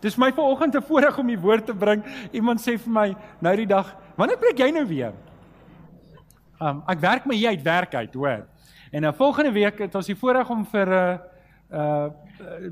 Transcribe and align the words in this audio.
dis 0.00 0.16
my 0.16 0.32
vanoggend 0.32 0.72
te 0.72 0.82
voorreg 0.82 1.18
om 1.18 1.26
die 1.26 1.38
woord 1.38 1.66
te 1.66 1.74
bring. 1.74 2.04
Iemand 2.32 2.60
sê 2.60 2.78
vir 2.78 2.92
my 2.92 3.16
nou 3.40 3.56
die 3.56 3.66
dag, 3.66 3.96
"Wanneer 4.16 4.38
preek 4.38 4.58
jy 4.58 4.70
nou 4.70 4.86
weer?" 4.86 5.12
Um 6.60 6.82
ek 6.88 7.00
werk 7.00 7.26
my 7.26 7.34
hier 7.34 7.48
uit 7.48 7.62
werk 7.62 7.94
uit, 7.94 8.14
hoor. 8.14 8.46
En 8.90 9.02
nou 9.02 9.14
volgende 9.14 9.52
week 9.52 9.78
het 9.78 9.94
ons 9.94 10.06
die 10.06 10.16
voorreg 10.16 10.50
om 10.50 10.64
vir 10.66 10.86
'n 10.86 11.20
uh, 11.72 12.04
uh 12.06 12.10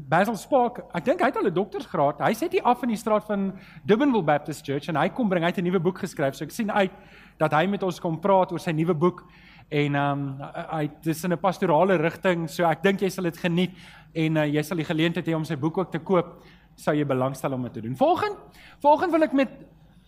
Basil 0.08 0.36
Spark, 0.36 0.78
ek 0.94 1.04
dink 1.04 1.20
hy 1.20 1.26
het 1.26 1.36
al 1.36 1.46
'n 1.46 1.54
doktorsgraad. 1.54 2.20
Hy 2.20 2.32
sit 2.32 2.52
hier 2.52 2.62
af 2.62 2.82
in 2.82 2.88
die 2.88 2.96
straat 2.96 3.24
van 3.24 3.52
Dubbenville 3.84 4.22
Baptist 4.22 4.64
Church 4.64 4.88
en 4.88 4.96
hy 4.96 5.08
kom 5.08 5.28
bring 5.28 5.44
het 5.44 5.58
'n 5.58 5.64
nuwe 5.64 5.80
boek 5.80 5.98
geskryf. 5.98 6.34
So 6.34 6.44
ek 6.44 6.50
sien 6.50 6.70
uit 6.70 6.90
dat 7.38 7.52
hy 7.52 7.66
met 7.66 7.82
ons 7.82 8.00
kom 8.00 8.20
praat 8.20 8.52
oor 8.52 8.58
sy 8.58 8.70
nuwe 8.70 8.94
boek 8.94 9.24
en 9.68 9.94
um 9.94 10.42
hy 10.70 10.90
dis 11.02 11.24
in 11.24 11.32
'n 11.32 11.38
pastorale 11.38 11.96
rigting. 11.96 12.48
So 12.48 12.64
ek 12.64 12.82
dink 12.82 13.00
jy 13.00 13.08
sal 13.08 13.24
dit 13.24 13.36
geniet 13.36 13.70
en 14.14 14.36
uh, 14.36 14.46
jy 14.46 14.62
sal 14.62 14.76
die 14.76 14.84
geleentheid 14.84 15.26
hê 15.26 15.34
om 15.34 15.44
sy 15.44 15.56
boek 15.56 15.78
ook 15.78 15.92
te 15.92 15.98
koop. 15.98 16.42
Sou 16.76 16.94
jy 16.96 17.06
belangstel 17.08 17.52
om 17.56 17.62
dit 17.68 17.72
te 17.72 17.80
doen. 17.80 17.96
Volgende 17.96 18.62
volgende 18.84 19.16
wil 19.16 19.26
ek 19.26 19.32
met 19.36 19.52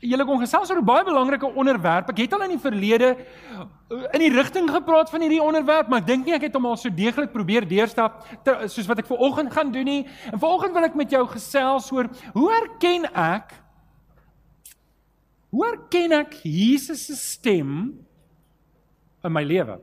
julle 0.04 0.24
kon 0.28 0.38
gesels 0.38 0.70
oor 0.70 0.78
'n 0.78 0.84
baie 0.84 1.04
belangrike 1.04 1.46
onderwerp. 1.46 2.10
Ek 2.10 2.18
het 2.18 2.32
al 2.32 2.44
in 2.46 2.54
die 2.54 2.62
verlede 2.62 3.16
uh, 3.90 4.04
in 4.12 4.20
die 4.20 4.30
rigting 4.30 4.70
gepraat 4.70 5.10
van 5.10 5.20
hierdie 5.20 5.42
onderwerp, 5.42 5.88
maar 5.88 6.00
ek 6.00 6.06
dink 6.06 6.26
nie 6.26 6.34
ek 6.34 6.42
het 6.42 6.54
hom 6.54 6.66
al 6.66 6.76
so 6.76 6.90
deeglik 6.90 7.32
probeer 7.32 7.66
deurstap 7.66 8.22
ter, 8.44 8.68
soos 8.68 8.86
wat 8.86 8.98
ek 8.98 9.06
ver 9.06 9.18
oggend 9.18 9.52
gaan 9.52 9.72
doen 9.72 9.84
nie. 9.84 10.06
En 10.32 10.38
vanoggend 10.38 10.74
wil 10.74 10.84
ek 10.84 10.94
met 10.94 11.10
jou 11.10 11.26
gesels 11.26 11.90
oor 11.92 12.08
hoe 12.34 12.50
erken 12.52 13.08
ek 13.14 13.54
hoe 15.50 15.66
erken 15.66 16.12
ek 16.12 16.34
Jesus 16.44 17.06
se 17.06 17.16
stem 17.16 17.98
in 19.24 19.32
my 19.32 19.42
lewe? 19.42 19.80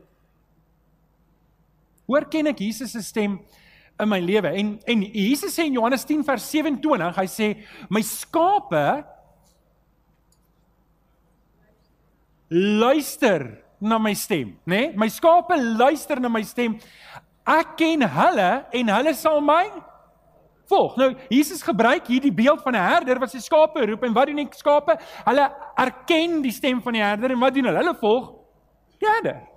Hoe 2.06 2.20
erken 2.20 2.48
ek 2.48 2.60
Jesus 2.60 2.92
se 2.92 3.02
stem 3.02 3.40
in 4.00 4.10
my 4.10 4.20
lewe? 4.20 4.52
En 4.60 4.80
en 4.86 5.04
Jesus 5.12 5.56
sê 5.56 5.66
in 5.66 5.78
Johannes 5.78 6.06
10 6.06 6.24
vers 6.28 6.48
27, 6.52 7.12
hy 7.16 7.28
sê 7.32 7.52
my 7.90 8.02
skape 8.06 8.86
luister 12.50 13.48
na 13.80 13.98
my 14.00 14.14
stem, 14.14 14.56
nê? 14.66 14.88
Nee? 14.88 14.94
My 14.98 15.10
skape 15.12 15.58
luister 15.58 16.20
na 16.20 16.30
my 16.32 16.44
stem. 16.44 16.78
Ek 17.46 17.76
ken 17.78 18.06
hulle 18.10 18.52
en 18.74 18.94
hulle 18.96 19.14
sal 19.18 19.42
my 19.46 19.66
volg. 20.70 20.96
Nou 20.98 21.12
Jesus 21.30 21.62
gebruik 21.66 22.08
hier 22.10 22.24
die 22.24 22.34
beeld 22.34 22.64
van 22.66 22.76
'n 22.76 22.88
herder 22.90 23.20
wat 23.20 23.32
sy 23.32 23.40
skape 23.40 23.86
roep 23.86 24.04
en 24.04 24.14
wat 24.14 24.28
doen 24.28 24.42
die 24.42 24.50
skape? 24.52 24.98
Hulle 25.26 25.52
erken 25.78 26.42
die 26.42 26.52
stem 26.52 26.82
van 26.82 26.94
die 26.94 27.04
herder 27.04 27.32
en 27.32 27.40
wat 27.40 27.54
doen 27.54 27.66
hulle? 27.66 27.78
Hulle 27.84 27.96
volg 27.96 28.34
die 29.00 29.10
herder. 29.10 29.55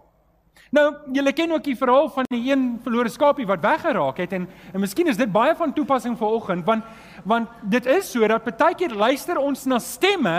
Nou, 0.70 0.94
julle 1.12 1.32
ken 1.32 1.52
ook 1.52 1.64
die 1.64 1.76
verhaal 1.76 2.10
van 2.12 2.26
die 2.28 2.50
een 2.50 2.64
verlore 2.84 3.08
skaapie 3.08 3.46
wat 3.48 3.62
weggeraak 3.64 4.18
het 4.20 4.32
en 4.36 4.48
en 4.72 4.80
miskien 4.80 5.08
is 5.08 5.16
dit 5.16 5.32
baie 5.32 5.54
van 5.56 5.72
toepassing 5.72 6.18
vir 6.18 6.28
oggend 6.28 6.66
want 6.66 6.84
want 7.24 7.48
dit 7.62 7.86
is 7.86 8.10
so 8.12 8.28
dat 8.28 8.44
baie 8.44 8.74
keer 8.74 8.92
luister 8.94 9.38
ons 9.38 9.64
na 9.64 9.78
stemme 9.78 10.38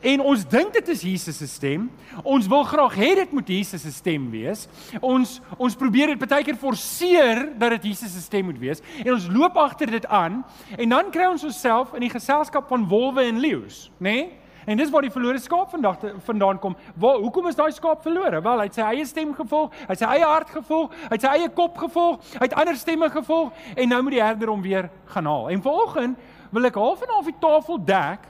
En 0.00 0.20
ons 0.20 0.42
dink 0.48 0.72
dit 0.76 0.88
is 0.92 1.02
Jesus 1.02 1.38
se 1.40 1.46
stem. 1.48 1.86
Ons 2.20 2.48
wil 2.50 2.64
graag 2.68 2.96
hê 3.00 3.14
dit 3.22 3.30
moet 3.32 3.48
Jesus 3.48 3.82
se 3.82 3.92
stem 3.92 4.26
wees. 4.32 4.66
Ons 5.00 5.38
ons 5.56 5.76
probeer 5.78 6.12
dit 6.12 6.24
baie 6.28 6.44
keer 6.44 6.58
forceer 6.60 7.46
dat 7.58 7.78
dit 7.78 7.88
Jesus 7.92 8.12
se 8.12 8.24
stem 8.24 8.50
moet 8.50 8.60
wees 8.60 8.84
en 9.04 9.14
ons 9.14 9.28
loop 9.32 9.56
agter 9.60 9.90
dit 9.90 10.06
aan 10.06 10.42
en 10.76 10.92
dan 10.92 11.12
kry 11.14 11.28
ons 11.30 11.46
onsself 11.48 11.94
in 11.96 12.04
die 12.04 12.12
geselskap 12.12 12.68
van 12.68 12.84
wolwe 12.88 13.24
en 13.28 13.40
leeu's, 13.40 13.88
né? 13.98 14.10
Nee? 14.10 14.28
En 14.68 14.76
dis 14.76 14.90
waar 14.92 15.06
die 15.06 15.12
verlore 15.12 15.40
skaap 15.40 15.70
vandag 15.72 16.02
vandaan 16.26 16.58
kom. 16.60 16.74
Waar 17.00 17.22
hoekom 17.22 17.46
is 17.48 17.56
daai 17.56 17.70
skaap 17.72 18.02
verlore? 18.04 18.42
Wel, 18.44 18.60
hy 18.60 18.66
het 18.68 18.76
sy 18.76 18.84
eie 18.84 19.06
stem 19.08 19.30
gevolg, 19.36 19.72
hy 19.86 19.94
het 19.94 20.02
sy 20.02 20.08
eie 20.12 20.26
hart 20.28 20.50
gevolg, 20.52 20.96
hy 21.06 21.14
het 21.14 21.24
sy 21.24 21.30
eie 21.38 21.52
kop 21.56 21.78
gevolg, 21.80 22.18
hy 22.34 22.42
het 22.44 22.56
ander 22.60 22.76
stemme 22.76 23.08
gevolg 23.14 23.62
en 23.72 23.88
nou 23.88 24.00
moet 24.04 24.18
die 24.18 24.20
herder 24.20 24.52
hom 24.52 24.64
weer 24.64 24.90
gaan 25.14 25.30
haal. 25.30 25.48
En 25.54 25.62
vanoggend 25.64 26.18
wil 26.52 26.68
ek 26.68 26.76
half 26.76 27.06
en 27.06 27.14
half 27.16 27.30
die 27.30 27.38
tafel 27.40 27.80
dek 27.88 28.28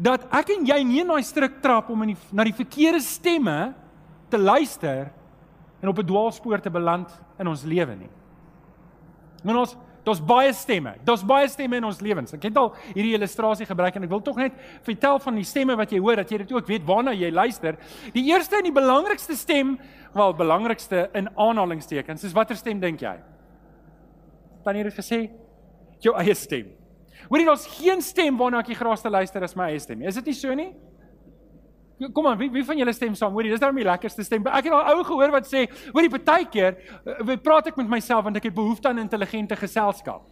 dat 0.00 0.24
ek 0.34 0.50
en 0.56 0.66
jy 0.66 0.80
nie 0.88 1.02
in 1.04 1.12
daai 1.12 1.22
struik 1.22 1.60
trap 1.62 1.92
om 1.94 2.02
in 2.06 2.14
die, 2.14 2.18
na 2.34 2.46
die 2.48 2.56
verkeerde 2.56 3.02
stemme 3.04 3.58
te 4.32 4.38
luister 4.40 5.12
en 5.80 5.92
op 5.92 5.98
'n 5.98 6.10
dwaalspoor 6.10 6.60
te 6.60 6.70
beland 6.70 7.08
in 7.38 7.46
ons 7.46 7.62
lewe 7.62 7.94
nie. 7.94 8.10
Want 9.44 9.58
ons 9.58 9.76
daar's 10.04 10.20
baie 10.24 10.52
stemme. 10.56 10.94
Daar's 11.04 11.24
baie 11.26 11.48
stemme 11.48 11.76
in 11.80 11.86
ons 11.88 12.00
lewens. 12.00 12.34
Ek 12.36 12.46
het 12.48 12.56
al 12.56 12.72
hierdie 12.92 13.14
illustrasie 13.18 13.66
gebruik 13.68 13.96
en 13.98 14.06
ek 14.06 14.12
wil 14.12 14.22
tog 14.24 14.40
net 14.40 14.56
vertel 14.86 15.20
van 15.22 15.40
die 15.40 15.46
stemme 15.46 15.76
wat 15.78 15.92
jy 15.92 16.00
hoor 16.00 16.22
dat 16.22 16.32
jy 16.32 16.40
dit 16.44 16.52
ook 16.56 16.68
weet 16.70 16.86
waarna 16.88 17.14
jy 17.16 17.30
luister. 17.34 17.78
Die 18.16 18.24
eerste 18.30 18.60
en 18.60 18.68
die 18.68 18.74
belangrikste 18.74 19.36
stem, 19.36 19.76
wel 20.16 20.34
belangrikste 20.38 21.08
in 21.18 21.30
aanhalingstekens, 21.36 22.24
is 22.26 22.36
watter 22.36 22.58
stem 22.58 22.80
dink 22.82 23.02
jy? 23.04 23.16
Tannie 24.64 24.84
het 24.84 24.96
gesê 24.96 25.24
jou 26.00 26.14
eie 26.16 26.34
stem. 26.34 26.72
Hoorie, 27.28 27.46
daar's 27.46 27.66
geen 27.78 28.00
stem 28.02 28.38
waarna 28.40 28.62
ek 28.64 28.72
graag 28.78 29.02
te 29.02 29.12
luister 29.12 29.44
as 29.44 29.56
my 29.56 29.70
eie 29.70 29.80
stem. 29.80 30.02
Is 30.02 30.16
dit 30.20 30.32
nie 30.32 30.36
so 30.36 30.54
nie? 30.56 30.70
Kom 32.08 32.26
aan, 32.26 32.38
wie 32.40 32.48
wie 32.50 32.64
van 32.64 32.78
julle 32.80 32.92
stem 32.96 33.14
saam? 33.14 33.34
Hoorie, 33.36 33.50
dis 33.52 33.60
nou 33.60 33.72
my 33.76 33.84
lekkerste 33.84 34.24
stem. 34.24 34.46
Ek 34.48 34.70
het 34.70 34.72
al 34.72 34.94
ou 34.94 35.04
gehoor 35.04 35.34
wat 35.34 35.48
sê, 35.48 35.66
hoorie, 35.92 36.08
partykeer 36.12 36.78
uh, 37.04 37.36
praat 37.44 37.68
ek 37.68 37.80
met 37.80 37.90
myself 37.98 38.24
want 38.24 38.40
ek 38.40 38.48
het 38.48 38.56
behoefte 38.56 38.88
aan 38.88 39.02
intelligente 39.02 39.58
geselskap. 39.60 40.24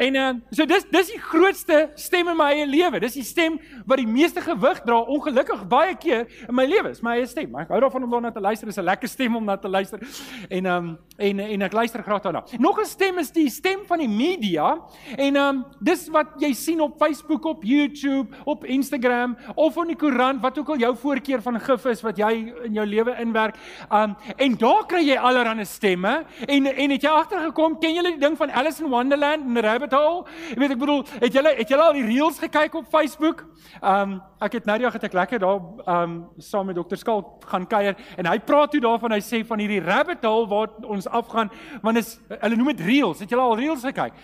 En 0.00 0.16
uh, 0.16 0.28
so 0.50 0.64
dis 0.64 0.86
dis 0.88 1.10
die 1.12 1.20
grootste 1.20 1.90
stem 2.00 2.30
in 2.32 2.38
my 2.38 2.48
eie 2.54 2.66
lewe. 2.68 3.00
Dis 3.02 3.18
die 3.18 3.26
stem 3.26 3.58
wat 3.88 4.00
die 4.00 4.08
meeste 4.08 4.40
gewig 4.40 4.80
dra 4.86 5.00
ongelukkig 5.12 5.66
baie 5.68 5.96
keer 6.00 6.24
in 6.46 6.56
my 6.56 6.64
lewe. 6.68 6.94
Is 6.94 7.02
my 7.04 7.18
eie 7.18 7.26
stem. 7.28 7.52
Ek 7.60 7.68
hou 7.72 7.80
daarvan 7.84 8.06
om 8.06 8.14
daarna 8.16 8.30
te 8.32 8.40
luister. 8.40 8.70
Dis 8.70 8.78
'n 8.80 8.86
lekker 8.88 9.08
stem 9.08 9.36
om 9.36 9.44
na 9.44 9.56
te 9.60 9.68
luister. 9.68 10.00
En 10.48 10.66
um, 10.66 10.88
en 11.18 11.40
en 11.40 11.62
ek 11.62 11.76
luister 11.76 12.02
graag 12.02 12.22
daarna. 12.22 12.44
Nog 12.58 12.80
'n 12.80 12.86
stem 12.88 13.18
is 13.18 13.30
die 13.30 13.50
stem 13.50 13.84
van 13.86 13.98
die 13.98 14.08
media. 14.08 14.80
En 15.16 15.36
um, 15.36 15.64
dis 15.80 16.08
wat 16.08 16.32
jy 16.38 16.52
sien 16.52 16.80
op 16.80 16.96
Facebook, 16.96 17.44
op 17.44 17.62
YouTube, 17.64 18.28
op 18.44 18.64
Instagram 18.64 19.36
of 19.54 19.76
in 19.76 19.92
die 19.92 19.96
koerant, 19.96 20.40
wat 20.40 20.58
ook 20.58 20.68
al 20.68 20.78
jou 20.78 20.96
voorkeur 20.96 21.42
van 21.42 21.60
gif 21.60 21.84
is 21.84 22.00
wat 22.02 22.16
jy 22.16 22.54
in 22.64 22.72
jou 22.72 22.86
lewe 22.86 23.16
inwerk. 23.20 23.56
Um, 23.92 24.16
en 24.36 24.56
daar 24.56 24.86
kry 24.86 25.04
jy 25.04 25.16
allerlei 25.16 25.64
stemme. 25.64 26.24
En 26.46 26.66
en 26.66 26.90
het 26.90 27.02
jy 27.02 27.10
agtergekom, 27.10 27.78
ken 27.78 27.94
jy 27.94 28.02
die 28.02 28.18
ding 28.18 28.36
van 28.36 28.50
Alice 28.50 28.82
in 28.82 28.88
Wonderland 28.88 29.44
en 29.44 29.60
rabbit 29.60 29.89
hole. 29.92 30.24
Jy 30.50 30.58
weet 30.62 30.74
ek 30.74 30.80
bedoel, 30.82 31.02
het 31.20 31.32
julle 31.32 31.54
het 31.56 31.68
julle 31.68 31.86
al 31.86 31.96
die 31.98 32.06
reels 32.06 32.38
gekyk 32.38 32.74
op 32.74 32.86
Facebook? 32.90 33.44
Ehm 33.80 34.16
um, 34.16 34.20
ek 34.40 34.52
het 34.56 34.64
nou 34.64 34.78
dag 34.80 34.92
het 34.96 35.04
ek 35.04 35.16
lekker 35.16 35.42
daar 35.42 35.58
ehm 35.60 35.96
um, 36.02 36.14
saam 36.38 36.66
met 36.66 36.78
dokter 36.78 36.98
Skalk 36.98 37.44
gaan 37.46 37.66
kuier 37.66 37.96
en 38.16 38.26
hy 38.26 38.38
praat 38.38 38.70
toe 38.70 38.80
daarvan 38.80 39.12
hy 39.12 39.20
sê 39.20 39.42
van 39.46 39.58
hierdie 39.58 39.82
rabbit 39.84 40.24
hole 40.24 40.48
waar 40.48 40.68
ons 40.82 41.08
afgaan 41.08 41.50
want 41.82 41.98
is 41.98 42.18
hulle 42.28 42.56
noem 42.56 42.72
dit 42.74 42.86
reels. 42.86 43.20
Het 43.20 43.30
julle 43.30 43.42
al 43.42 43.56
reels 43.56 43.84
gekyk? 43.84 44.16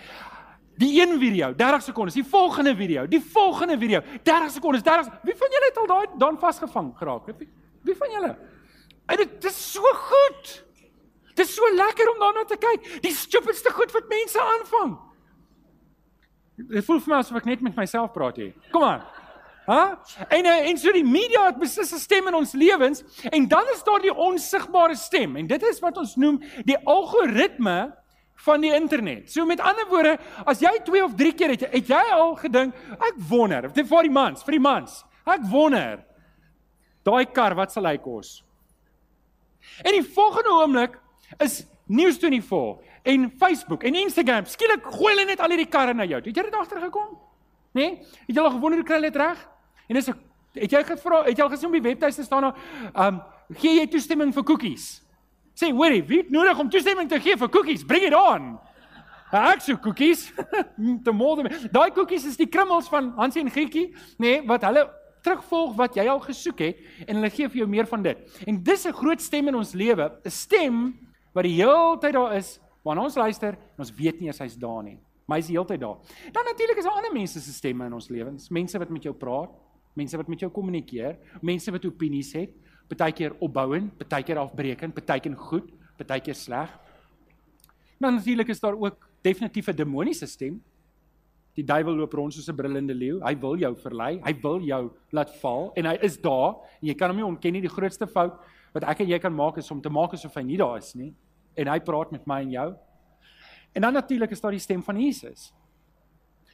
Die 0.77 1.01
een 1.01 1.19
video, 1.19 1.55
30 1.55 1.81
sekondes, 1.81 2.13
die 2.13 2.25
volgende 2.25 2.75
video, 2.75 3.07
die 3.07 3.21
volgende 3.21 3.77
video, 3.77 4.01
30 4.23 4.51
sekondes, 4.51 4.83
30. 4.83 5.09
Wie 5.23 5.35
van 5.35 5.49
julle 5.49 5.65
het 5.65 5.77
al 5.77 5.87
daai 5.89 6.05
dan 6.21 6.37
vasgevang 6.39 6.91
geraak? 6.97 7.25
Wie, 7.25 7.49
wie 7.81 7.95
van 7.97 8.11
julle? 8.13 8.37
En 9.07 9.17
dit 9.17 9.43
is 9.49 9.57
so 9.71 9.81
goed. 9.81 10.65
Dit 11.33 11.45
is 11.47 11.53
so 11.53 11.73
lekker 11.73 12.11
om 12.11 12.19
daarna 12.19 12.43
te 12.45 12.57
kyk. 12.61 12.85
Die 13.01 13.13
stupidste 13.13 13.71
goed 13.73 13.91
wat 13.91 14.09
mense 14.09 14.41
aanvang. 14.41 14.97
Dit 16.57 16.85
voel 16.85 16.99
vir 17.03 17.13
my 17.13 17.21
asof 17.21 17.37
ek 17.37 17.45
net 17.45 17.61
met 17.61 17.75
myself 17.77 18.13
praat 18.15 18.39
hier. 18.41 18.53
Kom 18.73 18.83
aan. 18.87 19.03
Ha? 19.67 19.81
En 20.31 20.47
eh, 20.47 20.69
en 20.71 20.77
so 20.79 20.93
die 20.95 21.05
media 21.05 21.45
het 21.49 21.59
beslis 21.59 21.93
'n 21.93 21.99
stem 21.99 22.27
in 22.27 22.33
ons 22.33 22.53
lewens 22.53 23.03
en 23.29 23.47
dan 23.47 23.65
is 23.73 23.83
daar 23.83 24.01
die 24.01 24.13
onsigbare 24.13 24.95
stem 24.95 25.35
en 25.35 25.47
dit 25.47 25.63
is 25.63 25.79
wat 25.79 25.97
ons 25.97 26.15
noem 26.15 26.39
die 26.63 26.77
algoritme 26.85 27.93
van 28.45 28.61
die 28.61 28.73
internet. 28.73 29.31
So 29.31 29.45
met 29.45 29.59
ander 29.59 29.85
woorde, 29.89 30.17
as 30.45 30.59
jy 30.59 30.79
2 30.85 31.03
of 31.03 31.15
3 31.15 31.33
keer 31.33 31.49
het, 31.49 31.61
het 31.71 31.87
jy 31.87 32.03
al 32.13 32.35
gedink, 32.35 32.73
ek 32.93 33.15
wonder, 33.29 33.69
vir 33.69 34.03
die 34.03 34.13
mans, 34.13 34.43
vir 34.43 34.51
die 34.51 34.59
mans. 34.59 35.03
Ek 35.25 35.41
wonder 35.51 36.05
daai 37.03 37.25
kar 37.25 37.55
wat 37.55 37.71
sal 37.71 37.85
hy 37.85 37.97
kos? 37.97 38.43
En 39.83 39.91
die 39.91 40.03
volgende 40.03 40.49
oomblik 40.49 40.99
is 41.39 41.65
News24 41.89 42.86
en 43.03 43.31
Facebook 43.39 43.83
en 43.83 43.95
Instagram. 43.95 44.45
Skielik 44.45 44.85
gooi 44.85 45.13
hulle 45.13 45.25
net 45.25 45.39
al 45.39 45.49
hierdie 45.49 45.69
karre 45.69 45.93
na 45.93 46.05
jou. 46.05 46.21
Het 46.23 46.35
jy 46.35 46.43
dit 46.43 46.55
agtergekom? 46.55 47.09
Nê? 47.77 47.81
Nee? 47.81 47.97
Het 48.27 48.35
jy 48.35 48.43
al 48.43 48.51
gewonder 48.51 48.79
hoe 48.79 48.87
kry 48.87 48.99
hulle 48.99 49.11
dit 49.11 49.21
reg? 49.21 49.43
En 49.87 49.99
dis 49.99 50.11
het 50.57 50.71
jy 50.71 50.83
gevra, 50.83 51.23
het 51.27 51.37
jy 51.37 51.43
al 51.43 51.51
gesien 51.53 51.69
op 51.69 51.75
die 51.77 51.85
webtuiste 51.85 52.23
staan 52.23 52.47
daar, 52.49 52.55
ehm, 52.93 53.19
um, 53.19 53.21
gee 53.55 53.79
jy 53.79 53.87
toestemming 53.87 54.33
vir 54.33 54.43
koekies? 54.43 54.87
Sê, 55.57 55.71
hoorie, 55.73 56.03
wie 56.03 56.17
het 56.21 56.29
nodig 56.29 56.59
om 56.59 56.69
toestemming 56.69 57.09
te 57.09 57.19
gee 57.19 57.37
vir 57.37 57.49
koekies? 57.49 57.85
Bring 57.85 58.03
dit 58.03 58.13
aan. 58.13 58.57
Ek 59.31 59.63
sê 59.63 59.75
koekies. 59.81 60.27
Te 61.05 61.11
môre. 61.11 61.49
Daai 61.71 61.91
koekies 61.91 62.27
is 62.29 62.37
die 62.39 62.47
krummels 62.47 62.87
van 62.91 63.11
Hansie 63.17 63.41
en 63.43 63.51
Gietjie, 63.51 63.89
nê, 64.17 64.37
nee, 64.37 64.43
wat 64.47 64.63
hulle 64.67 64.85
terugvolg 65.25 65.73
wat 65.75 65.97
jy 65.97 66.05
al 66.07 66.21
gesoek 66.23 66.61
het 66.63 67.07
en 67.07 67.19
hulle 67.19 67.31
gee 67.33 67.49
vir 67.49 67.63
jou 67.63 67.67
meer 67.69 67.89
van 67.89 68.05
dit. 68.05 68.17
En 68.47 68.61
dis 68.63 68.85
'n 68.87 68.93
groot 68.93 69.21
stem 69.21 69.47
in 69.47 69.55
ons 69.55 69.73
lewe, 69.73 70.11
'n 70.23 70.29
stem 70.29 70.93
wat 71.33 71.43
die 71.43 71.57
hele 71.59 71.97
tyd 71.99 72.13
daar 72.13 72.35
is 72.35 72.59
waarna 72.87 73.03
ons 73.03 73.17
luister 73.19 73.57
en 73.57 73.83
ons 73.83 73.93
weet 73.97 74.21
nie 74.21 74.31
as 74.31 74.39
hy's 74.43 74.55
daar 74.59 74.83
nie. 74.85 74.97
Maar 75.27 75.41
hy's 75.41 75.49
die 75.49 75.57
hele 75.57 75.67
tyd 75.67 75.81
daar. 75.83 75.97
Dan 76.31 76.47
natuurlik 76.47 76.79
is 76.79 76.87
daar 76.87 76.99
ander 77.01 77.13
mense 77.15 77.41
se 77.43 77.53
stemme 77.53 77.89
in 77.89 77.95
ons 77.97 78.07
lewens. 78.13 78.47
Mense 78.53 78.79
wat 78.79 78.93
met 78.93 79.03
jou 79.03 79.13
praat, 79.15 79.51
mense 79.97 80.19
wat 80.19 80.29
met 80.31 80.45
jou 80.45 80.49
kommunikeer, 80.53 81.17
mense 81.43 81.73
wat 81.73 81.87
opinies 81.89 82.31
het, 82.37 82.53
partykeer 82.87 83.35
opbouend, 83.43 83.91
partykeer 83.99 84.39
afbreekend, 84.39 84.95
partykeer 84.95 85.35
goed, 85.49 85.67
partykeer 85.99 86.37
sleg. 86.37 86.71
Dan 87.99 88.21
natuurlik 88.21 88.53
is 88.53 88.63
daar 88.63 88.77
ook 88.77 89.09
definitief 89.25 89.67
'n 89.67 89.75
demoniese 89.75 90.27
stem. 90.27 90.61
Die 91.55 91.65
duiwel 91.65 91.95
loop 91.95 92.13
rond 92.13 92.33
soos 92.33 92.47
'n 92.47 92.55
brullende 92.55 92.93
leeu. 92.93 93.19
Hy 93.19 93.35
wil 93.39 93.57
jou 93.57 93.75
verlei, 93.75 94.21
hy 94.23 94.33
wil 94.41 94.61
jou 94.61 94.91
laat 95.11 95.35
val 95.41 95.71
en 95.75 95.85
hy 95.85 95.97
is 96.01 96.17
daar 96.17 96.55
en 96.81 96.87
jy 96.87 96.93
kan 96.93 97.09
hom 97.09 97.17
nie 97.17 97.25
ontken 97.25 97.53
nie. 97.53 97.61
Die 97.61 97.69
grootste 97.69 98.07
fout 98.07 98.39
wat 98.73 98.83
ek 98.83 98.99
en 98.99 99.07
jy 99.07 99.19
kan 99.19 99.33
maak 99.33 99.57
is 99.57 99.71
om 99.71 99.81
te 99.81 99.89
maak 99.89 100.13
asof 100.13 100.35
hy 100.35 100.43
nie 100.43 100.57
daar 100.57 100.77
is 100.77 100.95
nie 100.95 101.13
en 101.57 101.71
hy 101.71 101.79
praat 101.83 102.11
met 102.13 102.25
my 102.29 102.41
en 102.45 102.51
jou. 102.53 102.67
En 103.73 103.85
dan 103.85 103.93
natuurlik 103.93 104.31
is 104.31 104.41
daar 104.41 104.55
die 104.55 104.63
stem 104.63 104.83
van 104.83 104.99
Jesus. 105.01 105.51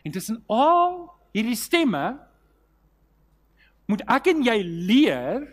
En 0.04 0.12
tussen 0.12 0.44
al 0.52 1.12
hierdie 1.32 1.58
stemme 1.60 2.20
moet 3.88 4.04
ek 4.08 4.32
en 4.32 4.44
jy 4.44 4.58
leer 4.64 5.46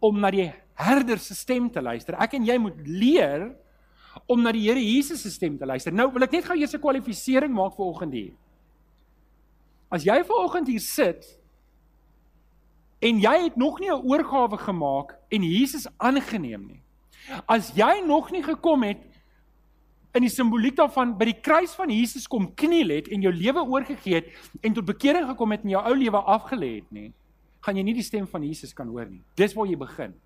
om 0.00 0.20
na 0.20 0.30
die 0.32 0.48
herder 0.80 1.20
se 1.20 1.36
stem 1.36 1.68
te 1.72 1.82
luister. 1.84 2.16
Ek 2.20 2.36
en 2.38 2.46
jy 2.48 2.56
moet 2.60 2.78
leer 2.88 3.50
om 4.30 4.42
na 4.42 4.52
die 4.54 4.64
Here 4.66 4.80
Jesus 4.80 5.22
se 5.22 5.30
stem 5.30 5.58
te 5.58 5.68
luister. 5.68 5.94
Nou 5.94 6.08
wil 6.12 6.26
ek 6.26 6.38
net 6.38 6.48
gou 6.48 6.56
eers 6.58 6.74
'n 6.74 6.80
kwalifisering 6.80 7.52
maak 7.52 7.76
vir 7.76 7.86
oggend 7.86 8.12
hier. 8.12 8.34
As 9.90 10.04
jy 10.04 10.22
ver 10.24 10.44
oggend 10.44 10.68
hier 10.68 10.80
sit 10.80 11.38
en 13.00 13.20
jy 13.20 13.36
het 13.44 13.56
nog 13.56 13.80
nie 13.80 13.90
'n 13.90 14.02
oorgawe 14.04 14.58
gemaak 14.58 15.18
en 15.30 15.42
Jesus 15.42 15.86
aangeneem 15.98 16.66
nie. 16.66 16.82
As 17.46 17.72
jy 17.76 18.00
nog 18.06 18.30
nie 18.34 18.42
gekom 18.42 18.84
het 18.86 19.02
in 20.16 20.24
die 20.26 20.32
simboliek 20.32 20.74
daarvan 20.78 21.12
by 21.18 21.28
die 21.30 21.38
kruis 21.38 21.74
van 21.78 21.90
Jesus 21.92 22.26
kom 22.30 22.48
kniel 22.58 22.90
het 22.96 23.10
en 23.14 23.22
jou 23.22 23.32
lewe 23.34 23.62
oorgegee 23.62 24.18
het 24.18 24.64
en 24.66 24.74
tot 24.74 24.88
bekering 24.88 25.28
gekom 25.30 25.54
het 25.54 25.62
en 25.66 25.74
jou 25.76 25.82
ou 25.86 25.94
lewe 25.94 26.22
afgelê 26.34 26.72
het 26.80 26.90
nie, 26.94 27.10
gaan 27.62 27.78
jy 27.78 27.84
nie 27.86 27.94
die 28.00 28.06
stem 28.06 28.26
van 28.30 28.42
Jesus 28.42 28.74
kan 28.74 28.90
hoor 28.90 29.06
nie. 29.06 29.22
Dis 29.38 29.54
waar 29.54 29.70
jy 29.70 29.78
begin. 29.78 30.16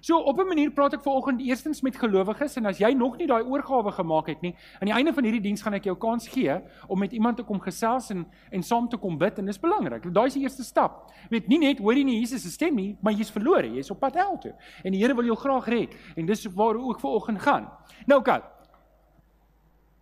So 0.00 0.18
op 0.18 0.38
'n 0.38 0.46
manier 0.46 0.70
praat 0.70 0.94
ek 0.94 1.02
vanoggend 1.02 1.40
eerstens 1.40 1.80
met 1.82 1.96
gelowiges 1.96 2.56
en 2.56 2.66
as 2.66 2.78
jy 2.78 2.92
nog 2.92 3.16
nie 3.16 3.26
daai 3.26 3.42
oorgawe 3.42 3.92
gemaak 3.92 4.26
het 4.26 4.40
nie, 4.40 4.54
aan 4.80 4.86
die 4.86 4.94
einde 4.94 5.12
van 5.12 5.24
hierdie 5.24 5.40
diens 5.40 5.62
gaan 5.62 5.74
ek 5.74 5.84
jou 5.84 5.96
kans 5.96 6.28
gee 6.28 6.60
om 6.86 6.98
met 6.98 7.12
iemand 7.12 7.36
te 7.36 7.42
kom 7.42 7.60
gesels 7.60 8.10
en 8.10 8.26
en 8.50 8.62
saam 8.62 8.88
te 8.88 8.96
kom 8.96 9.18
bid 9.18 9.38
en 9.38 9.46
dis 9.46 9.58
belangrik. 9.58 10.14
Daai 10.14 10.26
is 10.26 10.34
die 10.34 10.42
eerste 10.42 10.64
stap. 10.64 11.12
Weet 11.30 11.48
nie 11.48 11.58
net 11.58 11.78
hoor 11.78 11.94
jy 11.94 12.04
nie 12.04 12.20
Jesus 12.20 12.42
se 12.42 12.50
stem 12.50 12.74
nie, 12.74 12.96
maar 13.00 13.12
jy's 13.12 13.30
verlore, 13.30 13.66
jy's 13.74 13.90
op 13.90 14.00
pad 14.00 14.14
hel 14.14 14.38
toe. 14.38 14.54
En 14.84 14.92
die 14.92 15.02
Here 15.02 15.14
wil 15.14 15.24
jou 15.24 15.36
graag 15.36 15.66
red 15.66 15.94
en 16.16 16.26
dis 16.26 16.44
waar 16.44 16.76
ook 16.76 17.00
vanoggend 17.00 17.40
gaan. 17.40 17.68
Nou 18.06 18.22
kyk. 18.22 18.44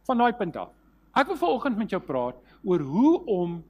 Van 0.07 0.19
daai 0.19 0.33
punt 0.33 0.57
af. 0.57 0.69
Ek 1.17 1.27
wil 1.27 1.37
vanoggend 1.37 1.77
met 1.77 1.91
jou 1.91 2.03
praat 2.03 2.37
oor 2.65 2.81
hoe 2.81 3.25
om 3.25 3.65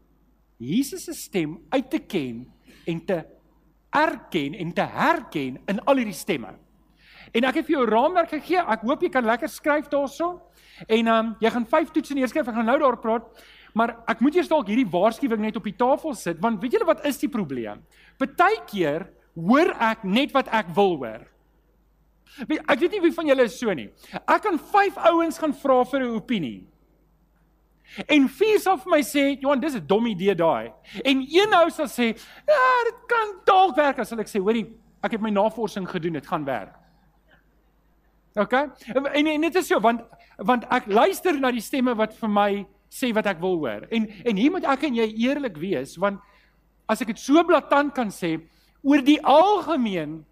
Jesus 0.59 1.05
se 1.05 1.13
stem 1.13 1.59
uit 1.69 1.91
te 1.91 1.99
ken 1.99 2.47
en 2.87 3.05
te 3.05 3.25
erken 3.97 4.55
en 4.55 4.73
te 4.77 4.85
herken 4.85 5.59
in 5.67 5.83
al 5.85 6.03
hierdie 6.03 6.17
stemme. 6.17 6.53
En 7.35 7.45
ek 7.49 7.61
het 7.61 7.67
vir 7.67 7.79
jou 7.79 7.87
raamwerk 7.89 8.31
gegee. 8.37 8.63
Ek 8.63 8.85
hoop 8.87 9.03
jy 9.03 9.11
kan 9.13 9.27
lekker 9.27 9.51
skryf 9.51 9.91
daarso. 9.93 10.37
En 10.87 11.07
ehm 11.07 11.13
um, 11.15 11.37
jy 11.41 11.51
gaan 11.51 11.69
vyf 11.73 11.93
toetse 11.93 12.15
neerskryf. 12.15 12.49
Ek 12.49 12.59
gaan 12.59 12.69
nou 12.69 12.79
daar 12.81 12.99
praat. 13.03 13.29
Maar 13.77 13.97
ek 14.09 14.23
moet 14.25 14.37
eers 14.39 14.49
dalk 14.49 14.69
hierdie 14.71 14.89
waarskuwing 14.89 15.43
net 15.43 15.57
op 15.59 15.67
die 15.69 15.77
tafel 15.77 16.15
sit 16.17 16.39
want 16.41 16.63
weet 16.63 16.79
julle 16.79 16.89
wat 16.89 17.05
is 17.09 17.19
die 17.21 17.29
probleem? 17.29 17.83
Partykeer 18.17 19.09
hoor 19.37 19.75
ek 19.91 20.05
net 20.09 20.33
wat 20.33 20.49
ek 20.49 20.71
wil 20.77 20.97
hoor. 21.03 21.27
Ek 22.47 22.81
weet 22.81 22.97
nie 22.97 23.03
wie 23.05 23.13
van 23.17 23.29
julle 23.29 23.45
is 23.49 23.59
so 23.61 23.73
nie. 23.77 23.91
Ek 24.25 24.41
kan 24.47 24.57
vyf 24.73 24.97
ouens 25.11 25.39
gaan 25.41 25.53
vra 25.57 25.83
vir 25.85 26.01
'n 26.07 26.17
opinie. 26.17 26.65
En 28.05 28.27
vier 28.29 28.59
sal 28.61 28.77
vir 28.83 28.93
my 28.93 29.01
sê, 29.01 29.25
"Johan, 29.41 29.61
dis 29.61 29.75
'n 29.75 29.87
dom 29.87 30.07
idee 30.07 30.35
daai." 30.35 30.73
En 31.05 31.17
een 31.21 31.55
ou 31.55 31.71
sal 31.71 31.87
sê, 31.87 32.17
"Ja, 32.47 32.85
dit 32.85 32.99
kan 33.07 33.41
dalk 33.45 33.77
werk." 33.77 33.99
As 33.99 34.13
ek 34.13 34.27
sê, 34.27 34.41
"Hoorie, 34.41 34.67
ek 35.03 35.13
het 35.13 35.21
my 35.21 35.31
navorsing 35.31 35.89
gedoen, 35.89 36.13
dit 36.13 36.27
gaan 36.27 36.45
werk." 36.45 36.75
OK? 38.35 38.53
En 38.53 39.27
en 39.27 39.41
dit 39.41 39.55
is 39.55 39.67
so 39.67 39.81
want 39.81 40.01
want 40.37 40.65
ek 40.71 40.87
luister 40.87 41.41
na 41.41 41.51
die 41.51 41.61
stemme 41.61 41.95
wat 41.95 42.15
vir 42.15 42.29
my 42.29 42.67
sê 42.91 43.13
wat 43.15 43.27
ek 43.27 43.41
wil 43.41 43.57
hoor. 43.57 43.87
En 43.91 44.09
en 44.25 44.37
hier 44.37 44.51
moet 44.51 44.65
ek 44.65 44.83
en 44.83 44.95
jy 44.95 45.15
eerlik 45.17 45.57
wees 45.57 45.97
want 45.97 46.21
as 46.89 47.01
ek 47.01 47.07
dit 47.07 47.19
so 47.19 47.43
blaatant 47.45 47.95
kan 47.95 48.09
sê, 48.09 48.41
oor 48.83 49.01
die 49.03 49.21
algemeen 49.23 50.25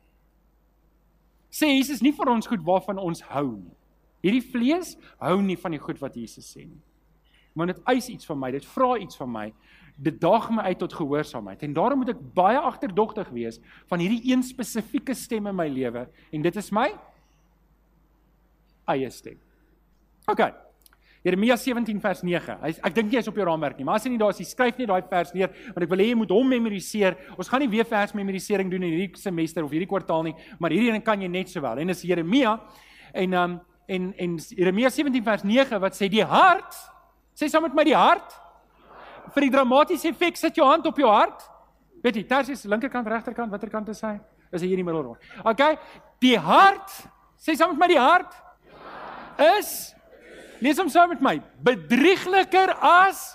sê 1.50 1.66
Jesus 1.66 2.02
nie 2.02 2.12
vir 2.12 2.28
ons 2.28 2.46
goed 2.46 2.60
waarvan 2.60 2.98
ons 2.98 3.20
hou 3.20 3.56
nie. 3.56 3.76
Hierdie 4.22 4.50
vlees 4.52 4.96
hou 5.18 5.42
nie 5.42 5.56
van 5.56 5.72
die 5.72 5.80
goed 5.80 6.00
wat 6.00 6.14
Jesus 6.14 6.56
sê 6.56 6.66
nie 6.66 6.82
want 7.54 7.70
dit 7.72 7.80
eis 7.94 8.10
iets 8.10 8.26
van 8.26 8.38
my, 8.38 8.50
dit 8.54 8.66
vra 8.74 8.96
iets 8.98 9.18
van 9.18 9.30
my. 9.30 9.46
Dit 9.94 10.18
daag 10.22 10.48
my 10.50 10.64
uit 10.72 10.78
tot 10.82 10.94
gehoorsaamheid. 10.98 11.62
En 11.62 11.74
daarom 11.76 12.00
moet 12.02 12.10
ek 12.16 12.22
baie 12.34 12.58
agterdogtig 12.58 13.28
wees 13.34 13.60
van 13.90 14.02
hierdie 14.02 14.32
een 14.32 14.42
spesifieke 14.42 15.14
stem 15.14 15.46
in 15.46 15.56
my 15.56 15.68
lewe 15.70 16.08
en 16.34 16.42
dit 16.42 16.56
is 16.58 16.70
my 16.74 16.88
eie 18.90 19.10
stem. 19.14 19.38
OK. 20.30 20.42
Jeremia 21.24 21.56
17 21.56 22.00
vers 22.04 22.20
9. 22.26 22.56
Hy 22.60 22.70
ek 22.84 22.96
dink 22.98 23.12
nie 23.12 23.20
is 23.20 23.28
op 23.30 23.38
jou 23.38 23.46
raamwerk 23.48 23.78
nie, 23.78 23.86
maar 23.88 23.96
as 23.96 24.04
jy 24.04 24.10
nie 24.12 24.20
daar 24.20 24.34
is, 24.34 24.42
jy 24.42 24.48
skryf 24.50 24.80
net 24.80 24.90
daai 24.90 25.06
vers 25.08 25.30
neer 25.32 25.54
want 25.70 25.86
ek 25.86 25.92
wil 25.94 26.02
hê 26.02 26.08
jy 26.10 26.18
moet 26.20 26.34
hom 26.34 26.50
memoriseer. 26.52 27.16
Ons 27.38 27.48
gaan 27.48 27.62
nie 27.64 27.70
weer 27.72 27.86
vers 27.88 28.12
memorisering 28.18 28.72
doen 28.72 28.84
in 28.84 28.92
hierdie 28.92 29.22
semester 29.22 29.64
of 29.64 29.72
hierdie 29.72 29.88
kwartaal 29.88 30.26
nie, 30.26 30.34
maar 30.60 30.74
hierdie 30.74 30.92
een 30.92 31.06
kan 31.06 31.22
jy 31.24 31.30
net 31.32 31.54
sowel. 31.54 31.80
En 31.80 31.94
dis 31.94 32.04
Jeremia 32.04 32.58
en 33.14 33.38
um 33.40 33.54
en 33.88 34.10
en 34.20 34.36
Jeremia 34.56 34.90
17 34.92 35.24
vers 35.24 35.46
9 35.48 35.80
wat 35.80 35.96
sê 35.96 36.10
die 36.12 36.24
hart 36.24 36.76
Sê 37.34 37.48
saam 37.50 37.66
met 37.66 37.74
my 37.74 37.84
die 37.86 37.96
hart. 37.96 38.36
Vir 39.34 39.46
die 39.46 39.54
dramatiese 39.54 40.10
effek 40.12 40.38
sit 40.38 40.60
jou 40.60 40.66
hand 40.68 40.86
op 40.86 40.98
jou 40.98 41.10
hart. 41.10 41.42
Weet 42.04 42.20
jy, 42.20 42.24
Tarsius 42.28 42.66
linkerkant, 42.68 43.08
regterkant, 43.08 43.50
watter 43.50 43.72
kant 43.72 43.88
is 43.90 44.02
hy? 44.04 44.18
Is 44.52 44.62
hy 44.62 44.68
hier 44.68 44.78
in 44.78 44.84
die 44.84 44.86
middel 44.86 45.08
rond? 45.08 45.30
OK. 45.42 45.62
Die 46.22 46.36
hart. 46.38 46.92
Sê 47.40 47.56
saam 47.58 47.74
met 47.74 47.84
my 47.84 47.90
die 47.94 48.00
hart. 48.00 48.36
Is 49.58 49.94
Lees 50.62 50.78
hom 50.80 50.88
saam 50.88 51.10
met 51.12 51.22
my. 51.24 51.38
Bedriegliker 51.64 52.76
as 52.78 53.32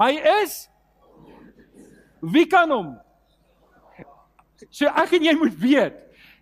Hy 0.00 0.16
is 0.40 0.66
Wie 2.20 2.46
kan 2.48 2.70
hom? 2.72 2.94
So 4.68 4.88
ek 4.88 5.14
en 5.16 5.24
jy 5.24 5.32
moet 5.40 5.54
weet, 5.56 5.96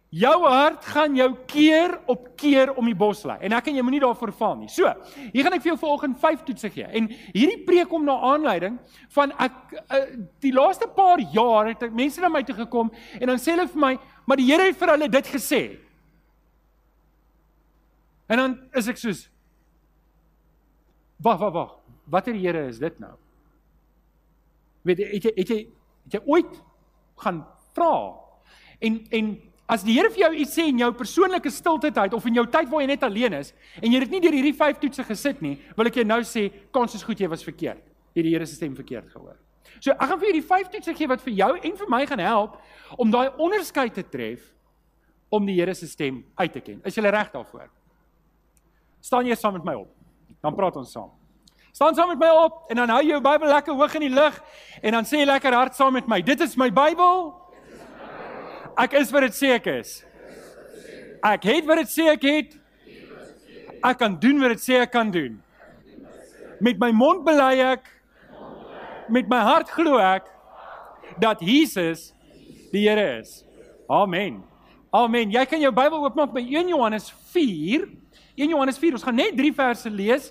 Jou 0.09 0.37
hart 0.47 0.87
gaan 0.89 1.17
jou 1.19 1.29
keer 1.51 1.99
op 2.09 2.31
keer 2.41 2.71
om 2.81 2.87
die 2.89 2.97
bos 2.97 3.27
lei 3.29 3.37
en 3.45 3.53
ek 3.53 3.67
en 3.69 3.77
jy 3.77 3.83
moenie 3.85 4.01
daarvoor 4.01 4.31
val 4.39 4.55
nie. 4.57 4.71
So, 4.73 4.89
hier 5.35 5.45
gaan 5.45 5.57
ek 5.59 5.65
vir 5.67 5.75
jou 5.75 5.81
vanoggend 5.83 6.17
5 6.23 6.47
toetse 6.47 6.71
gee. 6.73 6.87
En 6.97 7.11
hierdie 7.35 7.59
preek 7.67 7.91
kom 7.91 8.07
na 8.07 8.15
aanleiding 8.31 8.79
van 9.13 9.35
ek 9.37 9.59
uh, 9.83 9.99
die 10.41 10.55
laaste 10.57 10.89
paar 10.97 11.21
jaar 11.35 11.69
het 11.69 11.85
mense 11.93 12.23
na 12.25 12.31
my 12.33 12.41
toe 12.47 12.57
gekom 12.57 12.89
en 13.19 13.35
dan 13.35 13.43
sê 13.43 13.53
hulle 13.53 13.69
vir 13.69 13.83
my, 13.85 13.93
maar 14.25 14.41
die 14.41 14.49
Here 14.49 14.71
het 14.71 14.81
vir 14.81 14.95
hulle 14.95 15.11
dit 15.13 15.29
gesê. 15.35 15.63
En 18.33 18.41
dan 18.41 18.57
is 18.77 18.89
ek 18.89 19.01
soos 19.01 19.27
Wag, 21.19 21.41
wag, 21.43 21.51
wag. 21.53 21.73
Watter 22.07 22.37
Here 22.39 22.69
is 22.69 22.79
dit 22.79 23.01
nou? 23.03 23.13
Weet 24.87 25.03
jy 25.03 25.09
het 25.11 25.25
jy 25.27 25.33
het 25.37 25.51
jy, 25.53 25.59
het 26.07 26.17
jy 26.17 26.21
ooit 26.31 26.59
gaan 27.21 27.43
vra? 27.75 27.93
En 28.81 29.01
en 29.13 29.33
As 29.69 29.83
die 29.85 29.99
Here 29.99 30.09
vir 30.09 30.23
jou 30.23 30.31
iets 30.41 30.55
sê 30.57 30.65
in 30.71 30.79
jou 30.81 30.89
persoonlike 30.97 31.51
stilte 31.53 31.91
tyd 31.93 32.15
of 32.17 32.27
in 32.27 32.39
jou 32.39 32.47
tyd 32.49 32.71
waar 32.71 32.81
jy 32.81 32.89
net 32.89 33.03
alleen 33.05 33.35
is 33.37 33.53
en 33.83 33.93
jy 33.93 34.01
het 34.01 34.15
nie 34.15 34.21
deur 34.25 34.37
hierdie 34.39 34.57
vyf 34.57 34.79
toetse 34.81 35.05
gesit 35.05 35.43
nie, 35.45 35.59
wil 35.77 35.91
ek 35.91 35.99
jou 36.01 36.07
nou 36.09 36.23
sê 36.25 36.47
kans 36.73 36.97
is 36.97 37.05
goed 37.05 37.21
jy 37.21 37.29
was 37.29 37.45
verkeerd. 37.45 37.83
Jy 38.17 38.25
die 38.25 38.33
Here 38.33 38.47
se 38.49 38.57
stem 38.57 38.73
verkeerd 38.79 39.11
gehoor. 39.13 39.37
So 39.77 39.93
ek 39.93 40.07
gaan 40.09 40.21
vir 40.23 40.31
hierdie 40.31 40.47
vyf 40.49 40.71
toetse 40.73 40.95
gee 40.97 41.11
wat 41.11 41.21
vir 41.21 41.37
jou 41.37 41.51
en 41.61 41.77
vir 41.83 41.91
my 41.93 42.01
gaan 42.09 42.23
help 42.25 42.57
om 42.97 43.13
daai 43.13 43.29
onderskeid 43.37 43.93
te 43.95 44.07
tref 44.09 44.47
om 45.29 45.45
die 45.45 45.59
Here 45.59 45.75
se 45.77 45.87
stem 45.91 46.23
uit 46.41 46.53
te 46.57 46.63
ken. 46.65 46.81
Is 46.89 46.97
jy 46.97 47.05
reg 47.05 47.29
daarvoor? 47.35 47.69
Staan 49.05 49.29
jy 49.29 49.37
saam 49.37 49.59
met 49.59 49.69
my 49.69 49.75
op? 49.77 49.93
Dan 50.41 50.57
praat 50.57 50.79
ons 50.81 50.93
saam. 50.97 51.13
Staan 51.77 51.95
saam 51.95 52.09
met 52.15 52.25
my 52.25 52.31
op 52.47 52.73
en 52.73 52.81
dan 52.81 52.95
hou 52.97 53.03
jy 53.05 53.13
jou 53.13 53.21
Bybel 53.23 53.53
lekker 53.53 53.77
hoog 53.77 53.99
in 54.01 54.07
die 54.09 54.15
lug 54.17 54.41
en 54.81 54.97
dan 54.97 55.05
sê 55.05 55.21
jy 55.21 55.29
lekker 55.29 55.55
hard 55.55 55.77
saam 55.77 55.93
met 55.93 56.09
my. 56.09 56.23
Dit 56.25 56.41
is 56.41 56.57
my 56.57 56.71
Bybel. 56.73 57.37
Ek 58.79 58.95
is 58.95 59.11
wat 59.11 59.25
dit 59.27 59.35
sê 59.35 59.49
ek 59.57 59.65
is. 59.73 59.97
Ek 61.27 61.47
het 61.51 61.67
wat 61.67 61.81
dit 61.83 61.91
sê 61.91 62.05
ek 62.13 62.27
het. 62.29 62.53
Ek 63.83 63.99
kan 63.99 64.15
doen 64.23 64.39
wat 64.43 64.55
dit 64.55 64.63
sê 64.63 64.79
ek 64.85 64.93
kan 64.95 65.11
doen. 65.11 65.41
Met 66.63 66.79
my 66.79 66.93
mond 66.95 67.25
bely 67.27 67.57
ek 67.73 67.91
met 69.11 69.27
my 69.31 69.41
hart 69.43 69.71
glo 69.73 69.99
ek 69.99 70.29
dat 71.19 71.43
Jesus 71.43 72.13
die 72.71 72.85
Here 72.87 73.19
is. 73.19 73.43
Amen. 73.91 74.45
Amen. 74.95 75.33
Jy 75.35 75.45
kan 75.49 75.63
jou 75.63 75.73
Bybel 75.75 76.05
oopmaak 76.05 76.31
by 76.37 76.45
1 76.45 76.71
Johannes 76.71 77.11
4. 77.35 77.89
1 78.39 78.55
Johannes 78.55 78.79
4. 78.79 78.95
Ons 79.01 79.07
gaan 79.07 79.19
net 79.19 79.35
3 79.35 79.55
verse 79.59 79.91
lees. 79.91 80.31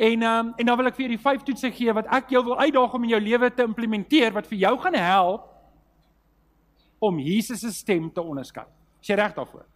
En 0.00 0.24
um, 0.24 0.52
en 0.56 0.66
dan 0.70 0.78
wil 0.80 0.88
ek 0.88 0.96
vir 0.96 1.04
julle 1.04 1.18
die 1.18 1.24
vyf 1.28 1.44
toetse 1.44 1.68
gee 1.76 1.92
wat 1.92 2.08
ek 2.08 2.32
jou 2.32 2.40
wil 2.46 2.56
uitdaag 2.62 2.94
om 2.96 3.04
in 3.04 3.18
jou 3.18 3.20
lewe 3.20 3.52
te 3.52 3.66
implementeer 3.68 4.32
wat 4.32 4.48
vir 4.48 4.64
jou 4.64 4.76
gaan 4.80 4.96
help 4.96 5.51
om 7.02 7.18
Jesus 7.18 7.60
se 7.60 7.72
stem 7.74 8.10
te 8.14 8.22
onderskei. 8.22 8.64
Is 9.02 9.10
jy 9.10 9.18
reg 9.18 9.34
daarvoor? 9.34 9.66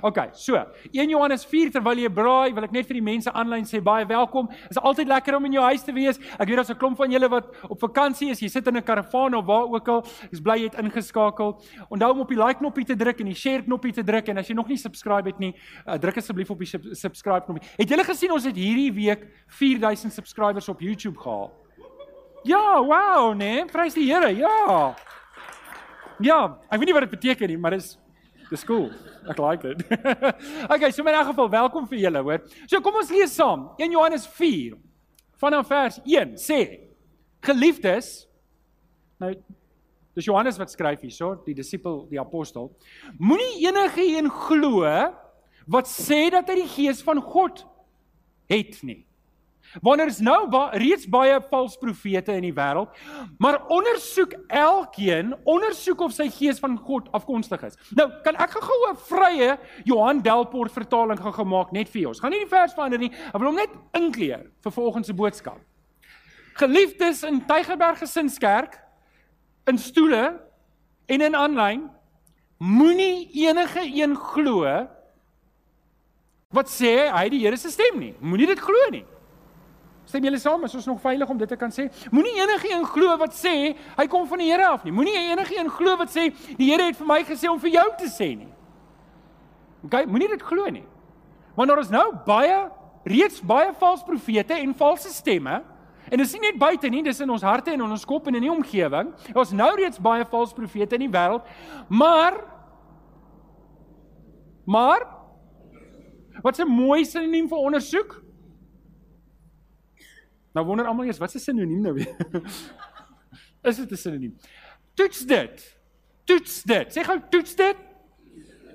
OK, 0.00 0.18
so 0.32 0.56
1 0.56 1.10
Johannes 1.10 1.44
4 1.44 1.70
terwyl 1.74 2.00
jy 2.00 2.08
braai, 2.08 2.54
wil 2.56 2.64
ek 2.64 2.72
net 2.72 2.86
vir 2.88 2.96
die 2.96 3.04
mense 3.04 3.30
aanlyn 3.36 3.66
sê 3.68 3.82
baie 3.84 4.06
welkom. 4.08 4.48
Dit 4.48 4.78
is 4.78 4.80
altyd 4.80 5.10
lekker 5.10 5.36
om 5.36 5.48
in 5.50 5.58
jou 5.58 5.64
huis 5.66 5.84
te 5.84 5.92
wees. 5.92 6.18
Ek 6.38 6.48
weet 6.48 6.56
daar's 6.62 6.72
'n 6.72 6.78
klomp 6.80 6.96
van 6.96 7.12
julle 7.12 7.28
wat 7.28 7.52
op 7.68 7.78
vakansie 7.80 8.30
is. 8.30 8.40
Jy 8.40 8.48
sit 8.48 8.66
in 8.66 8.76
'n 8.76 8.82
karavaan 8.82 9.34
of 9.34 9.44
waar 9.44 9.68
ook 9.68 9.88
al. 9.88 10.06
Is 10.32 10.40
bly 10.40 10.56
jy 10.56 10.70
het 10.72 10.78
ingeskakel. 10.80 11.60
Onthou 11.90 12.10
om 12.12 12.20
op 12.20 12.28
die 12.28 12.38
like 12.38 12.58
knoppie 12.58 12.84
te 12.84 12.96
druk 12.96 13.20
en 13.20 13.26
die 13.26 13.34
share 13.34 13.62
knoppie 13.62 13.92
te 13.92 14.02
druk 14.02 14.28
en 14.28 14.38
as 14.38 14.48
jy 14.48 14.54
nog 14.54 14.68
nie 14.68 14.78
subscribe 14.78 15.28
het 15.28 15.38
nie, 15.38 15.54
uh, 15.86 15.94
druk 15.94 16.16
asseblief 16.16 16.50
op 16.50 16.58
die 16.58 16.94
subscribe 16.94 17.44
knoppie. 17.44 17.68
Het 17.76 17.88
julle 17.88 18.04
gesien 18.04 18.32
ons 18.32 18.44
het 18.44 18.56
hierdie 18.56 18.92
week 18.92 19.26
4000 19.46 20.12
subscribers 20.12 20.68
op 20.68 20.80
YouTube 20.80 21.18
gehaal? 21.18 21.52
Ja, 22.44 22.82
wow, 22.82 23.34
nee, 23.34 23.64
prys 23.66 23.94
die 23.94 24.12
Here. 24.12 24.34
Ja. 24.34 24.96
Ja, 26.22 26.38
ek 26.70 26.78
weet 26.78 26.90
nie 26.90 26.94
wat 26.96 27.06
dit 27.08 27.14
beteken 27.16 27.50
nie, 27.50 27.58
maar 27.58 27.74
dit 27.76 27.82
is 27.82 27.96
dis 28.52 28.64
cool. 28.68 28.90
Ek 29.32 29.38
like 29.40 29.64
dit. 29.64 29.84
okay, 30.72 30.90
so 30.92 31.02
in 31.02 31.14
'n 31.14 31.24
geval, 31.30 31.48
welkom 31.50 31.88
vir 31.88 31.98
julle, 31.98 32.22
hoor. 32.22 32.42
So 32.66 32.80
kom 32.80 32.94
ons 33.00 33.10
lees 33.10 33.34
saam. 33.34 33.70
1 33.78 33.90
Johannes 33.90 34.26
4 34.26 34.76
vanaf 35.40 35.66
vers 35.66 35.98
1 36.04 36.36
sê: 36.36 36.60
Geliefdes, 37.42 38.28
nou 39.18 39.32
dis 40.14 40.28
Johannes 40.28 40.58
wat 40.60 40.70
skryf 40.70 41.00
hierso, 41.00 41.34
die 41.46 41.54
disipel, 41.56 42.06
die 42.10 42.20
apostel, 42.20 42.70
moenie 43.18 43.64
enige 43.66 44.04
een 44.04 44.28
glo 44.28 44.84
wat 45.66 45.88
sê 45.88 46.28
dat 46.30 46.48
hy 46.50 46.60
die 46.60 46.68
gees 46.68 47.00
van 47.02 47.22
God 47.22 47.64
het 48.52 48.82
nie. 48.82 49.06
Wanneer 49.80 50.10
is 50.12 50.20
nou 50.20 50.48
ba 50.52 50.66
reeds 50.76 51.06
baie 51.08 51.38
valse 51.50 51.78
profete 51.80 52.34
in 52.36 52.44
die 52.44 52.52
wêreld, 52.52 52.92
maar 53.40 53.62
ondersoek 53.72 54.34
elkeen, 54.48 55.32
ondersoek 55.48 56.00
of 56.04 56.12
sy 56.12 56.28
gees 56.32 56.60
van 56.60 56.76
God 56.76 57.08
afkomstig 57.16 57.62
is. 57.70 57.78
Nou, 57.96 58.08
kan 58.24 58.36
ek 58.36 58.58
gou 58.58 58.80
'n 58.90 58.96
vrye 58.96 59.58
Johan 59.84 60.20
Delport 60.20 60.72
vertaling 60.72 61.18
gou 61.18 61.32
gemaak 61.32 61.72
net 61.72 61.88
vir 61.88 62.08
ons. 62.08 62.20
Gaan 62.20 62.30
nie 62.30 62.44
die 62.44 62.56
vers 62.56 62.74
verander 62.74 62.98
nie. 62.98 63.12
Ek 63.12 63.38
wil 63.38 63.48
hom 63.48 63.56
net 63.56 63.70
inkleer 63.94 64.50
vir 64.60 64.72
volgende 64.72 65.06
se 65.06 65.14
boodskap. 65.14 65.60
Geliefdes 66.54 67.22
in 67.22 67.40
Tygerberg 67.46 67.98
Gesinskerk 67.98 68.78
in 69.66 69.78
stoele 69.78 70.40
en 71.06 71.20
in 71.20 71.34
aanlyn 71.34 71.90
moenie 72.58 73.30
enige 73.32 73.80
een 73.80 74.16
glo 74.16 74.88
wat 76.52 76.68
sê 76.68 77.08
hy 77.10 77.28
die 77.32 77.40
Here 77.40 77.56
se 77.56 77.70
stem 77.70 77.98
nie. 77.98 78.14
Moenie 78.20 78.46
dit 78.46 78.60
glo 78.60 78.90
nie. 78.90 79.04
Stem 80.04 80.24
julle 80.26 80.38
saam? 80.38 80.64
Is 80.66 80.74
ons 80.74 80.86
nog 80.86 81.00
veilig 81.00 81.28
om 81.30 81.38
dit 81.38 81.48
te 81.48 81.56
kan 81.56 81.70
sê? 81.70 81.86
Moenie 82.10 82.34
enigiemand 82.42 82.90
glo 82.90 83.16
wat 83.20 83.36
sê 83.38 83.54
hy 83.96 84.06
kom 84.10 84.26
van 84.28 84.42
die 84.42 84.50
Here 84.50 84.66
af 84.66 84.84
nie. 84.84 84.92
Moenie 84.94 85.14
enigiemand 85.30 85.74
glo 85.76 85.96
wat 86.00 86.10
sê 86.14 86.28
die 86.58 86.70
Here 86.70 86.88
het 86.90 86.98
vir 86.98 87.08
my 87.08 87.20
gesê 87.28 87.50
om 87.50 87.60
vir 87.62 87.76
jou 87.78 87.86
te 88.00 88.10
sê 88.10 88.32
nie. 88.36 88.50
OK, 89.86 90.04
moenie 90.10 90.30
dit 90.34 90.42
glo 90.46 90.66
nie. 90.70 90.84
Want 91.56 91.70
daar 91.70 91.82
is 91.82 91.92
nou 91.92 92.06
baie 92.26 92.58
reeds 93.04 93.40
baie 93.42 93.72
valse 93.78 94.04
profete 94.06 94.58
en 94.58 94.74
valse 94.78 95.10
stemme. 95.14 95.62
En 96.10 96.18
dit 96.18 96.26
is 96.26 96.34
nie 96.34 96.50
net 96.50 96.58
buite 96.58 96.90
nie, 96.90 97.02
dis 97.02 97.22
in 97.22 97.30
ons 97.30 97.42
harte 97.46 97.72
en 97.72 97.80
in 97.80 97.94
ons 97.94 98.04
kop 98.04 98.26
en 98.28 98.36
in 98.36 98.44
die 98.44 98.52
omgewing. 98.52 99.14
Daar's 99.32 99.54
nou 99.54 99.70
reeds 99.78 100.02
baie 100.02 100.26
valse 100.28 100.54
profete 100.54 100.98
in 100.98 101.06
die 101.06 101.14
wêreld. 101.14 101.46
Maar 101.88 102.40
maar 104.66 105.08
Wat 106.42 106.58
'n 106.58 106.68
mooi 106.68 107.04
sinoniem 107.04 107.48
vir 107.48 107.58
ondersoek? 107.58 108.22
Nou 110.52 110.66
wonder 110.66 110.86
almal 110.86 111.08
eers 111.08 111.18
wat 111.18 111.34
is 111.34 111.42
'n 111.42 111.44
sinoniem 111.44 111.80
nou 111.80 111.94
weer? 111.94 112.16
is 113.68 113.76
dit 113.76 113.90
'n 113.90 113.96
sinoniem? 113.96 114.36
Toets 114.94 115.24
dit. 115.26 115.78
Toets 116.24 116.62
dit. 116.62 116.96
Sê 116.96 117.04
gou 117.04 117.20
toets 117.30 117.54
dit. 117.54 117.76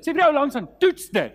Sê 0.01 0.13
vir 0.13 0.23
jou 0.23 0.33
langs 0.33 0.55
aan 0.55 0.69
toets 0.79 1.09
dit. 1.09 1.33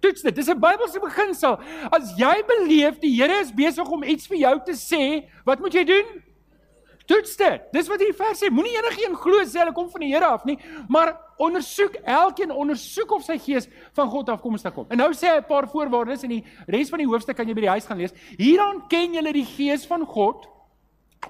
Toets 0.00 0.22
dit. 0.22 0.34
Dis 0.34 0.48
'n 0.48 0.60
Bybelse 0.60 1.00
beginsel. 1.00 1.58
As 1.90 2.14
jy 2.18 2.42
beleef 2.46 2.98
die 2.98 3.14
Here 3.20 3.40
is 3.40 3.52
besig 3.52 3.88
om 3.88 4.02
iets 4.02 4.26
vir 4.26 4.38
jou 4.38 4.60
te 4.64 4.72
sê, 4.72 5.28
wat 5.44 5.60
moet 5.60 5.74
jy 5.74 5.84
doen? 5.84 6.22
Toets 7.06 7.36
dit. 7.36 7.60
Dis 7.72 7.88
wat 7.88 7.98
hierdie 7.98 8.16
vers 8.16 8.38
sê. 8.38 8.50
Moenie 8.50 8.78
enigiemand 8.78 9.20
glo 9.20 9.42
sê 9.44 9.58
hulle 9.58 9.72
kom 9.72 9.90
van 9.90 10.00
die 10.00 10.12
Here 10.14 10.26
af 10.26 10.44
nie, 10.44 10.58
maar 10.88 11.18
ondersoek 11.42 11.98
elkeen 12.04 12.52
ondersoek 12.54 13.10
of 13.16 13.26
sy 13.26 13.38
gees 13.42 13.68
van 13.96 14.10
God 14.12 14.30
afkomstig 14.32 14.74
kom. 14.74 14.86
En 14.90 15.02
nou 15.02 15.10
sê 15.14 15.32
hy 15.32 15.40
'n 15.40 15.48
paar 15.48 15.68
voorwaardes 15.68 16.22
en 16.22 16.30
die 16.36 16.44
res 16.66 16.90
van 16.90 16.98
die 16.98 17.08
hoofstuk 17.08 17.36
kan 17.36 17.48
jy 17.48 17.54
by 17.54 17.66
die 17.66 17.74
huis 17.76 17.86
gaan 17.86 17.98
lees. 17.98 18.14
Hieraan 18.38 18.86
ken 18.88 19.14
julle 19.14 19.32
die 19.32 19.46
gees 19.46 19.86
van 19.86 20.06
God. 20.06 20.48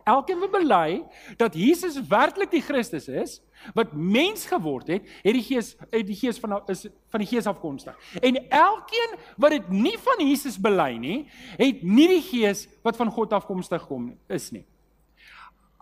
Elkeen 0.05 0.41
wat 0.41 0.51
bely 0.51 1.03
dat 1.37 1.55
Jesus 1.55 2.01
werklik 2.09 2.51
die 2.51 2.63
Christus 2.63 3.09
is, 3.09 3.41
wat 3.75 3.93
mens 3.93 4.47
geword 4.47 4.89
het, 4.89 5.07
het 5.23 5.35
die 5.37 5.45
gees 5.45 5.77
het 5.91 6.07
die 6.07 6.17
gees 6.17 6.41
van 6.41 6.63
is 6.67 6.87
van 7.13 7.21
die 7.21 7.29
gees 7.29 7.47
afkomstig. 7.47 7.95
En 8.23 8.49
elkeen 8.49 9.17
wat 9.37 9.51
dit 9.51 9.69
nie 9.69 9.99
van 9.99 10.27
Jesus 10.27 10.59
bely 10.59 10.97
nie, 10.99 11.29
het 11.59 11.83
nie 11.83 12.09
die 12.09 12.23
gees 12.23 12.67
wat 12.83 12.97
van 12.97 13.11
God 13.11 13.33
afkomstig 13.33 13.87
kom 13.87 14.13
is 14.29 14.51
nie. 14.51 14.65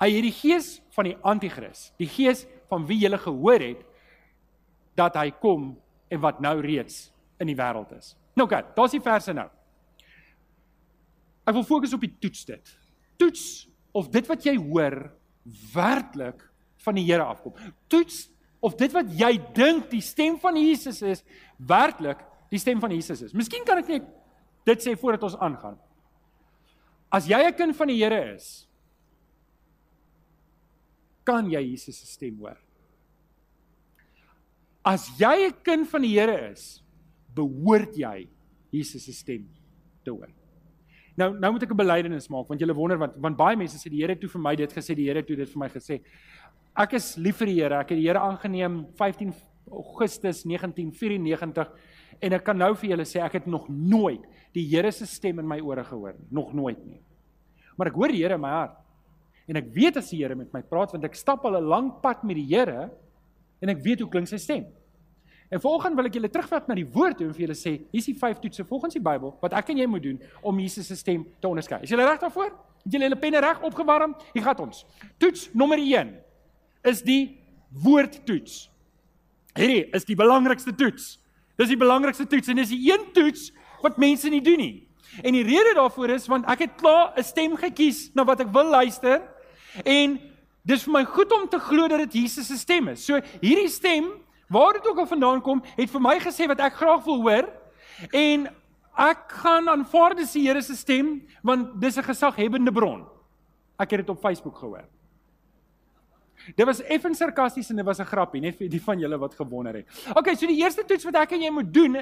Hy 0.00 0.10
het 0.10 0.24
die 0.24 0.32
gees 0.32 0.80
van 0.96 1.10
die 1.10 1.16
anti-kris, 1.22 1.90
die 2.00 2.08
gees 2.08 2.46
van 2.68 2.86
wie 2.88 2.98
jy 3.02 3.16
gehoor 3.20 3.60
het 3.60 3.86
dat 4.98 5.16
hy 5.16 5.30
kom 5.30 5.72
en 6.10 6.20
wat 6.20 6.40
nou 6.40 6.60
reeds 6.60 7.10
in 7.40 7.50
die 7.50 7.56
wêreld 7.56 7.92
is. 7.96 8.14
Nou 8.34 8.46
oké, 8.46 8.60
okay, 8.60 8.74
daar's 8.76 8.94
die 8.94 9.02
verse 9.04 9.32
nou. 9.36 9.48
Ek 11.46 11.56
wil 11.56 11.66
fokus 11.66 11.94
op 11.96 12.04
die 12.04 12.12
toets 12.22 12.44
dit. 12.48 12.72
Toets 13.20 13.44
of 13.96 14.10
dit 14.12 14.26
wat 14.30 14.44
jy 14.46 14.54
hoor 14.60 14.98
werklik 15.74 16.42
van 16.84 16.98
die 16.98 17.04
Here 17.08 17.24
afkom. 17.26 17.56
Toets 17.90 18.28
of 18.60 18.76
dit 18.78 18.92
wat 18.92 19.08
jy 19.16 19.32
dink 19.56 19.88
die 19.92 20.04
stem 20.04 20.36
van 20.40 20.58
Jesus 20.60 21.00
is 21.02 21.24
werklik 21.56 22.20
die 22.50 22.60
stem 22.60 22.80
van 22.82 22.92
Jesus 22.92 23.22
is. 23.24 23.36
Miskien 23.36 23.64
kan 23.66 23.80
ek 23.80 23.88
net 23.88 24.08
dit 24.68 24.84
sê 24.84 24.96
voordat 24.98 25.24
ons 25.30 25.38
aangaan. 25.40 25.78
As 27.10 27.26
jy 27.26 27.40
'n 27.42 27.54
kind 27.54 27.76
van 27.76 27.88
die 27.88 27.98
Here 27.98 28.34
is, 28.34 28.68
kan 31.24 31.50
jy 31.50 31.60
Jesus 31.72 31.98
se 31.98 32.06
stem 32.06 32.38
hoor. 32.38 32.58
As 34.84 35.10
jy 35.20 35.48
'n 35.48 35.54
kind 35.62 35.88
van 35.88 36.02
die 36.02 36.16
Here 36.16 36.50
is, 36.50 36.82
behoort 37.34 37.96
jy 37.96 38.28
Jesus 38.72 39.04
se 39.04 39.12
stem 39.12 39.48
te 40.04 40.10
hoor. 40.10 40.30
Nou 41.16 41.34
nou 41.36 41.52
moet 41.52 41.62
ek 41.62 41.72
'n 41.72 41.76
belydenis 41.76 42.30
maak 42.30 42.48
want 42.48 42.60
julle 42.60 42.74
wonder 42.74 42.98
want 42.98 43.14
want 43.16 43.36
baie 43.36 43.56
mense 43.56 43.76
sê 43.76 43.90
die 43.90 44.00
Here 44.00 44.16
toe 44.16 44.28
vir 44.28 44.40
my 44.40 44.56
dit 44.56 44.72
gesê, 44.72 44.94
die 44.94 45.06
Here 45.06 45.22
toe 45.22 45.36
dit 45.36 45.48
vir 45.48 45.58
my 45.58 45.68
gesê. 45.68 46.00
Ek 46.76 46.94
is 46.94 47.16
lief 47.18 47.36
vir 47.36 47.46
die 47.46 47.60
Here. 47.60 47.80
Ek 47.80 47.90
het 47.90 47.98
die 47.98 48.08
Here 48.08 48.18
aangeneem 48.18 48.86
15 48.96 49.34
Augustus 49.70 50.44
1994 50.44 51.68
en 52.22 52.32
ek 52.32 52.44
kan 52.44 52.56
nou 52.56 52.74
vir 52.74 52.90
julle 52.90 53.04
sê 53.04 53.20
ek 53.20 53.32
het 53.32 53.46
nog 53.46 53.68
nooit 53.68 54.22
die 54.54 54.64
Here 54.64 54.90
se 54.92 55.06
stem 55.06 55.38
in 55.38 55.48
my 55.48 55.60
ore 55.60 55.84
gehoor 55.84 56.14
nie, 56.18 56.28
nog 56.30 56.54
nooit 56.54 56.84
nie. 56.86 57.00
Maar 57.76 57.88
ek 57.88 57.94
hoor 57.94 58.08
die 58.08 58.22
Here 58.22 58.34
in 58.34 58.40
my 58.40 58.50
hart. 58.50 58.76
En 59.46 59.56
ek 59.56 59.70
weet 59.74 59.96
as 59.96 60.10
die 60.10 60.22
Here 60.22 60.34
met 60.34 60.52
my 60.52 60.62
praat 60.62 60.92
want 60.92 61.04
ek 61.04 61.14
stap 61.14 61.44
al 61.44 61.58
'n 61.58 61.68
lang 61.68 62.00
pad 62.00 62.24
met 62.24 62.36
die 62.36 62.48
Here 62.48 62.90
en 63.60 63.72
ek 63.72 63.82
weet 63.84 64.00
hoe 64.02 64.08
klink 64.10 64.28
sy 64.30 64.38
stem. 64.40 64.66
En 65.50 65.60
volgens 65.60 65.96
wil 65.98 66.06
ek 66.06 66.14
julle 66.14 66.30
terugvat 66.30 66.68
na 66.70 66.76
die 66.78 66.86
woord 66.86 67.18
toe 67.18 67.26
en 67.26 67.34
vir 67.34 67.48
julle 67.48 67.58
sê, 67.58 67.72
hier's 67.90 68.06
die 68.06 68.16
vyf 68.18 68.38
toetse 68.42 68.64
volgens 68.68 68.94
die 68.94 69.02
Bybel 69.02 69.32
wat 69.42 69.54
ek 69.58 69.72
en 69.72 69.80
jy 69.82 69.86
moet 69.90 70.04
doen 70.04 70.18
om 70.46 70.58
Jesus 70.62 70.86
se 70.90 70.96
stem 70.98 71.24
te 71.42 71.48
onderskei. 71.50 71.80
Is 71.82 71.90
julle 71.90 72.06
reg 72.06 72.20
daarvoor? 72.22 72.52
Het 72.84 72.94
julle 72.94 73.08
julle 73.08 73.18
penne 73.20 73.42
reg 73.42 73.64
opgewarm? 73.66 74.14
Hier 74.34 74.44
gaan 74.46 74.62
ons. 74.62 74.84
Toets 75.18 75.48
nommer 75.52 75.82
1 75.82 76.12
is 76.90 77.02
die 77.06 77.22
woordtoets. 77.82 78.68
Hierdie 79.58 79.88
is 79.96 80.06
die 80.06 80.16
belangrikste 80.16 80.74
toets. 80.78 81.16
Dis 81.58 81.72
die 81.72 81.80
belangrikste 81.80 82.28
toets 82.30 82.52
en 82.52 82.62
dis 82.62 82.70
die 82.70 82.84
een 82.86 83.10
toets 83.16 83.50
wat 83.82 83.98
mense 83.98 84.30
nie 84.30 84.44
doen 84.44 84.62
nie. 84.62 84.74
En 85.26 85.34
die 85.34 85.42
rede 85.42 85.74
daarvoor 85.74 86.14
is 86.14 86.30
want 86.30 86.46
ek 86.48 86.68
het 86.68 86.78
klaar 86.78 87.12
'n 87.18 87.26
stem 87.26 87.58
gekies 87.58 88.14
na 88.14 88.24
wat 88.24 88.40
ek 88.40 88.54
wil 88.54 88.70
luister 88.70 89.18
En 89.84 90.18
dis 90.66 90.84
vir 90.84 90.92
my 90.92 91.04
goed 91.04 91.32
om 91.32 91.48
te 91.48 91.58
glo 91.58 91.88
dat 91.88 92.04
dit 92.04 92.22
Jesus 92.24 92.46
se 92.46 92.58
stem 92.58 92.88
is. 92.88 93.04
So 93.04 93.20
hierdie 93.40 93.68
stem, 93.68 94.10
waar 94.50 94.72
dit 94.72 94.86
ook 94.86 94.98
al 94.98 95.06
vandaan 95.06 95.42
kom, 95.42 95.62
het 95.76 95.90
vir 95.90 96.02
my 96.02 96.18
gesê 96.20 96.48
wat 96.50 96.60
ek 96.60 96.78
graag 96.80 97.04
wil 97.06 97.22
hoor 97.22 97.48
en 98.16 98.48
ek 99.00 99.28
gaan 99.42 99.68
aanvaar 99.70 100.16
dis 100.18 100.32
die 100.32 100.46
Here 100.48 100.62
se 100.62 100.76
stem 100.76 101.20
want 101.42 101.80
dis 101.80 101.96
'n 101.96 102.02
gesaghebende 102.02 102.72
bron. 102.72 103.06
Ek 103.78 103.90
het 103.90 104.00
dit 104.00 104.10
op 104.10 104.20
Facebook 104.20 104.58
gehoor. 104.58 104.84
Dit 106.56 106.66
was 106.66 106.82
effens 106.82 107.18
sarkasties 107.18 107.70
en 107.70 107.76
dit 107.76 107.86
was 107.86 108.00
'n 108.00 108.04
grappie, 108.04 108.40
net 108.40 108.56
vir 108.56 108.68
die 108.68 108.80
van 108.82 108.98
julle 108.98 109.18
wat 109.18 109.34
gewonder 109.34 109.74
het. 109.74 109.86
Okay, 110.14 110.34
so 110.34 110.46
die 110.46 110.62
eerste 110.62 110.84
toets 110.84 111.04
wat 111.04 111.14
ek 111.14 111.32
en 111.32 111.42
jy 111.42 111.50
moet 111.50 111.72
doen 111.74 111.96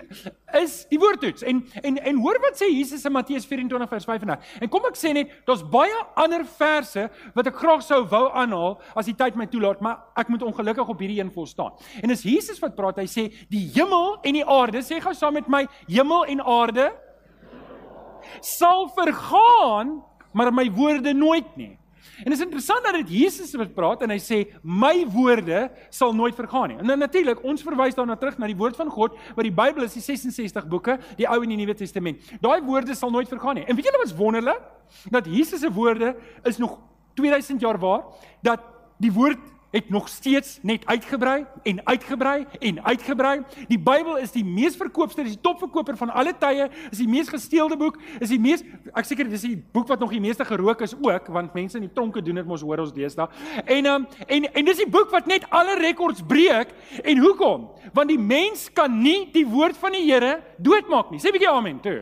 is 0.55 0.87
die 0.91 0.99
woordtoets. 0.99 1.43
En 1.43 1.65
en 1.83 1.99
en 1.99 2.17
hoor 2.17 2.39
wat 2.41 2.57
sê 2.57 2.69
Jesus 2.71 3.05
in 3.05 3.13
Matteus 3.13 3.47
24 3.47 3.89
vers 3.89 4.05
35. 4.05 4.61
En 4.61 4.69
kom 4.69 4.85
ek 4.85 4.97
sê 4.97 5.13
net, 5.13 5.31
daar's 5.47 5.63
baie 5.63 5.95
ander 6.15 6.45
verse 6.45 7.11
wat 7.35 7.47
ek 7.47 7.57
graag 7.57 7.83
sou 7.83 8.05
wou 8.05 8.31
aanhaal 8.33 8.81
as 8.95 9.07
die 9.07 9.15
tyd 9.15 9.37
my 9.37 9.47
toelaat, 9.47 9.81
maar 9.81 9.99
ek 10.17 10.29
moet 10.29 10.43
ongelukkig 10.43 10.89
op 10.89 10.99
hierdie 10.99 11.21
een 11.21 11.31
volstaan. 11.31 11.73
En 12.03 12.09
dis 12.09 12.23
Jesus 12.23 12.59
wat 12.59 12.75
praat. 12.75 12.97
Hy 12.99 13.07
sê 13.07 13.33
die 13.49 13.71
hemel 13.75 14.19
en 14.23 14.33
die 14.33 14.45
aarde, 14.45 14.83
sê 14.83 15.01
gou 15.01 15.15
saam 15.15 15.35
met 15.35 15.49
my, 15.49 15.67
hemel 15.87 16.25
en 16.25 16.41
aarde 16.41 16.93
sal 18.41 18.89
vergaan, 18.89 20.03
maar 20.33 20.53
my 20.55 20.69
woorde 20.73 21.13
nooit 21.15 21.57
nie. 21.57 21.79
En 22.25 22.31
dit 22.31 22.39
is 22.39 22.45
interessant 22.45 22.85
dat 22.85 22.97
dit 22.99 23.11
Jesus 23.21 23.53
wat 23.59 23.75
praat 23.75 24.03
en 24.03 24.11
hy 24.11 24.19
sê 24.23 24.41
my 24.63 25.05
woorde 25.13 25.69
sal 25.95 26.15
nooit 26.17 26.35
vergaan 26.35 26.73
nie. 26.73 26.79
En 26.83 26.91
dan 26.91 27.03
natuurlik, 27.03 27.43
ons 27.47 27.63
verwys 27.63 27.95
daarna 27.95 28.17
terug 28.19 28.39
na 28.39 28.49
die 28.51 28.59
woord 28.59 28.79
van 28.79 28.91
God, 28.91 29.15
wat 29.37 29.47
die 29.47 29.55
Bybel 29.55 29.87
is, 29.87 29.95
die 29.95 30.03
66 30.03 30.67
boeke, 30.71 30.99
die 31.21 31.29
Ou 31.29 31.39
en 31.43 31.55
die 31.55 31.61
Nuwe 31.61 31.77
Testament. 31.79 32.23
Daai 32.43 32.61
woorde 32.67 32.97
sal 32.99 33.13
nooit 33.15 33.31
vergaan 33.31 33.61
nie. 33.61 33.67
En 33.67 33.79
weet 33.79 33.91
julle 33.91 34.03
wat's 34.03 34.17
wonderlik? 34.19 34.65
Dat 35.13 35.27
Jesus 35.29 35.61
se 35.61 35.71
woorde 35.73 36.15
is 36.49 36.59
nog 36.59 36.79
2000 37.15 37.61
jaar 37.61 37.79
waar, 37.79 38.03
dat 38.43 38.63
die 38.99 39.13
woord 39.13 39.39
het 39.71 39.91
nog 39.91 40.09
steeds 40.09 40.59
net 40.63 40.87
uitgebrei 40.87 41.45
en 41.63 41.81
uitgebrei 41.87 42.47
en 42.59 42.85
uitgebrei. 42.85 43.41
Die 43.69 43.79
Bybel 43.79 44.17
is 44.17 44.33
die 44.33 44.45
mees 44.45 44.77
verkoopste, 44.77 45.23
dis 45.23 45.37
die 45.37 45.45
topverkoper 45.45 45.97
van 45.97 46.11
alle 46.11 46.33
tye, 46.39 46.69
is 46.91 47.03
die 47.03 47.09
mees 47.09 47.29
gesteelde 47.29 47.77
boek, 47.77 47.99
is 48.21 48.33
die 48.33 48.41
mees 48.41 48.65
ek 48.95 49.09
seker 49.09 49.29
dis 49.29 49.45
die 49.45 49.57
boek 49.75 49.89
wat 49.93 50.01
nog 50.01 50.15
die 50.15 50.23
meeste 50.25 50.47
gerook 50.49 50.83
is 50.87 50.97
ook, 50.97 51.29
want 51.35 51.57
mense 51.57 51.79
in 51.79 51.87
die 51.87 51.93
tronke 51.95 52.23
doen 52.25 52.41
dit 52.41 52.49
mos 52.49 52.65
hoor 52.65 52.85
ons 52.87 52.95
deesdae. 52.97 53.29
En 53.67 53.91
um, 53.93 54.07
en 54.27 54.49
en 54.53 54.71
dis 54.71 54.83
die 54.85 54.91
boek 54.91 55.13
wat 55.15 55.29
net 55.29 55.47
alle 55.55 55.77
rekords 55.81 56.25
breek. 56.27 56.73
En 57.05 57.19
hoekom? 57.21 57.69
Want 57.95 58.09
die 58.09 58.21
mens 58.21 58.69
kan 58.73 59.01
nie 59.03 59.29
die 59.35 59.47
woord 59.47 59.77
van 59.77 59.93
die 59.93 60.07
Here 60.09 60.39
doodmaak 60.57 61.11
nie. 61.11 61.21
Sê 61.21 61.29
'n 61.29 61.37
bietjie 61.37 61.51
amen 61.51 61.81
toe. 61.81 62.01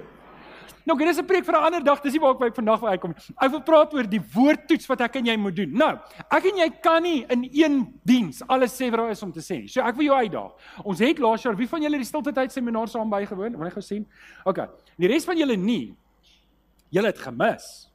Nou, 0.86 0.94
dit 0.98 1.08
is 1.08 1.18
'n 1.18 1.26
preek 1.26 1.44
vir 1.44 1.54
'n 1.54 1.64
ander 1.64 1.84
dag. 1.84 2.00
Dis 2.00 2.12
nie 2.12 2.20
waar 2.20 2.46
ek 2.46 2.54
vandag 2.54 2.80
wil 2.80 2.88
uitkom 2.88 3.10
nie. 3.10 3.34
Ek 3.40 3.50
wil 3.50 3.60
praat 3.60 3.94
oor 3.94 4.08
die 4.08 4.20
woordtoets 4.34 4.86
wat 4.86 5.00
ek 5.00 5.16
en 5.16 5.26
jy 5.26 5.36
moet 5.36 5.56
doen. 5.56 5.72
Nou, 5.72 5.98
ek 6.30 6.44
en 6.44 6.56
jy 6.56 6.70
kan 6.80 7.02
nie 7.02 7.26
in 7.28 7.48
een 7.52 8.00
diens 8.04 8.42
alles 8.46 8.80
sê 8.80 8.90
wat 8.90 8.98
daar 9.00 9.10
is 9.10 9.22
om 9.22 9.32
te 9.32 9.40
sê 9.40 9.60
nie. 9.60 9.68
So 9.68 9.80
ek 9.80 9.96
wil 9.96 10.04
jou 10.04 10.16
uitdaag. 10.16 10.52
Ons 10.84 10.98
het 10.98 11.18
laas 11.18 11.42
jaar, 11.42 11.56
wie 11.56 11.68
van 11.68 11.82
julle 11.82 11.96
die 11.96 12.04
stilte 12.04 12.32
tyd 12.32 12.52
seminar 12.52 12.88
saam 12.88 13.10
bygewoon? 13.10 13.56
Wil 13.56 13.66
jy 13.66 13.70
gou 13.70 13.82
sien? 13.82 14.06
OK. 14.44 14.68
Die 14.96 15.08
res 15.08 15.24
van 15.24 15.36
julle 15.36 15.56
nie. 15.56 15.94
Julle 16.90 17.06
het 17.06 17.18
gemis. 17.18 17.85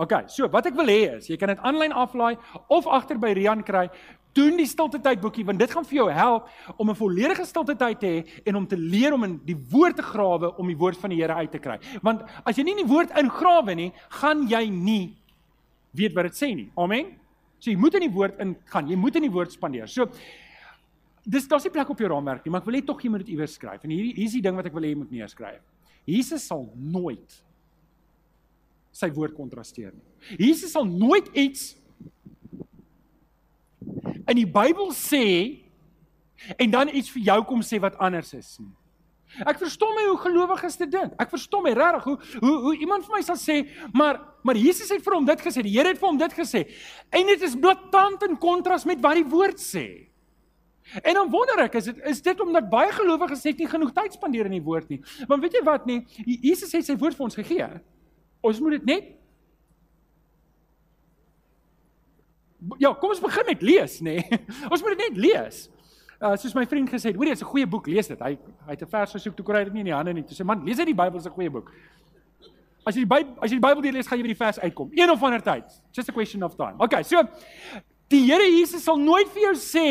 OK. 0.00 0.14
So, 0.32 0.48
wat 0.48 0.70
ek 0.70 0.78
wil 0.78 0.88
hê 0.88 1.18
is, 1.18 1.28
jy 1.28 1.36
kan 1.36 1.52
dit 1.52 1.60
aanlyn 1.66 1.92
aflaai 1.92 2.38
of 2.72 2.88
agter 2.88 3.20
by 3.20 3.34
Rian 3.36 3.64
kry 3.66 3.88
doen 4.36 4.56
die 4.60 4.66
stilte 4.68 5.00
tyd 5.02 5.20
boekie 5.22 5.44
want 5.46 5.58
dit 5.58 5.72
gaan 5.74 5.86
vir 5.86 5.96
jou 5.96 6.08
help 6.14 6.48
om 6.78 6.90
'n 6.90 6.94
volledige 6.94 7.44
stilte 7.44 7.74
tyd 7.74 8.00
te 8.00 8.06
hê 8.06 8.42
en 8.46 8.56
om 8.56 8.66
te 8.66 8.76
leer 8.76 9.12
om 9.12 9.24
in 9.24 9.40
die 9.44 9.56
woord 9.56 9.96
te 9.96 10.02
grawe 10.02 10.56
om 10.56 10.66
die 10.66 10.76
woord 10.76 10.96
van 10.96 11.10
die 11.10 11.20
Here 11.20 11.34
uit 11.34 11.50
te 11.50 11.58
kry. 11.58 11.78
Want 12.02 12.22
as 12.44 12.56
jy 12.56 12.62
nie 12.62 12.78
in 12.78 12.86
die 12.86 12.94
woord 12.94 13.10
ingrawe 13.10 13.74
nie, 13.74 13.92
gaan 14.08 14.48
jy 14.48 14.70
nie 14.70 15.16
weet 15.92 16.14
wat 16.14 16.24
dit 16.24 16.34
sê 16.34 16.54
nie. 16.54 16.70
Amen. 16.76 17.18
So 17.58 17.70
jy 17.70 17.76
moet 17.76 17.94
in 17.94 18.00
die 18.00 18.14
woord 18.14 18.38
ingaan. 18.38 18.88
Jy 18.88 18.96
moet 18.96 19.16
in 19.16 19.22
die 19.22 19.30
woord 19.30 19.52
spandeer. 19.52 19.88
So 19.88 20.06
dis 21.26 21.48
daar's 21.48 21.64
nie 21.64 21.72
plek 21.72 21.90
op 21.90 21.98
jou 21.98 22.08
raamwerk 22.08 22.44
nie, 22.44 22.50
maar 22.50 22.60
ek 22.60 22.66
wil 22.66 22.74
hê 22.74 22.86
tog 22.86 23.02
jy 23.02 23.10
moet 23.10 23.26
dit 23.26 23.34
iewers 23.34 23.54
skryf. 23.54 23.84
En 23.84 23.90
hier 23.90 24.14
hier 24.14 24.24
is 24.24 24.32
die 24.32 24.42
ding 24.42 24.56
wat 24.56 24.66
ek 24.66 24.72
wil 24.72 24.82
hê 24.82 24.94
jy 24.94 24.96
moet 24.96 25.10
neerskryf. 25.10 25.60
Jesus 26.06 26.46
sal 26.46 26.70
nooit 26.76 27.42
sy 28.92 29.10
woord 29.14 29.36
kontrasteer 29.38 29.92
nie. 29.94 30.36
Jesus 30.38 30.74
sal 30.74 30.86
nooit 30.88 31.28
iets 31.32 31.74
in 34.30 34.36
die 34.38 34.48
Bybel 34.48 34.92
sê 34.96 35.24
en 36.56 36.70
dan 36.72 36.92
iets 36.92 37.12
vir 37.14 37.30
jou 37.30 37.40
kom 37.48 37.64
sê 37.66 37.80
wat 37.82 37.98
anders 38.00 38.32
is 38.36 38.54
nie. 38.60 38.72
Ek 39.46 39.60
verstom 39.60 39.92
my 39.94 40.08
hoe 40.08 40.18
gelowiges 40.24 40.76
dit 40.80 40.90
dink. 40.90 41.14
Ek 41.22 41.30
verstom 41.30 41.62
my 41.62 41.72
regtig 41.76 42.08
hoe 42.08 42.16
hoe 42.42 42.54
hoe 42.66 42.74
iemand 42.82 43.06
vir 43.06 43.14
my 43.14 43.22
sal 43.22 43.38
sê, 43.38 43.62
maar 43.94 44.18
maar 44.42 44.56
Jesus 44.56 44.88
het 44.90 45.04
vir 45.04 45.14
hom 45.14 45.26
dit 45.28 45.42
gesê, 45.44 45.62
die 45.62 45.74
Here 45.74 45.90
het 45.92 45.98
vir 46.00 46.08
hom 46.08 46.18
dit 46.18 46.32
gesê. 46.34 46.64
En 47.12 47.28
dit 47.28 47.42
is 47.44 47.58
blaatant 47.60 48.24
in 48.26 48.38
kontras 48.40 48.86
met 48.88 49.02
wat 49.04 49.18
die 49.20 49.28
woord 49.28 49.60
sê. 49.60 49.86
En 51.04 51.14
dan 51.14 51.30
wonder 51.30 51.60
ek, 51.66 51.76
is 51.78 51.90
dit 51.90 52.00
is 52.10 52.22
dit 52.24 52.40
omdat 52.42 52.70
baie 52.72 52.90
gelowiges 52.96 53.44
net 53.46 53.60
nie 53.60 53.68
genoeg 53.70 53.92
tyd 53.94 54.16
spandeer 54.16 54.48
in 54.48 54.56
die 54.56 54.64
woord 54.64 54.88
nie. 54.90 54.98
Want 55.28 55.44
weet 55.44 55.60
jy 55.60 55.64
wat 55.68 55.86
nie, 55.86 56.00
Jesus 56.26 56.72
het 56.74 56.88
sy 56.88 56.96
woord 56.98 57.18
vir 57.18 57.28
ons 57.28 57.38
gegee. 57.38 57.68
Ons 58.40 58.60
moet 58.60 58.78
dit 58.78 58.84
net 58.84 59.16
Ja, 62.78 62.92
kom 62.92 63.14
ons 63.14 63.20
begin 63.20 63.46
met 63.48 63.62
lees, 63.64 64.00
nê. 64.04 64.18
Nee. 64.20 64.40
Ons 64.72 64.82
moet 64.84 64.92
dit 64.92 65.06
net 65.08 65.16
lees. 65.16 65.62
Uh 66.20 66.34
soos 66.36 66.52
my 66.52 66.66
vriend 66.68 66.90
gesê 66.92 67.08
het, 67.08 67.16
hoor 67.16 67.30
jy, 67.30 67.32
dit 67.32 67.40
is 67.40 67.46
'n 67.46 67.48
goeie 67.48 67.66
boek, 67.66 67.86
lees 67.88 68.10
dit. 68.12 68.20
Hy 68.20 68.36
hy 68.66 68.74
het 68.74 68.82
'n 68.84 68.90
vers 68.92 69.14
gesoek, 69.16 69.36
toe 69.36 69.44
kry 69.44 69.64
dit 69.64 69.72
nie 69.72 69.80
in 69.80 69.88
die 69.88 69.96
hande 69.96 70.12
nie. 70.12 70.24
Toe 70.28 70.36
sê 70.36 70.44
man, 70.44 70.60
lees 70.64 70.78
uit 70.78 70.90
die 70.92 70.94
Bybel, 70.94 71.16
is 71.16 71.26
'n 71.26 71.32
goeie 71.32 71.50
boek. 71.50 71.72
As 72.84 72.94
jy 72.94 73.06
die 73.06 73.08
Bybel 73.08 73.32
as 73.40 73.50
jy 73.50 73.56
die 73.56 73.66
Bybel 73.66 73.92
lees, 73.92 74.06
gaan 74.06 74.18
jy 74.18 74.24
by 74.24 74.32
die 74.34 74.44
vers 74.44 74.58
uitkom. 74.60 74.90
Een 74.92 75.10
of 75.10 75.22
ander 75.22 75.42
tyd. 75.42 75.64
Just 75.92 76.08
a 76.08 76.12
question 76.12 76.42
of 76.42 76.54
time. 76.54 76.76
Okay, 76.78 77.02
so 77.02 77.22
die 78.08 78.24
Here 78.26 78.44
Jesus 78.44 78.84
sal 78.84 78.98
nooit 78.98 79.28
vir 79.28 79.42
jou 79.42 79.54
sê 79.54 79.88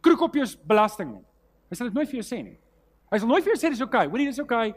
kroek 0.00 0.20
op 0.20 0.34
jou 0.34 0.46
belasting 0.64 1.12
nie. 1.12 1.24
Hy 1.68 1.76
sal 1.76 1.86
dit 1.88 1.94
nooit 1.94 2.08
vir 2.08 2.20
jou 2.22 2.26
sê 2.26 2.42
nie. 2.42 2.58
Hy 3.12 3.18
sal 3.18 3.28
nooit 3.28 3.44
vir 3.44 3.52
jou 3.52 3.60
sê 3.60 3.68
dis 3.68 3.80
okay. 3.84 4.08
Hoorie, 4.08 4.26
dis 4.26 4.40
okay. 4.40 4.72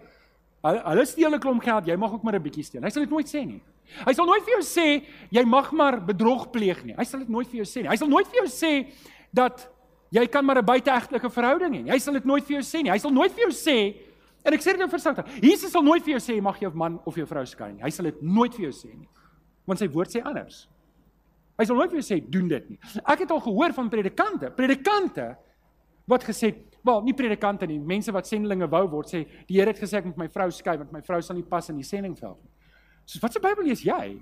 Hulle 0.65 1.05
steel 1.05 1.35
'n 1.35 1.39
klomp 1.39 1.61
geld, 1.61 1.85
jy 1.85 1.95
mag 1.95 2.13
ook 2.13 2.23
maar 2.23 2.35
'n 2.35 2.41
bietjie 2.41 2.63
steel. 2.63 2.81
Hy 2.81 2.89
sal 2.89 3.03
dit 3.03 3.11
nooit 3.11 3.27
sê 3.27 3.45
nie. 3.45 3.61
Hy 4.05 4.13
sal 4.13 4.25
nooit 4.25 4.43
vir 4.43 4.53
jou 4.53 4.63
sê 4.63 5.05
jy 5.29 5.43
mag 5.45 5.71
maar 5.71 6.01
bedrog 6.01 6.51
pleeg 6.51 6.83
nie. 6.85 6.95
Hy 6.97 7.03
sal 7.03 7.19
dit 7.19 7.29
nooit 7.29 7.47
vir 7.47 7.57
jou 7.57 7.65
sê 7.65 7.81
nie. 7.81 7.89
Hy 7.89 7.95
sal 7.95 8.07
nooit 8.07 8.27
vir 8.27 8.41
jou 8.41 8.47
sê 8.47 8.87
dat 9.33 9.69
jy 10.11 10.25
kan 10.27 10.45
maar 10.45 10.57
'n 10.57 10.65
buiteegtelike 10.65 11.29
verhouding 11.29 11.73
hê. 11.73 11.91
Hy 11.91 11.99
sal 11.99 12.13
dit 12.13 12.25
nooit 12.25 12.43
vir 12.43 12.61
jou 12.61 12.63
sê 12.63 12.83
nie. 12.83 12.91
Hy 12.91 12.97
sal 12.97 13.11
nooit 13.11 13.31
vir 13.31 13.43
jou 13.43 13.51
sê 13.51 13.95
en 14.43 14.53
ek 14.53 14.61
sê 14.61 14.71
dit 14.71 14.79
nou 14.79 14.89
versigtig. 14.89 15.25
Jesus 15.41 15.71
sal 15.71 15.83
nooit 15.83 16.03
vir 16.03 16.13
jou 16.13 16.19
sê 16.19 16.35
jy 16.35 16.41
mag 16.41 16.59
jou 16.59 16.71
man 16.73 16.99
of 17.05 17.15
jou 17.15 17.25
vrou 17.25 17.45
skei 17.45 17.73
nie. 17.73 17.83
Hy 17.83 17.89
sal 17.89 18.05
dit 18.05 18.21
nooit 18.21 18.53
vir 18.55 18.71
jou 18.71 18.71
sê 18.71 18.97
nie. 18.97 19.07
Want 19.67 19.79
sy 19.79 19.87
woord 19.87 20.09
sê 20.09 20.21
anders. 20.23 20.67
Hy 21.57 21.65
sal 21.65 21.75
nooit 21.75 21.91
vir 21.91 21.99
jou 22.01 22.15
sê 22.15 22.29
doen 22.29 22.47
dit 22.47 22.69
nie. 22.69 22.79
Ek 23.05 23.19
het 23.19 23.31
al 23.31 23.39
gehoor 23.39 23.73
van 23.73 23.89
predikante, 23.89 24.51
predikante 24.51 25.37
wat 26.07 26.23
gesê 26.23 26.51
het, 26.51 26.74
wel, 26.85 27.01
nie 27.03 27.15
predikante 27.17 27.67
nie, 27.69 27.79
mense 27.79 28.13
wat 28.13 28.27
sendlinge 28.29 28.67
wou 28.71 28.83
word 28.97 29.11
sê 29.11 29.23
die 29.49 29.57
Here 29.57 29.73
het 29.73 29.81
gesê 29.81 29.99
ek 29.99 30.09
moet 30.11 30.23
my 30.25 30.27
vrou 30.31 30.49
skei 30.53 30.77
want 30.77 30.93
my 30.93 31.01
vrou 31.05 31.21
sal 31.25 31.37
nie 31.37 31.47
pas 31.47 31.69
in 31.69 31.79
die 31.81 31.87
sendingveld 31.87 32.37
nie. 32.43 32.51
So 33.05 33.21
wat 33.21 33.33
se 33.33 33.41
Bybel 33.41 33.69
lees 33.69 33.83
jy? 33.85 34.15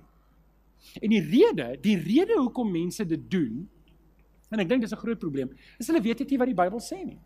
En 1.00 1.14
die 1.14 1.22
rede, 1.24 1.74
die 1.84 1.96
rede 2.00 2.36
hoekom 2.40 2.72
mense 2.72 3.06
dit 3.08 3.30
doen, 3.32 3.64
en 4.52 4.60
ek 4.60 4.70
dink 4.70 4.84
dis 4.84 4.94
'n 4.94 5.00
groot 5.00 5.20
probleem, 5.20 5.50
is 5.80 5.88
hulle 5.88 6.02
weet 6.02 6.30
nie 6.30 6.38
wat 6.38 6.48
die 6.48 6.60
Bybel 6.62 6.80
sê 6.80 7.04
nie. 7.06 7.20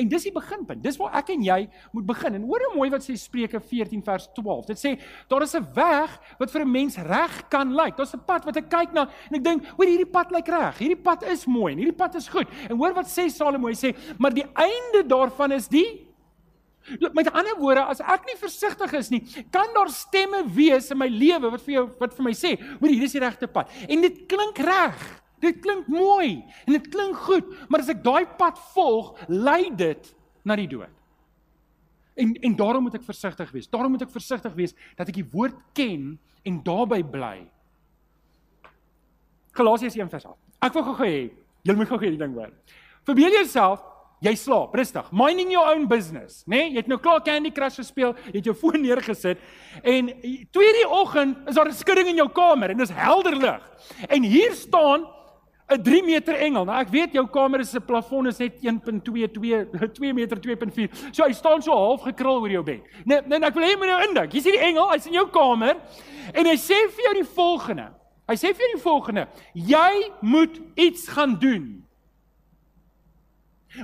En 0.00 0.08
dis 0.08 0.24
die 0.24 0.32
beginpunt. 0.32 0.80
Dis 0.80 0.96
waar 0.96 1.18
ek 1.20 1.34
en 1.34 1.42
jy 1.44 1.58
moet 1.92 2.06
begin. 2.08 2.38
En 2.38 2.44
hoor 2.48 2.62
hoe 2.64 2.76
mooi 2.78 2.88
wat 2.92 3.04
sê 3.04 3.16
Spreuke 3.20 3.60
14 3.60 4.00
vers 4.06 4.28
12. 4.38 4.70
Dit 4.70 4.80
sê 4.80 4.92
daar 5.28 5.44
is 5.44 5.54
'n 5.54 5.66
weg 5.74 6.10
wat 6.38 6.50
vir 6.50 6.62
'n 6.62 6.70
mens 6.70 6.96
reg 6.96 7.48
kan 7.48 7.74
lyk. 7.74 7.96
Daar's 7.96 8.14
'n 8.14 8.24
pad 8.24 8.44
wat 8.44 8.56
ek 8.56 8.70
kyk 8.70 8.92
na 8.92 9.02
en 9.30 9.36
ek 9.36 9.44
dink, 9.44 9.66
hoor 9.76 9.86
hierdie 9.86 10.10
pad 10.10 10.30
lyk 10.30 10.48
reg. 10.48 10.78
Hierdie 10.78 11.02
pad 11.02 11.22
is 11.24 11.46
mooi 11.46 11.72
en 11.72 11.78
hierdie 11.78 11.96
pad 11.96 12.14
is 12.14 12.28
goed. 12.28 12.48
En 12.70 12.76
hoor 12.76 12.94
wat 12.94 13.06
sê 13.06 13.28
Salomo, 13.28 13.68
hy 13.68 13.74
sê, 13.74 13.94
maar 14.18 14.32
die 14.32 14.46
einde 14.54 15.06
daarvan 15.06 15.52
is 15.52 15.68
die 15.68 16.12
Met 17.14 17.32
ander 17.32 17.54
woorde, 17.58 17.84
as 17.84 18.00
ek 18.00 18.24
nie 18.26 18.36
versigtig 18.36 18.92
is 18.92 19.10
nie, 19.10 19.20
kan 19.54 19.70
daar 19.74 19.88
stemme 19.88 20.42
wees 20.50 20.90
in 20.90 20.98
my 20.98 21.06
lewe 21.06 21.50
wat 21.50 21.62
vir 21.62 21.74
jou 21.74 21.84
wat 22.00 22.14
vir 22.16 22.24
my 22.24 22.32
sê, 22.32 22.58
"Hoor, 22.58 22.88
hier 22.88 23.04
is 23.04 23.12
die 23.12 23.20
regte 23.20 23.46
pad." 23.46 23.70
En 23.88 24.00
dit 24.00 24.26
klink 24.26 24.58
reg. 24.58 25.21
Dit 25.42 25.60
klink 25.64 25.88
mooi 25.90 26.42
en 26.66 26.76
dit 26.76 26.88
klink 26.92 27.18
goed, 27.26 27.48
maar 27.68 27.82
as 27.82 27.90
ek 27.92 28.02
daai 28.04 28.26
pad 28.38 28.58
volg, 28.72 29.16
lei 29.28 29.72
dit 29.74 30.12
na 30.46 30.56
die 30.58 30.68
dood. 30.70 30.92
En 32.14 32.34
en 32.44 32.56
daarom 32.56 32.86
moet 32.86 32.98
ek 33.00 33.06
versigtig 33.06 33.50
wees. 33.54 33.70
Daarom 33.72 33.94
moet 33.94 34.04
ek 34.06 34.12
versigtig 34.14 34.54
wees 34.54 34.76
dat 34.98 35.08
ek 35.08 35.16
die 35.16 35.28
woord 35.32 35.56
ken 35.76 36.18
en 36.46 36.60
daarbey 36.64 37.02
bly. 37.02 37.38
Galasiërs 39.56 39.96
1:8. 39.98 40.36
Ek 40.62 40.76
wil 40.76 40.84
gou-gou 40.86 41.08
hê, 41.08 41.32
julle 41.66 41.80
moet 41.80 41.88
gou-gou 41.90 42.06
hierdie 42.06 42.22
ding 42.22 42.36
hoor. 42.38 42.52
Verbeel 43.08 43.42
jouself 43.42 43.82
Jy 44.22 44.36
slaap, 44.38 44.74
rustig. 44.78 45.08
Minding 45.10 45.50
your 45.50 45.66
own 45.66 45.88
business, 45.90 46.44
né? 46.46 46.60
Nee? 46.60 46.66
Jy 46.76 46.82
het 46.84 46.90
nou 46.90 46.98
klaar 47.02 47.24
Candy 47.26 47.50
Crush 47.50 47.80
gespeel, 47.80 48.12
jy 48.30 48.36
het 48.36 48.46
jou 48.46 48.54
foon 48.60 48.78
neergesit 48.78 49.40
en 49.82 50.12
2:00 50.14 50.76
die 50.78 50.84
oggend 50.86 51.48
is 51.50 51.58
daar 51.58 51.66
'n 51.66 51.74
skudding 51.74 52.12
in 52.12 52.20
jou 52.22 52.28
kamer 52.30 52.70
en 52.70 52.78
dit 52.78 52.88
is 52.88 52.94
helder 52.94 53.34
lig. 53.34 53.62
En 54.08 54.22
hier 54.22 54.54
staan 54.54 55.08
'n 55.72 55.82
3 55.82 56.02
meter 56.04 56.34
engel. 56.34 56.64
Nou 56.64 56.78
ek 56.80 56.88
weet 56.88 57.12
jou 57.12 57.26
kamer 57.26 57.64
se 57.64 57.80
plafon 57.80 58.26
is 58.26 58.38
net 58.38 58.60
1.22 58.62 59.92
2 59.92 60.12
meter 60.18 60.36
2.4. 60.36 61.12
So 61.12 61.24
hy 61.24 61.32
staan 61.32 61.62
so 61.62 61.72
half 61.72 62.02
gekrul 62.02 62.40
oor 62.42 62.50
jou 62.50 62.62
bed. 62.62 62.82
Nee, 63.04 63.20
nee 63.26 63.40
ek 63.40 63.54
wil 63.54 63.64
hê 63.64 63.72
jy 63.72 63.78
moet 63.78 63.92
nou 63.92 64.02
indink. 64.08 64.34
Jy 64.34 64.40
sien 64.40 64.56
die 64.58 64.66
engel, 64.68 64.90
hy's 64.92 65.06
in 65.06 65.16
jou 65.18 65.26
kamer 65.30 65.76
en 66.32 66.46
hy 66.46 66.56
sê 66.56 66.78
vir 66.92 67.08
jou 67.08 67.14
die 67.22 67.28
volgende. 67.34 67.88
Hy 68.28 68.36
sê 68.38 68.52
vir 68.54 68.66
jou 68.66 68.76
die 68.76 68.82
volgende: 68.82 69.26
Jy 69.54 69.92
moet 70.20 70.60
iets 70.78 71.08
gaan 71.10 71.34
doen. 71.40 71.66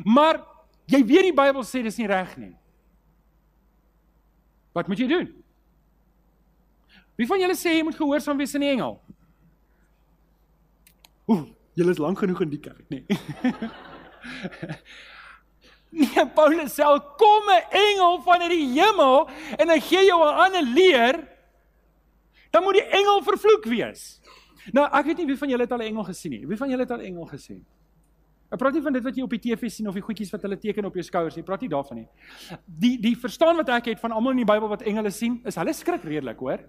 Maar 0.04 0.40
jy 0.88 1.02
weet 1.04 1.30
die 1.30 1.36
Bybel 1.36 1.64
sê 1.66 1.82
dis 1.82 1.98
nie 1.98 2.08
reg 2.08 2.36
nie. 2.38 2.54
Wat 4.76 4.88
moet 4.88 5.00
jy 5.00 5.08
doen? 5.10 5.28
Wie 7.18 7.26
van 7.26 7.40
julle 7.42 7.56
sê 7.58 7.74
jy 7.74 7.84
moet 7.86 7.98
gehoorsaam 7.98 8.38
wees 8.38 8.54
aan 8.54 8.62
die 8.62 8.70
engel? 8.76 8.98
Ooh, 11.28 11.48
julle 11.78 11.94
is 11.94 12.02
lank 12.02 12.18
genoeg 12.18 12.42
in 12.44 12.52
die 12.52 12.60
kerk, 12.62 12.84
nê? 12.90 13.02
Nee. 13.06 13.18
nee, 16.02 16.26
Paulus 16.36 16.74
sê 16.74 16.84
kom 17.20 17.48
'n 17.54 17.64
engel 17.70 18.20
van 18.26 18.44
uit 18.44 18.52
die 18.52 18.68
hemel 18.74 19.28
en 19.58 19.74
hy 19.74 19.80
gee 19.80 20.04
jou 20.10 20.20
'n 20.24 20.44
ander 20.44 20.66
leer, 20.66 21.22
dan 22.50 22.62
moet 22.62 22.80
die 22.80 22.88
engel 23.00 23.22
vervloek 23.22 23.64
wees. 23.70 24.20
Nou, 24.72 24.84
ek 24.84 25.06
weet 25.08 25.18
nie 25.22 25.26
wie 25.32 25.40
van 25.40 25.48
julle 25.48 25.64
het 25.64 25.72
al 25.72 25.82
'n 25.82 25.90
engel 25.90 26.04
gesien 26.04 26.32
nie. 26.32 26.46
Wie 26.46 26.56
van 26.56 26.68
julle 26.68 26.82
het 26.82 26.90
al 26.90 27.00
'n 27.00 27.10
engel 27.12 27.26
gesien? 27.26 27.64
Ek 28.48 28.58
praat 28.58 28.72
nie 28.72 28.82
van 28.82 28.92
dit 28.92 29.04
wat 29.04 29.16
jy 29.16 29.22
op 29.22 29.30
die 29.30 29.40
TV 29.44 29.68
sien 29.68 29.88
of 29.88 29.94
die 29.94 30.02
goedjies 30.02 30.30
wat 30.32 30.42
hulle 30.42 30.56
teken 30.56 30.86
op 30.88 30.94
jou 30.94 31.02
skouers 31.04 31.34
nie. 31.36 31.42
Ek 31.42 31.46
praat 31.46 31.60
nie 31.60 31.68
daarvan 31.68 31.96
nie. 31.96 32.08
Die 32.64 32.96
die 32.98 33.16
verstaan 33.16 33.56
wat 33.56 33.68
ek 33.68 33.84
het 33.92 34.00
van 34.00 34.12
almal 34.12 34.32
in 34.32 34.38
die 34.38 34.48
Bybel 34.48 34.68
wat 34.68 34.82
engele 34.82 35.10
sien, 35.10 35.42
is 35.44 35.56
hulle 35.60 35.74
skrik 35.76 36.02
redelik, 36.02 36.38
hoor. 36.38 36.64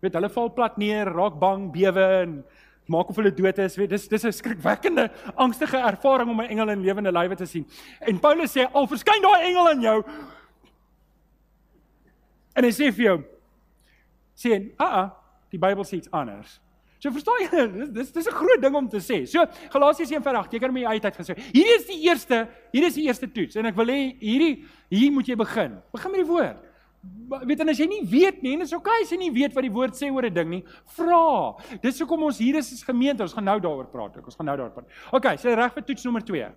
Weet 0.00 0.14
hulle 0.14 0.30
val 0.32 0.48
plat 0.56 0.78
neer, 0.78 1.10
raak 1.12 1.38
bang, 1.38 1.72
bewe 1.72 2.06
en 2.22 2.44
maak 2.88 3.08
of 3.12 3.16
hulle 3.16 3.32
dood 3.34 3.58
is. 3.58 3.76
Dis 3.76 4.08
dis 4.08 4.24
'n 4.24 4.32
skrikwekkende, 4.32 5.10
angstige 5.36 5.76
ervaring 5.76 6.30
om 6.30 6.40
'n 6.40 6.48
engel 6.48 6.68
in 6.68 6.82
lewende 6.82 7.12
lywe 7.12 7.36
te 7.36 7.46
sien. 7.46 7.66
En 8.00 8.18
Paulus 8.18 8.56
sê 8.56 8.66
al 8.72 8.86
verskyn 8.86 9.22
daai 9.22 9.48
engel 9.48 9.68
aan 9.68 9.80
jou 9.80 10.04
en 12.54 12.64
hy 12.64 12.70
sê 12.70 12.92
vir 12.92 13.04
jou 13.04 13.24
sê, 14.34 14.72
"Aa, 14.76 14.86
uh 14.86 15.04
-uh, 15.04 15.10
die 15.50 15.58
Bybel 15.58 15.84
sê 15.84 15.96
iets 15.96 16.10
anders." 16.10 16.60
So 16.98 17.10
verstaan 17.10 17.38
jy, 17.40 17.86
dis 17.94 18.10
dis 18.12 18.26
'n 18.26 18.34
groot 18.34 18.60
ding 18.60 18.74
om 18.74 18.88
te 18.88 18.98
sê. 18.98 19.26
So 19.26 19.46
Galasiërs 19.70 20.10
1:8, 20.10 20.52
jy 20.52 20.58
kan 20.58 20.72
my 20.72 20.84
uit 20.84 21.04
uit 21.04 21.16
gesê. 21.16 21.34
Hierdie 21.52 21.76
is 21.76 21.86
die 21.86 22.02
eerste, 22.08 22.48
hierdie 22.72 22.88
is 22.88 22.94
die 22.94 23.06
eerste 23.06 23.32
toets 23.32 23.56
en 23.56 23.66
ek 23.66 23.76
wil 23.76 23.86
hê 23.86 24.16
hierdie 24.18 24.64
hier 24.90 25.12
moet 25.12 25.26
jy 25.26 25.36
begin. 25.36 25.80
Begin 25.92 26.10
met 26.10 26.20
die 26.20 26.26
woord. 26.26 26.67
Weet 27.28 27.60
en 27.62 27.70
as 27.70 27.78
jy 27.78 27.86
nie 27.86 28.02
weet 28.08 28.40
nie, 28.42 28.56
en 28.56 28.64
dit 28.64 28.68
is 28.68 28.74
oukei 28.74 28.96
as 29.04 29.12
jy 29.12 29.18
nie 29.20 29.30
weet 29.30 29.54
wat 29.54 29.64
die 29.64 29.72
woord 29.72 29.94
sê 29.94 30.08
oor 30.10 30.26
'n 30.26 30.34
ding 30.34 30.48
nie, 30.50 30.64
vra. 30.96 31.54
Dis 31.82 32.00
hoekom 32.00 32.24
ons 32.24 32.38
hier 32.38 32.56
is 32.56 32.72
as 32.72 32.82
gemeente, 32.82 33.22
ons 33.22 33.32
gaan 33.32 33.44
nou 33.44 33.60
daaroor 33.60 33.86
praat. 33.86 34.16
Ons 34.16 34.34
gaan 34.34 34.46
nou 34.46 34.56
daaroor 34.56 34.74
praat. 34.74 34.90
Okay, 35.12 35.36
sê 35.36 35.54
reg 35.54 35.72
vir 35.74 35.84
toets 35.84 36.04
nommer 36.04 36.22
2. 36.22 36.50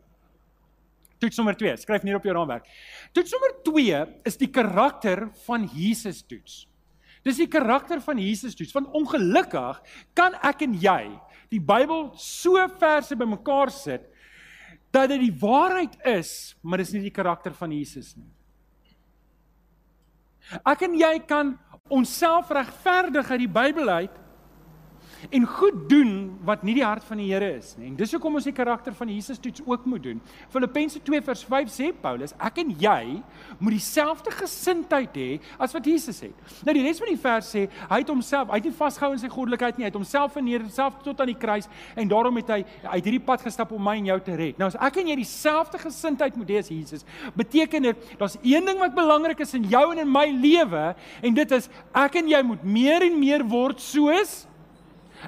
Toets 1.20 1.38
nommer 1.38 1.56
2, 1.56 1.78
skryf 1.78 2.04
neer 2.04 2.16
op 2.16 2.24
jou 2.24 2.34
raamwerk. 2.34 2.66
Toets 3.14 3.32
nommer 3.32 3.54
2 3.64 4.06
is 4.26 4.38
die 4.38 4.50
karakter 4.50 5.30
van 5.46 5.70
Jesus 5.70 6.24
toets. 6.24 6.68
Dis 7.24 7.38
die 7.38 7.48
karakter 7.48 8.02
van 8.02 8.18
Jesus 8.18 8.56
toets. 8.58 8.74
Want 8.74 8.90
ongelukkig 8.98 9.82
kan 10.18 10.34
ek 10.42 10.64
en 10.66 10.74
jy 10.74 11.20
die 11.52 11.60
Bybel 11.60 12.10
so 12.18 12.58
verse 12.80 13.16
bymekaar 13.16 13.70
sit 13.70 14.08
dat 14.92 15.12
dit 15.14 15.22
die 15.22 15.36
waarheid 15.40 15.94
is, 16.08 16.56
maar 16.64 16.82
dis 16.82 16.92
nie 16.96 17.06
die 17.06 17.14
karakter 17.14 17.54
van 17.56 17.72
Jesus 17.72 18.16
nie. 18.18 18.28
Ek 20.68 20.86
en 20.88 20.98
jy 21.00 21.14
kan 21.28 21.56
onsself 21.92 22.52
regverdig 22.54 23.30
uit 23.32 23.44
die 23.46 23.52
Bybel 23.52 23.90
uit 23.90 24.21
en 25.30 25.46
goed 25.46 25.90
doen 25.90 26.14
wat 26.48 26.64
nie 26.64 26.76
die 26.78 26.86
hart 26.86 27.04
van 27.08 27.22
die 27.22 27.30
Here 27.32 27.52
is 27.58 27.76
nie. 27.78 27.90
En 27.92 27.98
dis 28.00 28.12
hoekom 28.16 28.36
ons 28.40 28.48
die 28.48 28.56
karakter 28.56 28.96
van 28.98 29.10
Jesus 29.12 29.40
toets 29.42 29.62
ook 29.66 29.86
moet 29.90 30.04
doen. 30.04 30.22
Filippense 30.54 31.02
2 31.06 31.22
vers 31.26 31.44
5 31.48 31.72
sê 31.72 31.92
Paulus, 32.02 32.34
ek 32.42 32.62
en 32.64 32.74
jy 32.82 33.04
moet 33.60 33.76
dieselfde 33.78 34.34
gesindheid 34.36 35.18
hê 35.18 35.30
as 35.62 35.76
wat 35.76 35.88
Jesus 35.88 36.22
het. 36.26 36.52
Nou 36.66 36.76
die 36.76 36.84
res 36.86 37.02
van 37.02 37.12
die 37.12 37.20
vers 37.22 37.52
sê, 37.56 37.68
hy 37.92 38.02
het 38.02 38.12
homself, 38.12 38.52
hy 38.52 38.62
het 38.62 38.70
nie 38.70 38.76
vasgehou 38.76 39.14
in 39.16 39.22
sy 39.22 39.32
goddelikheid 39.32 39.78
nie, 39.78 39.86
hy 39.86 39.92
het 39.92 40.00
homself 40.00 40.36
verneder, 40.36 40.68
self 40.74 41.00
tot 41.06 41.22
aan 41.22 41.32
die 41.32 41.38
kruis 41.40 41.70
en 41.96 42.12
daarom 42.12 42.40
het 42.42 42.52
hy 42.56 42.60
uit 42.64 43.04
hierdie 43.04 43.24
pad 43.26 43.46
gestap 43.46 43.72
om 43.76 43.84
my 43.84 43.98
en 44.00 44.12
jou 44.12 44.20
te 44.26 44.38
red. 44.40 44.60
Nou 44.62 44.70
as 44.72 44.80
ek 44.90 45.02
en 45.02 45.12
jy 45.12 45.18
dieselfde 45.22 45.82
gesindheid 45.82 46.38
moet 46.40 46.54
hê 46.54 46.62
as 46.62 46.72
Jesus, 46.72 47.06
beteken 47.38 47.90
dit 47.90 48.14
daar's 48.20 48.38
een 48.42 48.66
ding 48.68 48.80
wat 48.82 48.96
belangrik 48.98 49.44
is 49.46 49.56
in 49.58 49.68
jou 49.72 49.84
en 49.94 50.04
in 50.04 50.12
my 50.12 50.28
lewe 50.34 50.86
en 51.22 51.38
dit 51.38 51.58
is 51.58 51.70
ek 51.98 52.20
en 52.22 52.32
jy 52.32 52.42
moet 52.46 52.64
meer 52.64 53.06
en 53.08 53.20
meer 53.20 53.46
word 53.48 53.82
soos 53.84 54.42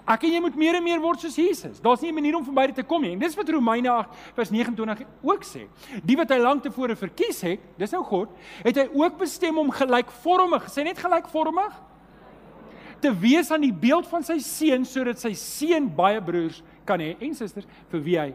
Ek 0.08 0.26
en 0.26 0.34
jy 0.34 0.42
moet 0.42 0.56
meer 0.60 0.78
en 0.80 0.84
meer 0.84 1.02
word 1.04 1.22
soos 1.24 1.38
Jesus. 1.38 1.80
Daar's 1.82 2.02
nie 2.02 2.12
'n 2.12 2.16
manier 2.16 2.36
om 2.36 2.46
verby 2.46 2.68
dit 2.68 2.76
te 2.76 2.84
kom 2.84 3.02
nie. 3.02 3.14
En 3.14 3.20
dis 3.20 3.36
wat 3.36 3.50
Romeine 3.50 3.90
8 3.90 4.10
vers 4.36 4.50
29 4.50 5.06
ook 5.22 5.44
sê. 5.44 5.68
Die 6.04 6.16
wat 6.16 6.30
hy 6.30 6.38
lank 6.38 6.64
tevore 6.64 6.96
verkies 6.96 7.42
het, 7.42 7.60
dis 7.78 7.92
nou 7.92 8.04
God, 8.04 8.30
het 8.64 8.76
hy 8.76 8.90
ook 8.94 9.18
bestem 9.18 9.58
om 9.58 9.72
gelykvormig, 9.72 10.64
sê 10.70 10.84
net 10.84 10.98
gelykvormig 10.98 11.74
te 13.00 13.12
wees 13.20 13.52
aan 13.52 13.62
die 13.62 13.74
beeld 13.74 14.08
van 14.08 14.24
sy 14.24 14.40
seun 14.40 14.86
sodat 14.86 15.20
sy 15.20 15.34
seun 15.34 15.90
baie 15.96 16.22
broers 16.22 16.64
kan 16.86 17.00
hê 17.00 17.16
en 17.20 17.36
susters 17.36 17.68
vir 17.92 18.04
wie 18.06 18.20
hy 18.20 18.34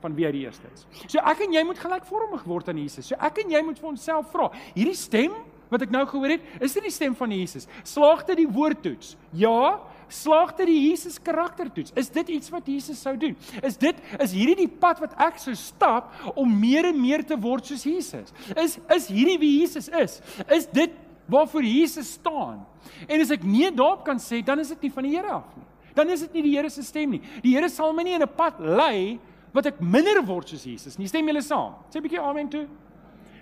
van 0.00 0.16
wie 0.16 0.26
hy 0.26 0.32
die 0.32 0.44
eerste 0.46 0.68
is. 0.72 0.86
So 1.06 1.20
ek 1.20 1.44
en 1.44 1.52
jy 1.52 1.62
moet 1.68 1.80
gelykvormig 1.80 2.44
word 2.48 2.68
aan 2.72 2.80
Jesus. 2.80 3.10
So 3.10 3.18
ek 3.20 3.42
en 3.44 3.50
jy 3.50 3.62
moet 3.66 3.80
vir 3.80 3.90
onsself 3.92 4.30
vra, 4.32 4.50
hierdie 4.74 4.96
stem 4.96 5.34
wat 5.70 5.84
ek 5.86 5.92
nou 5.94 6.02
gehoor 6.08 6.34
het, 6.34 6.46
is 6.58 6.74
dit 6.74 6.88
die 6.88 6.94
stem 6.94 7.14
van 7.14 7.32
Jesus? 7.34 7.68
Slaag 7.86 8.24
dit 8.26 8.42
die 8.42 8.48
woordtoets? 8.50 9.14
Ja, 9.36 9.78
slaag 10.10 10.54
dit 10.58 10.66
die 10.70 10.80
Jesus 10.88 11.18
karaktertoets? 11.22 11.92
Is 11.98 12.10
dit 12.10 12.28
iets 12.36 12.50
wat 12.50 12.66
Jesus 12.66 13.00
sou 13.00 13.16
doen? 13.16 13.36
Is 13.62 13.78
dit 13.80 13.96
is 14.18 14.34
hierdie 14.36 14.66
die 14.66 14.72
pad 14.82 15.00
wat 15.02 15.14
ek 15.18 15.38
sou 15.38 15.54
stap 15.58 16.12
om 16.34 16.50
meer 16.60 16.90
en 16.90 17.00
meer 17.00 17.24
te 17.26 17.38
word 17.38 17.70
soos 17.70 17.86
Jesus? 17.86 18.34
Is 18.56 18.78
is 18.90 19.08
hierdie 19.08 19.38
wie 19.40 19.52
Jesus 19.60 19.88
is? 19.88 20.20
Is 20.50 20.66
dit 20.66 20.92
waarvoor 21.30 21.64
Jesus 21.64 22.12
staan? 22.18 22.66
En 23.06 23.22
as 23.22 23.30
ek 23.30 23.46
nee 23.46 23.70
daarop 23.70 24.04
kan 24.04 24.18
sê, 24.18 24.42
dan 24.44 24.58
is 24.58 24.72
dit 24.74 24.88
nie 24.88 24.94
van 24.94 25.06
die 25.06 25.16
Here 25.16 25.30
af 25.40 25.56
nie. 25.56 25.66
Dan 25.94 26.10
is 26.10 26.22
dit 26.26 26.38
nie 26.38 26.46
die 26.48 26.54
Here 26.56 26.70
se 26.70 26.82
stem 26.82 27.16
nie. 27.16 27.22
Die 27.42 27.54
Here 27.54 27.68
sal 27.68 27.92
my 27.94 28.02
nie 28.06 28.14
in 28.14 28.22
'n 28.22 28.36
pad 28.36 28.60
lei 28.60 29.18
wat 29.52 29.66
ek 29.66 29.80
minder 29.80 30.22
word 30.22 30.48
soos 30.48 30.64
Jesus 30.64 30.98
nie. 30.98 31.08
Stem 31.08 31.26
julle 31.26 31.42
saam? 31.42 31.74
Sê 31.90 31.98
'n 31.98 32.02
bietjie 32.02 32.20
amen 32.20 32.48
toe. 32.48 32.66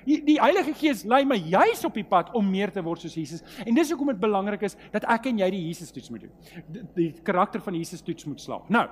Die, 0.06 0.18
die 0.24 0.38
Heilige 0.40 0.74
Gees 0.78 1.04
lei 1.08 1.24
my 1.28 1.36
juis 1.36 1.84
op 1.88 1.96
die 1.98 2.06
pad 2.06 2.30
om 2.38 2.46
meer 2.50 2.72
te 2.74 2.82
word 2.84 3.02
soos 3.02 3.16
Jesus. 3.18 3.42
En 3.64 3.74
dis 3.76 3.90
hoekom 3.92 4.12
dit 4.12 4.20
belangrik 4.20 4.62
is 4.68 4.76
dat 4.92 5.06
ek 5.10 5.30
en 5.30 5.42
jy 5.42 5.50
die 5.54 5.64
Jesus 5.66 5.94
toets 5.94 6.12
moet 6.14 6.26
doen. 6.26 6.34
Die, 6.68 6.84
die 6.96 7.08
karakter 7.26 7.62
van 7.64 7.76
Jesus 7.78 8.04
toets 8.04 8.28
moet 8.28 8.42
slaag. 8.42 8.68
Nou, 8.72 8.86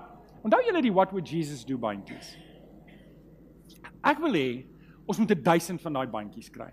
onthou 0.47 0.63
julle 0.67 0.83
die 0.85 0.95
what 0.95 1.15
would 1.15 1.29
Jesus 1.31 1.65
do 1.67 1.79
bandjies? 1.81 2.35
Ek 4.07 4.21
wil 4.23 4.37
hê 4.39 4.49
ons 5.07 5.19
moet 5.23 5.37
1000 5.39 5.83
van 5.83 6.01
daai 6.01 6.07
bandjies 6.11 6.51
kry. 6.53 6.73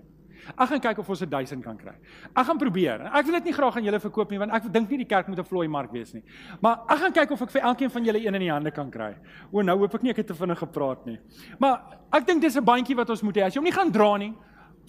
Ek 0.58 0.70
gaan 0.70 0.80
kyk 0.80 1.00
of 1.00 1.10
ons 1.10 1.20
1000 1.20 1.64
kan 1.64 1.78
kry. 1.78 1.94
Ek 2.36 2.46
gaan 2.46 2.58
probeer. 2.58 3.06
Ek 3.14 3.26
wil 3.26 3.34
dit 3.40 3.46
nie 3.46 3.54
graag 3.54 3.78
aan 3.78 3.84
julle 3.84 4.00
verkoop 4.00 4.32
nie 4.32 4.40
want 4.40 4.54
ek 4.54 4.72
dink 4.74 4.90
nie 4.90 4.98
die 5.04 5.10
kerk 5.10 5.28
moet 5.28 5.40
'n 5.40 5.44
vlooi 5.44 5.68
mark 5.68 5.92
wees 5.92 6.14
nie. 6.14 6.24
Maar 6.62 6.84
ek 6.90 7.00
gaan 7.00 7.14
kyk 7.14 7.32
of 7.32 7.42
ek 7.42 7.52
vir 7.52 7.62
elkeen 7.62 7.90
van 7.90 8.06
julle 8.06 8.20
een 8.20 8.36
in 8.36 8.42
die 8.42 8.52
hande 8.52 8.72
kan 8.72 8.92
kry. 8.92 9.16
O, 9.52 9.62
nou 9.62 9.78
hoop 9.78 9.96
ek 9.96 10.04
nie 10.04 10.12
ek 10.12 10.18
het 10.18 10.28
te 10.28 10.34
vinnig 10.36 10.60
gepraat 10.60 11.06
nie. 11.06 11.20
Maar 11.60 11.82
ek 12.12 12.26
dink 12.26 12.42
dis 12.42 12.56
'n 12.56 12.64
bandjie 12.66 12.96
wat 12.96 13.10
ons 13.10 13.22
moet 13.24 13.36
hê. 13.36 13.46
As 13.46 13.54
jy 13.54 13.60
hom 13.60 13.66
nie 13.66 13.72
gaan 13.72 13.92
dra 13.92 14.18
nie, 14.18 14.34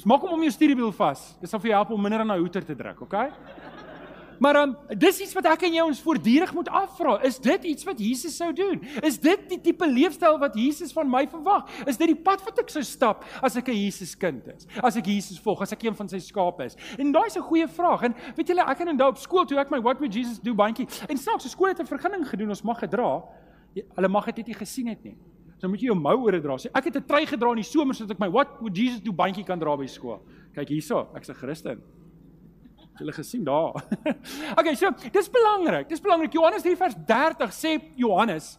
maak 0.04 0.20
hom 0.20 0.32
om 0.32 0.42
jou 0.42 0.50
stuurwiel 0.50 0.92
vas. 0.92 1.36
Dit 1.40 1.50
sal 1.50 1.60
vir 1.60 1.70
jou 1.70 1.76
help 1.76 1.90
om 1.90 2.02
minder 2.02 2.20
aan 2.20 2.30
'n 2.32 2.38
hoeter 2.40 2.64
te 2.64 2.74
druk, 2.74 3.00
okay? 3.02 3.30
Maar 4.38 4.56
um, 4.62 4.76
dis 4.98 5.20
iets 5.20 5.34
wat 5.34 5.46
ek 5.46 5.62
en 5.68 5.74
jy 5.74 5.84
ons 5.84 6.00
voortdurend 6.02 6.54
moet 6.54 6.68
afvra. 6.68 7.16
Is 7.22 7.38
dit 7.38 7.64
iets 7.64 7.84
wat 7.84 7.98
Jesus 8.00 8.36
sou 8.36 8.52
doen? 8.52 8.80
Is 9.02 9.18
dit 9.22 9.48
die 9.48 9.60
tipe 9.60 9.86
leefstyl 9.86 10.38
wat 10.38 10.56
Jesus 10.58 10.92
van 10.92 11.10
my 11.10 11.26
verwag? 11.30 11.68
Is 11.86 11.96
dit 12.00 12.10
die 12.10 12.18
pad 12.18 12.42
wat 12.44 12.58
ek 12.58 12.72
sou 12.72 12.82
stap 12.82 13.24
as 13.42 13.56
ek 13.56 13.68
'n 13.68 13.78
Jesus 13.84 14.16
kind 14.16 14.46
is? 14.48 14.66
As 14.82 14.96
ek 14.96 15.06
Jesus 15.06 15.38
volg, 15.38 15.62
as 15.62 15.72
ek 15.72 15.84
een 15.84 15.94
van 15.94 16.08
sy 16.08 16.18
skape 16.18 16.64
is? 16.64 16.76
En 16.98 17.12
daai 17.12 17.26
is 17.26 17.36
'n 17.36 17.42
goeie 17.42 17.68
vraag. 17.68 18.02
En 18.02 18.14
weet 18.36 18.48
julle, 18.48 18.60
ek 18.62 18.78
het 18.78 18.88
inderdaad 18.88 19.16
op 19.16 19.18
skool 19.18 19.44
toe 19.44 19.58
ek 19.58 19.70
my 19.70 19.80
what 19.80 19.98
would 19.98 20.14
Jesus 20.14 20.40
do 20.40 20.54
bandjie. 20.54 20.86
En 21.08 21.16
snaaks, 21.16 21.50
skool 21.50 21.68
het 21.68 21.80
'n 21.80 21.86
vergunning 21.86 22.28
gedoen 22.28 22.48
ons 22.48 22.62
mag 22.62 22.78
gedra. 22.78 23.22
Hulle 23.96 24.08
mag 24.08 24.24
dit 24.32 24.46
nie 24.46 24.54
gesien 24.54 24.88
het 24.88 25.04
nie. 25.04 25.16
So 25.58 25.68
moet 25.68 25.80
jy 25.80 25.86
jou 25.86 25.96
mou 25.96 26.16
ore 26.26 26.40
dra. 26.40 26.56
Sê 26.56 26.68
ek 26.74 26.84
het 26.84 26.96
'n 26.96 27.06
trui 27.06 27.26
gedra 27.26 27.50
in 27.50 27.56
die 27.56 27.62
somer 27.62 27.94
sodat 27.94 28.12
ek 28.12 28.20
my 28.20 28.28
what 28.28 28.60
would 28.60 28.76
Jesus 28.76 29.00
do 29.00 29.12
bandjie 29.12 29.44
kan 29.44 29.58
dra 29.58 29.76
by 29.76 29.86
skool. 29.86 30.20
Kyk 30.54 30.68
hierso, 30.68 31.08
ek's 31.16 31.30
'n 31.30 31.34
Christen. 31.34 31.82
Het 32.94 33.02
julle 33.02 33.12
gesien 33.12 33.44
daar? 33.44 33.74
okay, 34.58 34.74
so 34.78 34.92
dis 35.10 35.30
belangrik. 35.30 35.88
Dis 35.88 36.00
belangrik. 36.00 36.32
Johannes 36.32 36.62
3 36.62 36.76
vers 36.78 36.94
30 37.06 37.50
sê 37.50 37.72
Johannes 37.98 38.52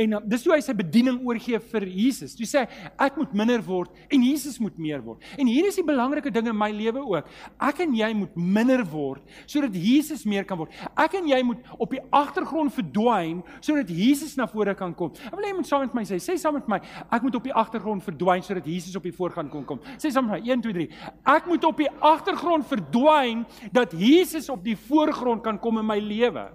En 0.00 0.14
uh, 0.16 0.20
dis 0.24 0.44
hoe 0.46 0.54
hy 0.54 0.60
sy 0.64 0.72
bediening 0.76 1.18
oorgee 1.28 1.58
vir 1.72 1.84
Jesus. 1.90 2.32
Hy 2.38 2.46
sê 2.48 2.62
ek 2.96 3.18
moet 3.20 3.34
minder 3.36 3.60
word 3.64 3.92
en 4.12 4.22
Jesus 4.24 4.56
moet 4.62 4.78
meer 4.80 5.02
word. 5.04 5.20
En 5.36 5.48
hier 5.50 5.68
is 5.68 5.76
die 5.76 5.84
belangrike 5.84 6.32
ding 6.32 6.48
in 6.48 6.56
my 6.56 6.70
lewe 6.72 7.02
ook. 7.02 7.28
Ek 7.60 7.82
en 7.84 7.92
jy 7.98 8.08
moet 8.16 8.38
minder 8.38 8.84
word 8.88 9.20
sodat 9.44 9.76
Jesus 9.76 10.24
meer 10.28 10.46
kan 10.48 10.62
word. 10.62 10.72
Ek 10.96 11.18
en 11.18 11.28
jy 11.28 11.42
moet 11.44 11.68
op 11.76 11.92
die 11.92 12.00
agtergrond 12.08 12.72
verdwyn 12.72 13.42
sodat 13.60 13.92
Jesus 13.92 14.32
na 14.40 14.46
vore 14.48 14.74
kan 14.78 14.94
kom. 14.96 15.12
Ek 15.28 15.36
wil 15.36 15.44
hê 15.44 15.52
jy 15.52 15.58
moet 15.60 15.68
saam 15.68 15.84
met 15.84 15.98
my 16.00 16.06
sê, 16.08 16.20
sê 16.22 16.38
saam 16.40 16.56
met 16.56 16.72
my, 16.72 16.80
ek 17.12 17.26
moet 17.26 17.36
op 17.36 17.50
die 17.50 17.54
agtergrond 17.64 18.06
verdwyn 18.06 18.46
sodat 18.46 18.72
Jesus 18.72 18.96
op 18.96 19.04
die 19.04 19.14
voorgrond 19.14 19.52
kan 19.52 19.68
kom. 19.68 19.84
Sê 20.00 20.12
saam 20.14 20.30
met 20.30 20.40
my 20.40 20.56
1 20.56 20.64
2 20.64 20.78
3. 20.80 20.88
Ek 21.34 21.52
moet 21.52 21.68
op 21.68 21.84
die 21.84 21.90
agtergrond 22.00 22.68
verdwyn 22.70 23.44
dat 23.76 23.92
Jesus 23.92 24.48
op 24.52 24.64
die 24.64 24.78
voorgrond 24.88 25.44
kan 25.44 25.60
kom 25.60 25.82
in 25.82 25.88
my 25.92 26.00
lewe. 26.00 26.48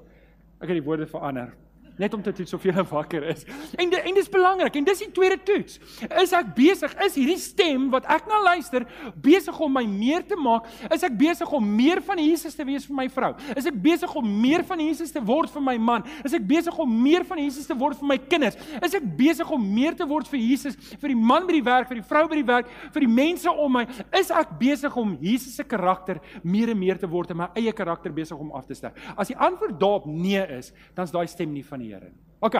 Ek 0.57 0.71
het 0.71 0.77
die 0.79 0.85
woorde 0.85 1.05
verander 1.05 1.53
net 1.97 2.13
om 2.13 2.21
te 2.23 2.33
toets 2.33 2.53
of 2.53 2.63
jy 2.65 2.73
wakker 2.97 3.25
is. 3.31 3.43
En 3.77 3.89
de, 3.89 3.99
en 4.01 4.17
dis 4.17 4.29
belangrik 4.31 4.75
en 4.77 4.87
dis 4.87 5.03
die 5.03 5.09
tweede 5.13 5.39
toets. 5.45 5.79
Is 6.21 6.33
ek 6.37 6.53
besig 6.57 6.93
is 7.05 7.17
hierdie 7.17 7.39
stem 7.41 7.89
wat 7.93 8.07
ek 8.13 8.27
na 8.29 8.39
luister 8.45 8.85
besig 9.23 9.57
om 9.63 9.73
my 9.73 9.83
meer 9.89 10.25
te 10.27 10.37
maak? 10.39 10.67
Is 10.93 11.05
ek 11.05 11.17
besig 11.17 11.51
om 11.53 11.65
meer 11.77 12.01
van 12.05 12.21
Jesus 12.21 12.55
te 12.57 12.65
wees 12.67 12.85
vir 12.87 12.97
my 13.01 13.07
vrou? 13.13 13.33
Is 13.57 13.69
ek 13.69 13.79
besig 13.83 14.13
om 14.17 14.27
meer 14.41 14.65
van 14.67 14.81
Jesus 14.83 15.13
te 15.13 15.23
word 15.23 15.51
vir 15.53 15.65
my 15.65 15.77
man? 15.81 16.05
Is 16.25 16.35
ek 16.37 16.45
besig 16.47 16.77
om 16.77 16.97
meer 17.03 17.25
van 17.27 17.41
Jesus 17.41 17.69
te 17.69 17.77
word 17.77 17.99
vir 17.99 18.11
my 18.13 18.19
kinders? 18.29 18.59
Is 18.83 18.97
ek 18.97 19.07
besig 19.17 19.51
om 19.53 19.67
meer 19.73 19.97
te 19.97 20.07
word 20.07 20.29
vir 20.31 20.41
Jesus 20.41 20.77
vir 21.01 21.13
die 21.13 21.19
man 21.19 21.47
by 21.47 21.57
die 21.57 21.65
werk, 21.65 21.89
vir 21.89 22.01
die 22.01 22.07
vrou 22.07 22.25
by 22.29 22.39
die 22.39 22.47
werk, 22.47 22.71
vir 22.93 23.05
die 23.05 23.11
mense 23.11 23.51
om 23.51 23.77
my? 23.79 23.85
Is 24.17 24.31
ek 24.33 24.53
besig 24.59 24.95
om 24.97 25.15
Jesus 25.23 25.57
se 25.57 25.65
karakter 25.67 26.21
meer 26.43 26.73
en 26.73 26.79
meer 26.79 27.01
te 27.01 27.09
word 27.09 27.33
en 27.33 27.41
my 27.41 27.49
eie 27.57 27.73
karakter 27.75 28.13
besig 28.13 28.37
om 28.37 28.53
af 28.57 28.67
te 28.69 28.77
sterk? 28.77 28.97
As 29.17 29.31
die 29.31 29.37
antwoord 29.37 29.79
daarop 29.81 30.07
nee 30.09 30.43
is, 30.57 30.73
dan 30.95 31.07
is 31.07 31.13
daai 31.15 31.27
stem 31.31 31.53
nie 31.53 31.65
van 31.65 31.86
die 31.87 31.95
Here. 31.95 32.11
OK. 32.43 32.59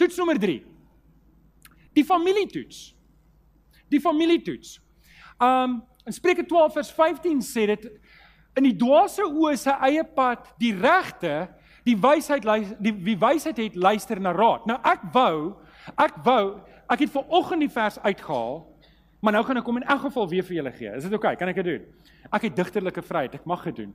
Toets 0.00 0.16
nommer 0.20 0.38
3. 0.40 0.60
Die 1.98 2.04
familietoets. 2.06 2.94
Die 3.90 4.00
familietoets. 4.00 4.78
Um 5.42 5.80
in 6.08 6.14
Spreuke 6.16 6.46
12 6.48 6.72
vers 6.72 6.90
15 6.96 7.42
sê 7.44 7.66
dit 7.68 7.82
in 8.58 8.66
die 8.66 8.76
dwaase 8.78 9.22
oë 9.22 9.52
se 9.60 9.74
eie 9.84 10.02
pad, 10.16 10.48
die 10.58 10.72
regte, 10.74 11.50
die 11.86 11.94
wysheid 12.00 12.46
die 12.82 12.94
wie 13.04 13.16
wysheid 13.20 13.60
het 13.60 13.76
luister 13.76 14.20
na 14.20 14.32
raad. 14.34 14.64
Nou 14.68 14.78
ek 14.86 15.04
wou, 15.14 15.34
ek 16.00 16.16
wou, 16.24 16.44
ek 16.90 17.04
het 17.04 17.12
ver 17.12 17.28
oggend 17.28 17.66
die 17.66 17.70
vers 17.72 18.00
uitgehaal, 18.02 18.58
maar 19.20 19.36
nou 19.36 19.44
gaan 19.46 19.60
ek 19.60 19.68
hom 19.68 19.80
in 19.82 19.86
elk 19.92 20.06
geval 20.08 20.28
weer 20.32 20.46
vir 20.48 20.58
julle 20.60 20.72
gee. 20.78 20.96
Is 20.96 21.06
dit 21.06 21.14
oukei? 21.14 21.34
Okay? 21.36 21.40
Kan 21.42 21.52
ek 21.52 21.60
dit 21.60 21.68
doen? 21.68 21.86
Ek 22.32 22.48
het 22.48 22.56
digterlike 22.56 23.04
vryheid, 23.04 23.36
ek 23.38 23.46
mag 23.48 23.64
dit 23.68 23.84
doen. 23.84 23.94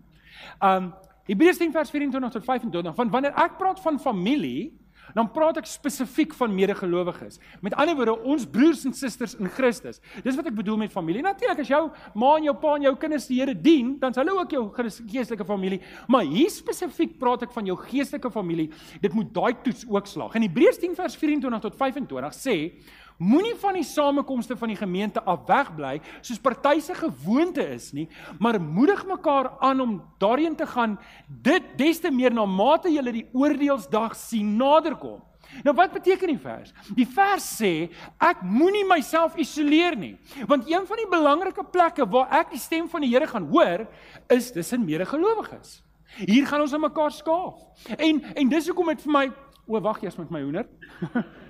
Um 0.61 0.93
Hebreërs 1.25 1.57
10 1.61 1.71
vers 1.73 1.89
24 1.89 2.33
tot 2.38 2.45
25, 2.45 2.95
van 2.95 3.13
wanneer 3.13 3.38
ek 3.41 3.57
praat 3.57 3.79
van 3.81 3.99
familie, 4.01 4.73
dan 5.13 5.27
praat 5.31 5.59
ek 5.61 5.67
spesifiek 5.69 6.33
van 6.38 6.53
medegelowiges. 6.55 7.38
Met 7.65 7.75
ander 7.77 7.97
woorde, 7.97 8.15
ons 8.25 8.45
broers 8.49 8.85
en 8.88 8.95
susters 8.95 9.35
in 9.38 9.49
Christus. 9.53 10.01
Dis 10.25 10.38
wat 10.38 10.49
ek 10.49 10.57
bedoel 10.57 10.79
met 10.81 10.93
familie. 10.93 11.23
Natuurlik 11.25 11.61
as 11.61 11.69
jou 11.69 11.81
ma 12.17 12.31
en 12.39 12.47
jou 12.47 12.55
pa 12.61 12.75
en 12.79 12.88
jou 12.88 12.95
kinders 12.99 13.27
die 13.29 13.39
Here 13.39 13.53
dien, 13.53 13.95
dan 14.01 14.15
is 14.15 14.19
hulle 14.21 14.33
ook 14.39 14.55
jou 14.55 14.63
geestelike 14.73 15.45
familie, 15.45 15.81
maar 16.11 16.25
hier 16.25 16.49
spesifiek 16.53 17.17
praat 17.21 17.45
ek 17.45 17.53
van 17.55 17.67
jou 17.67 17.75
geestelike 17.85 18.31
familie. 18.33 18.69
Dit 19.03 19.13
moet 19.13 19.33
daai 19.35 19.53
toets 19.65 19.85
ook 19.91 20.07
slaag. 20.09 20.38
In 20.39 20.47
Hebreërs 20.47 20.79
10 20.81 20.95
vers 20.97 21.17
24 21.19 21.65
tot 21.67 21.77
25 21.79 22.39
sê 22.39 22.57
Moenie 23.17 23.56
van 23.56 23.78
die 23.78 23.86
samekomste 23.88 24.58
van 24.60 24.73
die 24.73 24.80
gemeente 24.80 25.21
af 25.23 25.45
wegbly 25.47 26.01
soos 26.19 26.41
party 26.43 26.82
se 26.84 26.95
gewoonte 26.97 27.63
is 27.71 27.93
nie, 27.95 28.10
maar 28.39 28.60
moedig 28.60 29.06
mekaar 29.08 29.54
aan 29.63 29.80
om 29.82 29.93
daarheen 30.19 30.56
te 30.56 30.67
gaan, 30.67 30.97
dit 31.28 31.63
des 31.80 31.99
te 31.99 32.12
meer 32.12 32.34
na 32.36 32.43
mate 32.45 32.91
jy 32.91 33.04
die 33.15 33.30
oordeelsdag 33.32 34.17
sien 34.19 34.58
naderkom. 34.60 35.21
Nou 35.63 35.75
wat 35.78 35.93
beteken 35.93 36.34
die 36.34 36.41
vers? 36.41 36.73
Die 36.97 37.08
vers 37.08 37.45
sê 37.62 37.71
ek 38.19 38.41
moenie 38.43 38.84
myself 38.89 39.38
isoleer 39.39 39.95
nie, 39.95 40.15
want 40.49 40.67
een 40.67 40.84
van 40.89 40.99
die 40.99 41.08
belangrike 41.08 41.63
plekke 41.71 42.10
waar 42.12 42.36
ek 42.41 42.51
die 42.51 42.60
stem 42.60 42.89
van 42.91 43.06
die 43.06 43.13
Here 43.13 43.30
gaan 43.32 43.47
hoor, 43.47 43.86
is 44.28 44.51
tussen 44.51 44.84
medegelowiges. 44.84 45.80
Hier 46.19 46.43
gaan 46.47 46.65
ons 46.65 46.75
aan 46.75 46.84
mekaar 46.84 47.15
skaaf. 47.15 47.63
En 47.95 48.21
en 48.36 48.51
dis 48.51 48.67
hoekom 48.67 48.91
dit 48.91 49.08
vir 49.08 49.15
my, 49.21 49.25
o 49.67 49.80
wag 49.80 50.04
eers 50.04 50.19
met 50.19 50.36
my 50.36 50.43
hoender. 50.43 50.67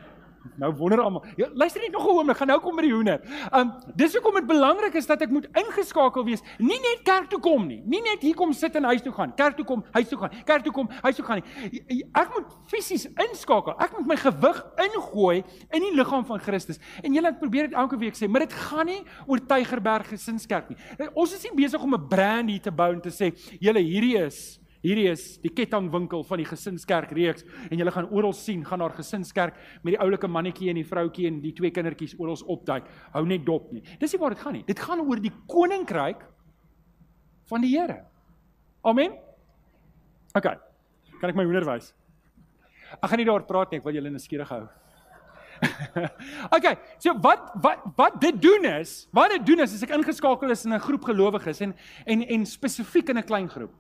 Nou 0.57 0.71
wonder 0.73 1.01
almal. 1.01 1.23
Ja, 1.35 1.49
luister 1.53 1.81
net 1.81 1.91
nog 1.91 2.05
'n 2.05 2.09
oomblik, 2.09 2.37
gaan 2.37 2.47
nou 2.47 2.59
kom 2.59 2.75
by 2.75 2.81
die 2.81 2.93
hoender. 2.93 3.21
Um 3.53 3.73
dis 3.95 4.13
hoekom 4.13 4.33
dit 4.33 4.47
belangrik 4.47 4.93
is 4.93 5.05
dat 5.05 5.21
ek 5.21 5.29
moet 5.29 5.47
ingeskakel 5.53 6.25
wees. 6.25 6.41
Nie 6.57 6.79
net 6.79 6.99
kerk 7.03 7.29
toe 7.29 7.39
kom 7.39 7.67
nie. 7.67 7.81
Nie 7.85 8.01
net 8.01 8.21
hier 8.21 8.35
kom 8.35 8.53
sit 8.53 8.75
en 8.75 8.83
huis 8.83 9.01
toe 9.01 9.11
gaan. 9.11 9.35
Kerk 9.35 9.55
toe 9.55 9.65
kom, 9.65 9.83
huis 9.91 10.07
toe 10.07 10.17
gaan. 10.17 10.31
Kerk 10.45 10.63
toe 10.63 10.73
kom, 10.73 10.89
huis 11.01 11.15
toe 11.15 11.25
gaan 11.25 11.41
nie. 11.41 12.05
Ek 12.13 12.29
moet 12.33 12.45
fisies 12.67 13.05
inskakel. 13.05 13.73
Ek 13.79 13.97
moet 13.97 14.07
my 14.07 14.15
gewig 14.15 14.65
ingooi 14.77 15.43
in 15.71 15.81
die 15.81 15.95
liggaam 15.95 16.25
van 16.25 16.39
Christus. 16.39 16.79
En 17.03 17.13
julle 17.13 17.27
ek 17.27 17.39
probeer 17.39 17.69
dit 17.69 17.73
elke 17.73 17.97
week 17.97 18.15
sê, 18.15 18.27
maar 18.27 18.45
dit 18.45 18.53
gaan 18.53 18.85
nie 18.85 19.03
oor 19.27 19.39
Tygerberg 19.39 20.07
Gesinskerk 20.07 20.69
nie. 20.69 20.77
Ons 21.13 21.33
is 21.33 21.43
nie 21.43 21.63
besig 21.63 21.81
om 21.81 21.93
'n 21.93 22.07
brand 22.07 22.49
hier 22.49 22.61
te 22.61 22.71
bou 22.71 22.93
en 22.93 23.01
te 23.01 23.09
sê, 23.09 23.33
julle 23.59 23.79
hierdie 23.79 24.17
is 24.17 24.59
Hierdie 24.85 25.07
is 25.09 25.23
die 25.41 25.49
kettingwinkel 25.49 26.21
van 26.27 26.41
die 26.41 26.45
gesinskerk 26.45 27.13
reeks 27.17 27.45
en 27.71 27.79
julle 27.79 27.93
gaan 27.93 28.09
oral 28.13 28.35
sien 28.37 28.61
gaan 28.67 28.83
daar 28.83 28.93
gesinskerk 28.93 29.57
met 29.81 29.95
die 29.95 30.01
oulike 30.03 30.29
mannetjie 30.29 30.69
en 30.69 30.77
die 30.77 30.85
vroutjie 30.85 31.25
en 31.31 31.39
die 31.41 31.53
twee 31.57 31.73
kindertjies 31.73 32.13
oral 32.21 32.37
opduik. 32.53 32.85
Hou 33.15 33.25
net 33.25 33.45
dop 33.47 33.71
nie. 33.73 33.81
Dis 33.99 34.13
nie 34.13 34.21
waar 34.21 34.35
dit 34.35 34.43
gaan 34.45 34.57
nie. 34.59 34.65
Dit 34.67 34.81
gaan 34.85 35.01
oor 35.01 35.21
die 35.21 35.33
koninkryk 35.49 36.21
van 37.49 37.65
die 37.65 37.73
Here. 37.73 38.03
Amen. 38.85 39.17
OK. 40.37 40.49
Kan 41.19 41.31
ek 41.31 41.37
my 41.37 41.45
hoender 41.47 41.65
wys? 41.65 41.93
Ek 42.99 43.09
gaan 43.09 43.21
nie 43.21 43.25
daaroor 43.27 43.47
praat 43.49 43.71
nie, 43.71 43.79
ek 43.81 43.87
wil 43.87 43.97
julle 43.97 44.11
in 44.11 44.19
'n 44.19 44.21
skierig 44.21 44.51
hou. 44.53 44.67
OK. 46.57 46.67
So 46.99 47.15
wat 47.23 47.55
wat 47.63 47.87
wat 47.97 48.19
dit 48.21 48.37
doen 48.41 48.65
is, 48.69 49.07
wat 49.15 49.33
dit 49.33 49.45
doen 49.47 49.65
is 49.65 49.73
as 49.73 49.83
ek 49.83 49.95
ingeskakel 49.97 50.51
is 50.51 50.65
in 50.65 50.73
'n 50.73 50.85
groep 50.85 51.09
gelowiges 51.09 51.61
en 51.61 51.73
en 52.05 52.21
en 52.21 52.45
spesifiek 52.45 53.09
in 53.09 53.17
'n 53.17 53.25
klein 53.25 53.49
groep. 53.49 53.73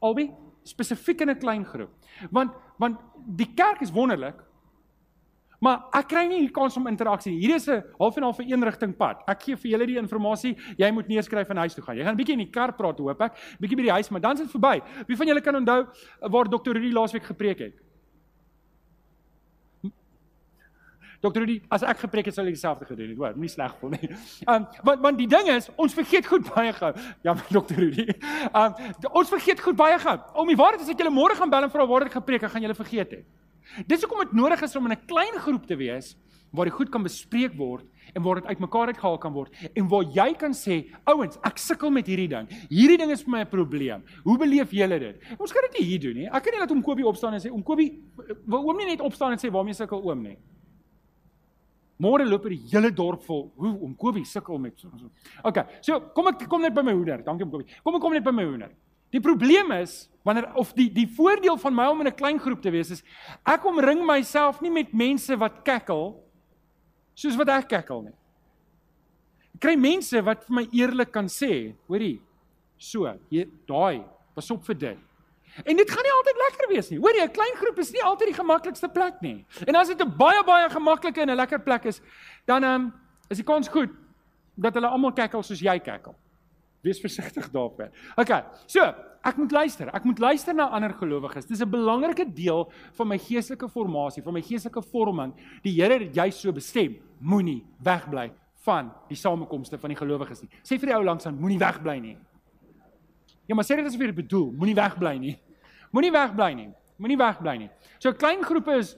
Albei 0.00 0.30
spesifiek 0.62 1.20
in 1.20 1.30
'n 1.30 1.38
klein 1.38 1.64
groep. 1.64 1.90
Want 2.30 2.52
want 2.78 2.98
die 3.26 3.54
kerk 3.54 3.80
is 3.80 3.90
wonderlik. 3.90 4.46
Maar 5.60 5.86
ek 5.96 6.08
kry 6.08 6.26
nie 6.28 6.40
hier 6.40 6.52
kans 6.52 6.76
om 6.76 6.86
interaksie. 6.86 7.32
Hier 7.32 7.54
is 7.56 7.68
'n 7.68 7.82
half 7.98 8.16
en 8.16 8.22
half 8.22 8.38
'n 8.38 8.50
eenrigting 8.50 8.96
pad. 8.96 9.22
Ek 9.26 9.42
gee 9.42 9.56
vir 9.56 9.70
julle 9.70 9.86
die 9.86 9.96
inligting. 9.96 10.56
Jy 10.76 10.90
moet 10.90 11.08
neerskryf 11.08 11.48
en 11.48 11.56
huis 11.56 11.74
toe 11.74 11.84
gaan. 11.84 11.96
Jy 11.96 12.04
gaan 12.04 12.14
'n 12.14 12.16
bietjie 12.16 12.32
in 12.32 12.44
die 12.44 12.50
kar 12.50 12.72
praat, 12.72 12.98
hoop 12.98 13.20
ek. 13.20 13.32
Bietjie 13.60 13.76
by 13.76 13.82
die 13.82 13.92
huis, 13.92 14.10
maar 14.10 14.20
dan 14.20 14.32
is 14.32 14.40
dit 14.40 14.50
verby. 14.50 14.82
Wie 15.06 15.16
van 15.16 15.26
julle 15.26 15.40
kan 15.40 15.56
onthou 15.56 15.86
waar 16.20 16.44
Dr. 16.44 16.72
Rudy 16.72 16.92
laasweek 16.92 17.24
gepreek 17.24 17.58
het? 17.58 17.85
Dokter 21.26 21.42
Rudy, 21.42 21.56
as 21.74 21.82
ek 21.82 22.04
gepreek 22.04 22.30
het 22.30 22.36
sou 22.36 22.44
ek 22.46 22.54
dieselfde 22.54 22.86
gedoen 22.88 23.10
het. 23.12 23.18
Hoor, 23.20 23.38
moenie 23.38 23.52
sleg 23.52 23.74
voel 23.80 23.96
nie. 23.96 24.10
Um 24.46 24.66
want 24.86 25.02
want 25.06 25.18
die 25.18 25.28
ding 25.30 25.50
is, 25.56 25.70
ons 25.76 25.96
vergeet 25.96 26.28
goed 26.30 26.46
baie 26.52 26.74
gou. 26.76 26.92
Ja, 27.26 27.34
Dokter 27.56 27.80
Rudy. 27.82 28.06
Um 28.52 28.76
ons 29.10 29.32
vergeet 29.32 29.62
goed 29.64 29.78
baie 29.78 29.98
gou. 30.02 30.14
Om 30.42 30.52
die 30.52 30.58
waarheid 30.60 30.84
is 30.86 30.92
ek 30.94 31.02
julle 31.02 31.14
môre 31.14 31.38
gaan 31.38 31.50
bel 31.52 31.66
en 31.66 31.72
vra 31.72 31.88
waar 31.90 32.06
ek 32.06 32.18
gepreek 32.20 32.46
het, 32.46 32.54
gaan 32.54 32.64
julle 32.64 32.78
vergeet 32.78 33.18
het. 33.18 33.26
Dis 33.90 34.04
hoekom 34.04 34.22
dit 34.22 34.36
nodig 34.38 34.62
is 34.62 34.76
om 34.78 34.86
in 34.86 34.94
'n 34.94 35.06
klein 35.10 35.36
groep 35.42 35.66
te 35.66 35.76
wees 35.76 36.14
waar 36.54 36.68
die 36.68 36.74
goed 36.74 36.90
kan 36.90 37.02
bespreek 37.02 37.56
word 37.58 37.84
en 38.14 38.22
waar 38.22 38.40
dit 38.40 38.46
uitmekaar 38.46 38.92
uitgehaal 38.92 39.18
kan 39.18 39.32
word 39.34 39.52
en 39.74 39.88
waar 39.90 40.04
jy 40.14 40.28
kan 40.38 40.54
sê, 40.54 40.86
ouens, 41.04 41.38
ek 41.44 41.58
sukkel 41.58 41.90
met 41.90 42.06
hierdie 42.06 42.28
ding. 42.30 42.48
Hierdie 42.70 42.98
ding 43.00 43.10
is 43.10 43.24
vir 43.26 43.30
my 43.30 43.40
'n 43.40 43.50
probleem. 43.50 44.02
Hoe 44.24 44.38
beleef 44.38 44.70
julle 44.70 44.98
dit? 44.98 45.16
Ons 45.38 45.52
kan 45.52 45.62
dit 45.70 45.80
nie 45.80 45.86
hier 45.88 46.00
doen 46.00 46.14
nie. 46.14 46.26
Ek 46.26 46.42
kan 46.42 46.52
nie 46.52 46.60
laat 46.60 46.70
oom 46.70 46.82
Kobie 46.82 47.06
opstaan 47.06 47.34
en 47.34 47.40
sê 47.40 47.50
oom 47.50 47.62
Kobie, 47.62 48.00
oom 48.48 48.76
nie 48.76 48.86
net 48.86 49.00
opstaan 49.00 49.32
en 49.32 49.38
sê 49.38 49.50
waarmee 49.50 49.74
sukkel 49.74 50.02
oom 50.02 50.22
nie. 50.22 50.38
Môre 52.02 52.26
loop 52.28 52.48
die 52.52 52.60
hele 52.70 52.90
dorp 52.92 53.22
vol. 53.24 53.46
Hoe 53.56 53.72
om 53.86 53.94
Kobie 53.96 54.26
sukkel 54.28 54.58
met 54.60 54.76
so. 54.80 54.90
OK. 55.48 55.62
So, 55.80 56.00
kom 56.16 56.28
ek 56.28 56.44
kom 56.50 56.62
net 56.62 56.74
by 56.76 56.84
my 56.84 56.92
hoender. 56.92 57.22
Dankie 57.24 57.46
om 57.46 57.54
Kobie. 57.54 57.78
Kom 57.82 57.96
ek 57.96 58.04
kom 58.04 58.12
net 58.12 58.26
by 58.26 58.34
my 58.36 58.44
hoender. 58.44 58.74
Die 59.14 59.22
probleem 59.22 59.72
is 59.78 60.10
wanneer 60.26 60.50
of 60.58 60.74
die 60.76 60.90
die 60.92 61.06
voordeel 61.16 61.56
van 61.62 61.74
my 61.74 61.86
om 61.88 62.00
in 62.02 62.08
'n 62.08 62.16
klein 62.18 62.38
groep 62.38 62.60
te 62.60 62.70
wees 62.70 62.90
is 62.90 63.02
ek 63.46 63.64
omring 63.64 64.04
myself 64.04 64.60
nie 64.60 64.70
met 64.70 64.92
mense 64.92 65.36
wat 65.38 65.62
kekkel 65.64 66.20
soos 67.14 67.36
wat 67.36 67.48
ek 67.48 67.68
kekkel 67.68 68.02
nie. 68.02 68.16
Ek 69.54 69.60
kry 69.60 69.76
mense 69.76 70.20
wat 70.20 70.44
vir 70.44 70.54
my 70.54 70.66
eerlik 70.76 71.12
kan 71.12 71.30
sê, 71.32 71.74
hoorie, 71.88 72.20
so, 72.76 73.08
jy 73.32 73.46
daai, 73.66 74.04
pas 74.34 74.50
op 74.50 74.64
vir 74.68 74.74
dit. 74.74 75.05
En 75.64 75.76
dit 75.76 75.90
gaan 75.90 76.02
nie 76.02 76.12
altyd 76.12 76.36
lekker 76.44 76.68
wees 76.68 76.90
nie. 76.90 76.98
Hoor 76.98 77.16
jy, 77.16 77.24
'n 77.24 77.32
klein 77.32 77.56
groep 77.56 77.78
is 77.78 77.92
nie 77.92 78.02
altyd 78.02 78.28
die 78.28 78.40
gemaklikste 78.40 78.88
plek 78.88 79.20
nie. 79.20 79.46
En 79.66 79.74
as 79.74 79.88
dit 79.88 80.00
'n 80.00 80.16
baie 80.16 80.44
baie 80.44 80.68
gemaklike 80.70 81.20
en 81.20 81.30
'n 81.30 81.36
lekker 81.36 81.60
plek 81.60 81.84
is, 81.84 82.00
dan 82.44 82.64
ehm 82.64 82.74
um, 82.74 82.92
is 83.28 83.36
die 83.36 83.44
kans 83.44 83.68
goed 83.68 83.90
dat 84.54 84.74
hulle 84.74 84.88
almal 84.88 85.12
kekkel 85.12 85.42
soos 85.42 85.60
jy 85.60 85.78
kekkel. 85.78 86.14
Wees 86.82 87.00
versigtig 87.00 87.50
daarop. 87.50 87.90
Okay. 88.16 88.44
So, 88.66 88.80
ek 89.26 89.36
moet 89.36 89.50
luister. 89.50 89.88
Ek 89.94 90.04
moet 90.04 90.18
luister 90.18 90.54
na 90.54 90.68
ander 90.68 90.94
gelowiges. 90.94 91.46
Dis 91.46 91.60
'n 91.60 91.70
belangrike 91.70 92.32
deel 92.32 92.70
van 92.92 93.08
my 93.08 93.18
geestelike 93.18 93.68
formasie, 93.68 94.22
van 94.22 94.32
my 94.32 94.42
geestelike 94.42 94.82
vorming. 94.82 95.34
Die 95.62 95.82
Here 95.82 95.98
het 95.98 96.14
jy 96.14 96.30
so 96.30 96.52
bestem. 96.52 96.96
Moenie 97.20 97.64
wegbly 97.82 98.32
van 98.66 98.92
die 99.08 99.16
samekomste 99.16 99.78
van 99.78 99.90
die 99.90 99.96
gelowiges 99.96 100.42
nie. 100.42 100.50
Sê 100.62 100.78
vir 100.78 100.86
die 100.86 100.96
ou 100.96 101.04
langs 101.04 101.26
aan, 101.26 101.38
moenie 101.38 101.58
wegbly 101.58 101.98
nie. 101.98 102.16
Ja, 103.46 103.54
maar 103.54 103.64
sê 103.64 103.76
dit 103.76 103.86
asof 103.86 104.00
jy 104.00 104.06
dit 104.06 104.26
bedoel. 104.26 104.52
Moenie 104.52 104.74
wegbly 104.74 105.18
nie. 105.18 105.36
Moenie 105.96 106.12
wegbly 106.12 106.52
nie. 106.58 106.68
Moenie 107.00 107.16
wegbly 107.16 107.56
nie. 107.62 107.70
So 107.98 108.12
klein 108.12 108.44
groepe 108.44 108.76
is 108.76 108.94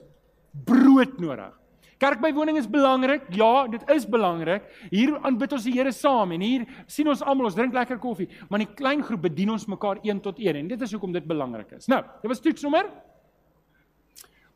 brood 0.66 1.20
nodig. 1.22 1.54
Kerkbywoning 1.98 2.58
is 2.58 2.66
belangrik. 2.70 3.26
Ja, 3.34 3.66
dit 3.70 3.82
is 3.90 4.06
belangrik. 4.06 4.66
Hier 4.90 5.16
aanbid 5.26 5.54
ons 5.54 5.66
die 5.66 5.74
Here 5.74 5.90
saam 5.94 6.34
en 6.34 6.42
hier 6.42 6.66
sien 6.90 7.11
ons 7.11 7.22
almal, 7.22 7.48
ons 7.50 7.56
drink 7.58 7.74
lekker 7.74 7.98
koffie, 8.02 8.28
maar 8.48 8.61
in 8.61 8.68
'n 8.68 8.74
klein 8.74 9.02
groep 9.02 9.22
bedien 9.22 9.50
ons 9.50 9.66
mekaar 9.66 9.98
een 10.02 10.20
tot 10.20 10.38
een 10.38 10.56
en 10.56 10.68
dit 10.68 10.80
is 10.80 10.92
hoekom 10.92 11.12
dit 11.12 11.26
belangrik 11.26 11.72
is. 11.72 11.87
Nou, 11.87 12.02
dit 12.22 12.28
was 12.30 12.40
toetsnommer. 12.40 12.87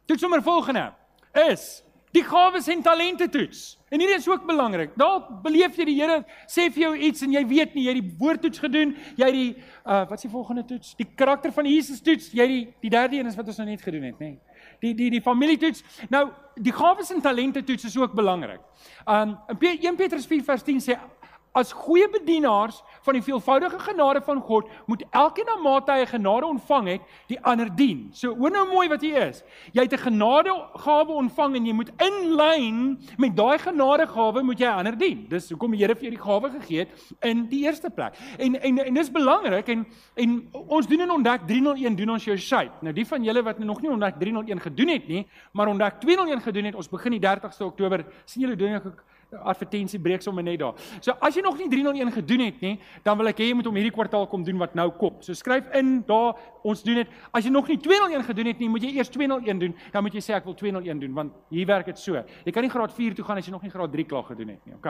Toetsnommer 0.07 0.43
volgende 0.43 0.93
is 1.35 1.83
die 2.13 2.25
gawes 2.25 2.69
en 2.69 2.83
talente 2.85 3.29
toets. 3.33 3.79
En 3.93 4.01
hierdie 4.01 4.17
is 4.17 4.29
ook 4.29 4.45
belangrik. 4.47 4.93
Dalk 5.01 5.29
beleef 5.45 5.77
jy 5.77 5.87
die 5.89 5.97
Here 5.99 6.19
sê 6.49 6.69
vir 6.73 6.83
jou 6.87 6.93
iets 7.09 7.25
en 7.25 7.33
jy 7.33 7.43
weet 7.49 7.75
nie, 7.77 7.87
jy 7.87 7.95
het 7.95 8.01
die 8.01 8.15
woordtoets 8.21 8.61
gedoen, 8.61 8.95
jy 9.17 9.29
het 9.29 9.37
die 9.37 9.51
uh 9.83 10.03
wat 10.09 10.19
is 10.19 10.27
die 10.27 10.33
volgende 10.33 10.65
toets? 10.69 10.95
Die 11.01 11.09
karakter 11.17 11.53
van 11.53 11.69
Jesus 11.69 12.01
toets, 12.05 12.31
jy 12.37 12.47
die 12.49 12.63
die 12.85 12.93
derde 12.93 13.19
een 13.19 13.31
is 13.31 13.37
wat 13.37 13.49
ons 13.49 13.61
nou 13.61 13.69
net 13.69 13.85
gedoen 13.85 14.09
het, 14.11 14.21
nê. 14.21 14.35
Nee. 14.35 14.61
Die 14.83 14.95
die 14.99 15.11
die 15.17 15.23
familietoets. 15.25 15.85
Nou, 16.13 16.27
die 16.57 16.75
gawes 16.75 17.13
en 17.15 17.21
talente 17.25 17.65
toets 17.65 17.89
is 17.89 17.97
ook 17.97 18.17
belangrik. 18.19 18.61
Um 19.07 19.39
in 19.61 19.89
1 19.93 19.97
Petrus 19.97 20.29
4 20.29 20.45
vers 20.45 20.65
10 20.69 20.85
sê 20.85 20.99
As 21.53 21.73
goeie 21.77 22.09
bedienaars 22.09 22.79
van 23.05 23.17
die 23.19 23.23
veelvoudige 23.23 23.79
genade 23.79 24.23
van 24.25 24.41
God, 24.41 24.69
moet 24.87 25.03
elkeen 25.11 25.45
na 25.51 25.59
mate 25.61 25.93
hy 25.93 26.07
genade 26.09 26.47
ontvang 26.49 26.87
het, 26.95 27.11
die 27.29 27.37
ander 27.45 27.69
dien. 27.77 28.07
So 28.17 28.33
hoor 28.39 28.55
nou 28.55 28.63
mooi 28.71 28.87
wat 28.89 29.05
hier 29.05 29.19
is. 29.27 29.43
Jy 29.77 29.85
het 29.85 29.93
'n 29.93 30.05
genadegawe 30.09 31.13
ontvang 31.13 31.57
en 31.57 31.67
jy 31.67 31.73
moet 31.73 31.91
in 32.01 32.35
lyn 32.37 32.99
met 33.19 33.37
daai 33.37 33.59
genadegawe 33.59 34.43
moet 34.43 34.59
jy 34.59 34.69
ander 34.69 34.97
dien. 34.99 35.27
Dis 35.29 35.51
hoekom 35.51 35.71
die 35.71 35.83
Here 35.83 35.95
vir 35.95 36.03
jou 36.03 36.11
die 36.17 36.25
gawe 36.25 36.51
gegee 36.51 36.79
het 36.79 36.89
in 37.21 37.49
die 37.49 37.65
eerste 37.65 37.91
plek. 37.91 38.15
En 38.39 38.55
en 38.61 38.79
en 38.79 38.95
dis 38.95 39.11
belangrik 39.11 39.69
en 39.69 39.87
en 40.15 40.49
ons 40.53 40.87
doen 40.87 41.01
in 41.01 41.11
ontdek 41.11 41.47
301 41.47 41.97
doen 41.97 42.11
ons 42.11 42.25
jou 42.25 42.37
shape. 42.37 42.73
Nou 42.81 42.95
die 42.95 43.07
van 43.07 43.23
julle 43.25 43.43
wat 43.43 43.59
nog 43.59 43.83
nie 43.83 43.91
ontdek 43.91 44.15
301 44.19 44.61
gedoen 44.61 44.89
het 44.89 45.09
nie, 45.09 45.27
maar 45.53 45.69
ontdek 45.69 46.01
201 46.01 46.41
gedoen 46.41 46.65
het, 46.65 46.75
ons 46.75 46.89
begin 46.89 47.11
die 47.11 47.21
30ste 47.21 47.65
Oktober. 47.65 48.05
sien 48.25 48.43
julle 48.43 48.57
doen 48.57 48.75
ek 48.75 48.83
advertensie 49.41 50.01
breek 50.01 50.23
sommer 50.23 50.45
net 50.45 50.61
daar. 50.61 50.75
So 51.01 51.15
as 51.21 51.37
jy 51.37 51.43
nog 51.45 51.59
nie 51.59 51.69
301 51.73 52.13
gedoen 52.13 52.45
het 52.47 52.61
nie, 52.61 52.75
dan 53.05 53.19
wil 53.19 53.31
ek 53.33 53.41
hê 53.41 53.49
jy 53.51 53.57
moet 53.59 53.71
om 53.71 53.79
hierdie 53.79 53.95
kwartaal 53.95 54.27
kom 54.31 54.45
doen 54.45 54.61
wat 54.61 54.77
nou 54.79 54.89
kom. 54.99 55.17
So 55.25 55.37
skryf 55.37 55.71
in 55.79 56.03
daar, 56.09 56.37
ons 56.63 56.85
doen 56.85 57.03
dit. 57.03 57.17
As 57.33 57.47
jy 57.47 57.53
nog 57.55 57.69
nie 57.73 57.79
201 57.81 58.27
gedoen 58.29 58.53
het 58.53 58.63
nie, 58.63 58.69
moet 58.73 58.87
jy 58.87 58.93
eers 58.99 59.13
201 59.13 59.65
doen. 59.65 59.75
Dan 59.95 60.07
moet 60.07 60.19
jy 60.19 60.25
sê 60.25 60.37
ek 60.37 60.47
wil 60.49 60.57
201 60.59 61.03
doen 61.07 61.19
want 61.23 61.43
hier 61.53 61.67
werk 61.71 61.91
dit 61.93 61.99
so. 61.99 62.21
Jy 62.45 62.55
kan 62.55 62.67
nie 62.67 62.73
graad 62.73 62.95
4 62.95 63.19
toe 63.19 63.27
gaan 63.27 63.41
as 63.41 63.49
jy 63.49 63.57
nog 63.57 63.65
nie 63.65 63.73
graad 63.73 63.93
3 63.93 64.09
klaar 64.09 64.29
gedoen 64.31 64.55
het 64.57 64.65
nie. 64.67 64.79
OK. 64.79 64.89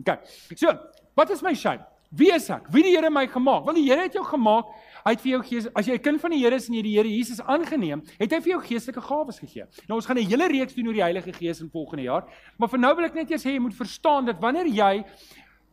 OK. 0.00 0.16
So, 0.56 0.76
wat 1.18 1.30
is 1.30 1.42
my 1.42 1.54
shape? 1.54 1.84
Wie 2.10 2.32
is 2.34 2.48
ek? 2.50 2.66
Wie 2.74 2.82
die 2.82 2.96
Here 2.96 3.10
my 3.10 3.28
gemaak? 3.30 3.62
Want 3.68 3.78
die 3.78 3.86
Here 3.86 4.02
het 4.02 4.16
jou 4.16 4.24
gemaak 4.26 4.72
Hy 5.04 5.14
het 5.14 5.22
vir 5.22 5.30
jou 5.32 5.42
gees, 5.42 5.68
as 5.74 5.86
jy 5.86 5.94
'n 5.94 6.02
kind 6.02 6.20
van 6.20 6.30
die 6.30 6.40
Here 6.40 6.54
is 6.54 6.68
en 6.68 6.74
jy 6.74 6.82
die 6.82 6.96
Here 6.96 7.08
Jesus 7.08 7.40
aangeneem, 7.40 8.02
het 8.18 8.32
hy 8.32 8.40
vir 8.40 8.52
jou 8.52 8.60
geestelike 8.60 9.00
gawes 9.00 9.38
gegee. 9.38 9.64
Nou 9.88 9.96
ons 9.96 10.06
gaan 10.06 10.18
'n 10.18 10.26
hele 10.26 10.48
reeks 10.48 10.74
doen 10.74 10.86
oor 10.86 10.94
die 10.94 11.02
Heilige 11.02 11.32
Gees 11.32 11.60
in 11.60 11.70
volgende 11.70 12.02
jaar, 12.04 12.24
maar 12.58 12.68
vir 12.68 12.78
nou 12.78 12.94
wil 12.94 13.04
ek 13.04 13.14
net 13.14 13.30
eers 13.30 13.44
hê 13.44 13.52
jy 13.52 13.60
moet 13.60 13.74
verstaan 13.74 14.26
dat 14.26 14.40
wanneer 14.40 14.66
jy 14.66 15.04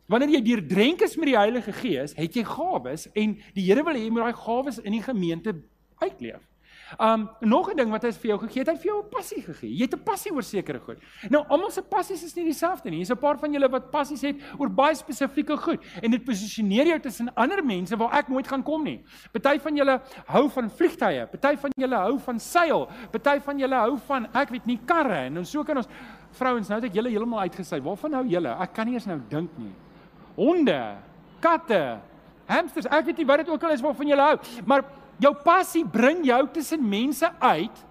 wanneer 0.08 0.30
jy 0.30 0.40
deurdrenk 0.40 1.02
is 1.02 1.16
met 1.16 1.26
die 1.26 1.36
Heilige 1.36 1.72
Gees, 1.72 2.14
het 2.16 2.34
jy 2.34 2.44
gawes 2.44 3.08
en 3.14 3.36
die 3.54 3.62
Here 3.62 3.84
wil 3.84 3.94
hê 3.94 4.04
jy 4.04 4.10
moet 4.10 4.22
daai 4.22 4.32
gawes 4.32 4.78
in 4.78 4.92
die 4.92 5.02
gemeente 5.02 5.54
uitleef. 6.00 6.47
Um 6.96 7.28
nog 7.40 7.70
'n 7.70 7.76
ding 7.76 7.90
wat 7.90 8.02
hy 8.02 8.12
vir 8.12 8.30
jou 8.30 8.38
gegee 8.38 8.60
het, 8.60 8.68
hy 8.68 8.74
het 8.74 8.82
vir 8.82 8.90
jou 8.92 9.02
'n 9.02 9.08
passie 9.10 9.42
gegee. 9.42 9.70
Jy 9.70 9.82
het 9.82 9.94
'n 9.94 10.02
passie 10.02 10.32
oor 10.32 10.42
sekere 10.42 10.80
goed. 10.80 10.98
Nou 11.30 11.44
almal 11.48 11.70
se 11.70 11.82
passies 11.82 12.22
is 12.24 12.34
nie 12.34 12.44
dieselfde 12.44 12.90
nie. 12.90 12.96
Hier's 12.96 13.10
'n 13.10 13.16
paar 13.16 13.38
van 13.38 13.52
julle 13.52 13.68
wat 13.68 13.90
passies 13.90 14.22
het 14.22 14.36
oor 14.58 14.68
baie 14.70 14.94
spesifieke 14.94 15.56
goed 15.56 15.80
en 16.02 16.10
dit 16.10 16.24
posisioneer 16.24 16.86
jou 16.86 17.00
tussen 17.00 17.34
ander 17.34 17.64
mense 17.64 17.96
waar 17.96 18.12
ek 18.12 18.28
nooit 18.28 18.48
gaan 18.48 18.62
kom 18.62 18.84
nie. 18.84 19.04
Party 19.32 19.58
van 19.58 19.76
julle 19.76 20.00
hou 20.26 20.48
van 20.48 20.70
vliegtye, 20.70 21.26
party 21.26 21.56
van 21.56 21.70
julle 21.76 21.96
hou 21.96 22.18
van 22.18 22.40
seil, 22.40 22.88
party 23.10 23.40
van 23.40 23.58
julle 23.58 23.74
hou 23.74 23.98
van 24.06 24.26
ek 24.34 24.48
weet 24.48 24.66
nie 24.66 24.78
karre 24.84 25.26
en 25.26 25.44
so 25.44 25.64
kan 25.64 25.76
ons 25.76 25.88
vrouens 26.30 26.68
nou 26.68 26.80
dat 26.80 26.94
julle 26.94 27.08
heeltemal 27.08 27.40
uitgesy. 27.40 27.80
Waarvan 27.80 28.12
hou 28.12 28.24
julle? 28.26 28.56
Ek 28.60 28.72
kan 28.72 28.86
nie 28.86 28.94
eens 28.94 29.06
nou 29.06 29.20
dink 29.28 29.50
nie. 29.58 29.72
Honde, 30.36 30.96
katte, 31.40 31.98
hamsters, 32.46 32.86
ek 32.86 33.04
weet 33.04 33.16
nie 33.18 33.26
wat 33.26 33.38
dit 33.38 33.48
ook 33.48 33.62
al 33.62 33.70
is 33.70 33.82
waarvan 33.84 34.06
julle 34.06 34.22
hou, 34.22 34.38
maar 34.66 34.84
Jou 35.18 35.34
passie 35.44 35.84
bring 35.84 36.24
jou 36.26 36.40
tussen 36.54 36.82
mense 36.88 37.30
uit 37.40 37.84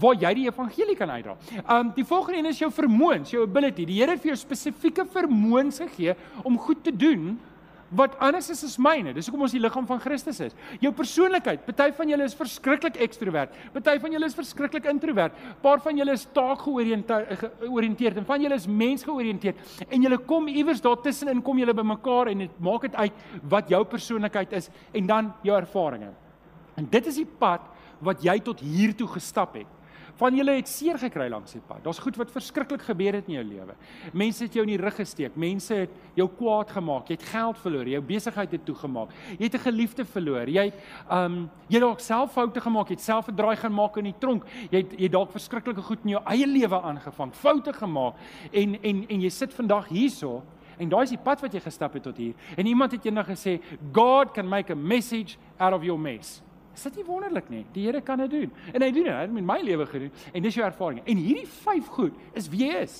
waar 0.00 0.16
jy 0.16 0.32
die 0.38 0.48
evangelie 0.48 0.96
kan 0.96 1.10
uitdra. 1.12 1.36
Um 1.68 1.92
die 1.96 2.04
volgende 2.08 2.38
een 2.40 2.52
is 2.52 2.60
jou 2.62 2.70
vermoëns, 2.72 3.32
jou 3.34 3.44
ability. 3.44 3.84
Die 3.84 4.00
Here 4.00 4.14
het 4.14 4.22
vir 4.22 4.32
jou 4.32 4.40
spesifieke 4.40 5.04
vermoëns 5.04 5.82
gegee 5.84 6.16
om 6.42 6.56
goed 6.58 6.80
te 6.84 6.94
doen 6.96 7.34
wat 7.92 8.14
anders 8.24 8.48
is 8.48 8.62
as 8.64 8.78
myne. 8.80 9.12
Dis 9.12 9.26
hoekom 9.28 9.44
ons 9.44 9.52
die 9.52 9.60
liggaam 9.60 9.84
van 9.88 10.00
Christus 10.00 10.40
is. 10.46 10.56
Jou 10.80 10.94
persoonlikheid. 10.96 11.60
Party 11.66 11.90
van 11.98 12.08
julle 12.08 12.24
is 12.24 12.36
verskriklik 12.36 12.96
ekstrovert. 13.04 13.52
Party 13.74 13.98
van 14.00 14.16
julle 14.16 14.30
is 14.30 14.38
verskriklik 14.38 14.88
introvert. 14.88 15.36
Paar 15.60 15.82
van 15.84 16.00
julle 16.00 16.16
is 16.16 16.24
taakgeoriënteerd 16.32 18.22
en 18.22 18.28
van 18.28 18.48
julle 18.48 18.56
is 18.56 18.66
mensgeoriënteerd. 18.66 19.84
En 19.90 20.08
julle 20.08 20.22
kom 20.24 20.48
iewers 20.48 20.80
daar 20.80 21.00
tussenin 21.04 21.44
kom 21.44 21.60
julle 21.60 21.76
bymekaar 21.76 22.32
en 22.32 22.46
dit 22.46 22.58
maak 22.64 22.88
dit 22.88 22.96
uit 23.04 23.22
wat 23.52 23.70
jou 23.76 23.84
persoonlikheid 23.84 24.56
is 24.56 24.72
en 24.96 25.12
dan 25.12 25.32
jou 25.44 25.56
ervarings. 25.60 26.21
En 26.74 26.88
dit 26.90 27.06
is 27.06 27.20
die 27.20 27.28
pad 27.38 27.60
wat 28.02 28.22
jy 28.22 28.38
tot 28.40 28.60
hier 28.60 28.94
toe 28.96 29.08
gestap 29.08 29.54
het. 29.54 29.70
Van 30.20 30.36
julle 30.36 30.58
het 30.58 30.68
seer 30.68 30.98
gekry 31.00 31.24
langs 31.32 31.54
die 31.56 31.62
pad. 31.64 31.80
Daar's 31.86 32.00
goed 32.02 32.18
wat 32.20 32.30
verskriklik 32.30 32.82
gebeur 32.84 33.16
het 33.16 33.28
in 33.30 33.38
jou 33.38 33.44
lewe. 33.48 33.74
Mense 34.12 34.44
het 34.44 34.54
jou 34.54 34.64
in 34.66 34.74
die 34.74 34.80
rug 34.80 34.94
gesteek. 34.98 35.38
Mense 35.40 35.74
het 35.86 35.94
jou 36.18 36.26
kwaad 36.36 36.70
gemaak. 36.70 37.08
Jy 37.08 37.16
het 37.16 37.30
geld 37.30 37.60
verloor. 37.62 37.88
Jou 37.88 38.02
besigheid 38.10 38.52
het 38.52 38.64
toegemaak. 38.68 39.14
Jy 39.38 39.48
het 39.48 39.54
'n 39.54 39.64
geliefde 39.66 40.04
verloor. 40.04 40.48
Jy 40.48 40.64
het 40.64 40.74
um 41.10 41.50
jy 41.68 41.80
dalk 41.80 42.00
self 42.00 42.32
foute 42.32 42.60
gemaak. 42.60 42.88
Jy 42.88 42.94
het 42.94 43.00
self 43.00 43.28
'n 43.28 43.34
draai 43.34 43.56
gaan 43.56 43.72
maak 43.72 43.96
in 43.96 44.04
die 44.04 44.18
tronk. 44.18 44.44
Jy 44.70 44.78
het 44.78 44.92
jy 45.00 45.08
dalk 45.08 45.30
verskriklike 45.30 45.82
goed 45.82 45.98
in 46.04 46.10
jou 46.10 46.22
eie 46.24 46.46
lewe 46.46 46.82
aangevang. 46.82 47.34
Foute 47.34 47.72
gemaak. 47.72 48.14
En 48.52 48.82
en 48.82 49.08
en 49.08 49.20
jy 49.20 49.30
sit 49.30 49.54
vandag 49.54 49.88
hierso 49.88 50.42
en 50.78 50.88
daai 50.88 51.02
is 51.02 51.10
die 51.10 51.24
pad 51.24 51.40
wat 51.40 51.52
jy 51.52 51.60
gestap 51.60 51.92
het 51.94 52.02
tot 52.02 52.16
hier. 52.16 52.34
En 52.56 52.66
iemand 52.66 52.92
het 52.92 53.04
eendag 53.04 53.26
gesê, 53.26 53.60
God 53.92 54.32
can 54.32 54.48
make 54.48 54.72
a 54.72 54.76
message 54.76 55.36
out 55.58 55.72
of 55.72 55.82
your 55.82 55.98
mess. 55.98 56.42
Is 56.72 56.86
dit 56.88 57.00
nie 57.00 57.04
wonderlik 57.06 57.50
nie? 57.52 57.62
Die 57.74 57.84
Here 57.86 58.00
kan 58.04 58.22
dit 58.24 58.30
doen. 58.32 58.52
En 58.72 58.82
hy 58.82 58.90
doen 58.90 59.04
dit. 59.04 59.12
Hy 59.12 59.26
het 59.26 59.36
in 59.36 59.48
my 59.48 59.58
lewe 59.64 59.86
gedoen 59.86 60.12
en 60.32 60.46
dis 60.46 60.56
jou 60.56 60.64
ervaring. 60.66 61.02
En 61.04 61.20
hierdie 61.20 61.46
vyf 61.46 61.92
goed 61.92 62.38
is 62.38 62.48
wie 62.52 62.64
jy 62.66 62.82
is. 62.82 62.96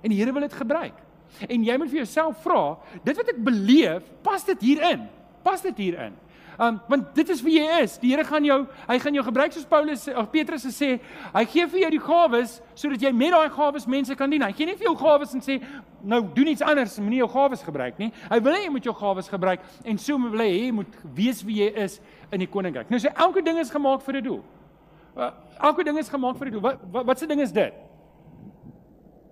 En 0.00 0.12
die 0.12 0.18
Here 0.20 0.32
wil 0.32 0.46
dit 0.46 0.56
gebruik. 0.56 0.98
En 1.46 1.64
jy 1.64 1.76
moet 1.78 1.90
vir 1.92 2.02
jouself 2.02 2.40
vra, 2.42 2.62
dit 3.04 3.16
wat 3.20 3.28
ek 3.30 3.44
beleef, 3.46 4.06
pas 4.24 4.44
dit 4.48 4.64
hierin? 4.70 5.04
Pas 5.46 5.62
dit 5.62 5.84
hierin? 5.84 6.16
Um 6.60 6.80
want 6.88 7.14
dit 7.16 7.28
is 7.32 7.40
wie 7.40 7.54
jy 7.56 7.78
is. 7.80 7.94
Die 8.02 8.10
Here 8.12 8.24
gaan 8.28 8.44
jou 8.44 8.58
hy 8.84 8.98
gaan 9.00 9.14
jou 9.16 9.22
gebruik 9.24 9.54
soos 9.54 9.64
Paulus 9.64 10.02
of 10.12 10.26
Petrus 10.32 10.66
sê, 10.76 10.90
hy 11.32 11.44
gee 11.48 11.64
vir 11.72 11.80
jou 11.86 11.90
die 11.94 12.02
gawes 12.04 12.58
sodat 12.76 13.00
jy 13.00 13.12
met 13.16 13.32
daai 13.32 13.48
gawes 13.54 13.86
mense 13.88 14.16
kan 14.18 14.30
dien. 14.30 14.44
Hy 14.44 14.52
gee 14.52 14.68
nie 14.68 14.76
vir 14.76 14.90
jou 14.90 14.96
gawes 15.00 15.32
en 15.34 15.40
sê 15.44 15.56
nou 16.04 16.20
doen 16.36 16.52
iets 16.52 16.64
anders, 16.64 16.98
moenie 17.00 17.22
jou 17.22 17.30
gawes 17.32 17.64
gebruik 17.64 17.96
nie. 18.02 18.10
Hy 18.28 18.40
wil 18.44 18.58
hê 18.58 18.66
jy 18.66 18.74
moet 18.76 18.90
jou 18.90 18.94
gawes 18.98 19.32
gebruik 19.32 19.64
en 19.88 20.00
so 20.04 20.20
wil 20.20 20.44
hy 20.44 20.50
hê 20.50 20.62
jy 20.66 20.76
moet 20.82 21.00
weet 21.16 21.42
wie 21.48 21.62
jy 21.62 21.72
is 21.86 21.96
in 22.28 22.44
die 22.44 22.50
koninkryk. 22.50 22.92
Nou 22.92 23.00
sê 23.00 23.14
elke 23.16 23.40
ding 23.46 23.60
is 23.64 23.72
gemaak 23.72 24.04
vir 24.04 24.20
'n 24.20 24.24
doel. 24.28 24.44
Uh, 25.16 25.32
elke 25.64 25.84
ding 25.84 25.96
is 25.98 26.12
gemaak 26.12 26.36
vir 26.36 26.48
'n 26.48 26.52
doel. 26.52 26.60
Wat 26.68 26.78
wat 26.92 27.06
wat 27.06 27.18
se 27.18 27.26
ding 27.26 27.40
is 27.40 27.52
dit? 27.52 27.72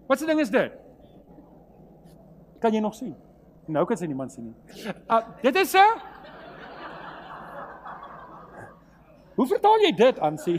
Wat 0.08 0.18
se 0.18 0.26
ding 0.26 0.40
is 0.40 0.50
dit? 0.50 0.72
Kan 2.60 2.72
jy 2.72 2.80
nog 2.80 2.94
sien? 2.94 3.14
Nou 3.68 3.84
kan 3.84 3.96
jy 4.00 4.06
niemand 4.06 4.32
sien 4.32 4.44
nie. 4.44 4.92
Uh, 5.10 5.20
dit 5.42 5.56
is 5.56 5.74
'n 5.74 6.00
Hoe 9.38 9.46
vertaal 9.46 9.84
jy 9.86 9.92
dit 9.94 10.18
aan 10.18 10.38
sê? 10.42 10.58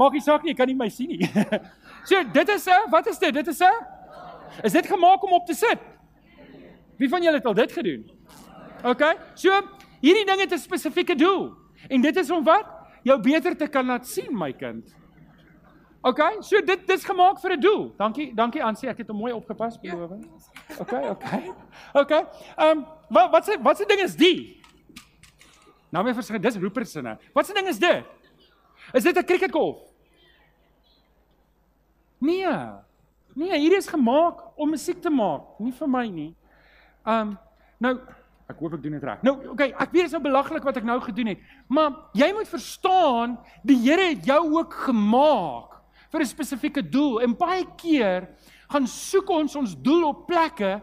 Maak 0.00 0.14
nie 0.16 0.24
saak 0.24 0.44
nie, 0.46 0.54
ek 0.54 0.60
kan 0.62 0.70
nie 0.70 0.78
my 0.78 0.88
sien 0.88 1.10
nie. 1.12 1.28
so, 2.08 2.22
dit 2.24 2.48
is 2.48 2.66
'n 2.66 2.90
wat 2.90 3.06
is 3.06 3.18
dit? 3.20 3.34
Dit 3.36 3.48
is 3.52 3.60
'n 3.60 3.76
Is 4.64 4.72
dit 4.72 4.86
gemaak 4.86 5.22
om 5.22 5.32
op 5.32 5.46
te 5.46 5.54
sit? 5.54 5.78
Wie 6.96 7.08
van 7.08 7.22
julle 7.22 7.36
het 7.36 7.46
al 7.46 7.54
dit 7.54 7.72
gedoen? 7.72 8.10
OK. 8.84 9.02
So, 9.34 9.52
hierdie 10.00 10.24
ding 10.24 10.40
het 10.40 10.52
'n 10.52 10.58
spesifieke 10.58 11.14
doel. 11.14 11.52
En 11.88 12.00
dit 12.00 12.16
is 12.16 12.30
om 12.30 12.44
wat? 12.44 12.66
Jou 13.02 13.20
beter 13.20 13.56
te 13.56 13.66
kan 13.66 13.86
laat 13.86 14.06
sien, 14.06 14.32
my 14.32 14.52
kind. 14.52 14.94
OK. 16.02 16.20
So 16.40 16.60
dit 16.64 16.86
dis 16.86 17.04
gemaak 17.04 17.40
vir 17.40 17.56
'n 17.56 17.60
doel. 17.60 17.92
Dankie, 17.96 18.34
dankie 18.34 18.64
Ansie, 18.64 18.88
ek 18.88 18.98
het 18.98 19.08
hom 19.08 19.16
mooi 19.16 19.32
opgepas, 19.32 19.78
beloof. 19.80 20.10
OK, 20.78 20.92
OK. 20.92 21.24
OK. 22.00 22.10
Ehm 22.10 22.78
um, 22.78 22.86
wat 23.08 23.30
wat 23.30 23.44
se 23.44 23.58
wat 23.62 23.76
se 23.76 23.84
ding 23.86 24.00
is 24.00 24.16
die? 24.16 24.59
Nou 25.90 26.04
my 26.06 26.14
verskyn, 26.14 26.42
dis 26.42 26.58
roepersinne. 26.60 27.16
Wat 27.34 27.46
se 27.46 27.54
ding 27.54 27.68
is 27.68 27.78
dit? 27.78 28.04
Is 28.94 29.02
dit 29.02 29.16
'n 29.16 29.24
cricketgolf? 29.24 29.78
Nee. 32.18 32.46
Nee, 33.34 33.58
hierdie 33.58 33.78
is 33.78 33.88
gemaak 33.88 34.58
om 34.58 34.70
musiek 34.70 35.00
te 35.00 35.10
maak, 35.10 35.58
nie 35.58 35.72
vir 35.72 35.88
my 35.88 36.06
nie. 36.06 36.34
Um 37.06 37.38
nou 37.78 37.94
ek 38.50 38.58
hoop 38.58 38.74
ek 38.74 38.82
doen 38.82 38.92
dit 38.98 39.06
reg. 39.06 39.22
Nou, 39.22 39.36
okay, 39.52 39.70
ek 39.70 39.92
weet 39.92 40.02
dit 40.02 40.10
is 40.10 40.16
nou 40.16 40.22
belaglik 40.22 40.64
wat 40.66 40.76
ek 40.76 40.84
nou 40.84 40.98
gedoen 41.00 41.26
het, 41.26 41.38
maar 41.68 42.10
jy 42.18 42.32
moet 42.34 42.50
verstaan, 42.50 43.38
die 43.62 43.78
Here 43.78 44.10
het 44.10 44.26
jou 44.26 44.40
ook 44.58 44.74
gemaak 44.90 45.78
vir 46.10 46.20
'n 46.20 46.26
spesifieke 46.26 46.82
doel 46.82 47.20
en 47.22 47.36
baie 47.36 47.64
keer 47.76 48.28
gaan 48.68 48.86
soek 48.86 49.30
ons 49.30 49.56
ons 49.56 49.74
doel 49.82 50.08
op 50.08 50.26
plekke 50.26 50.80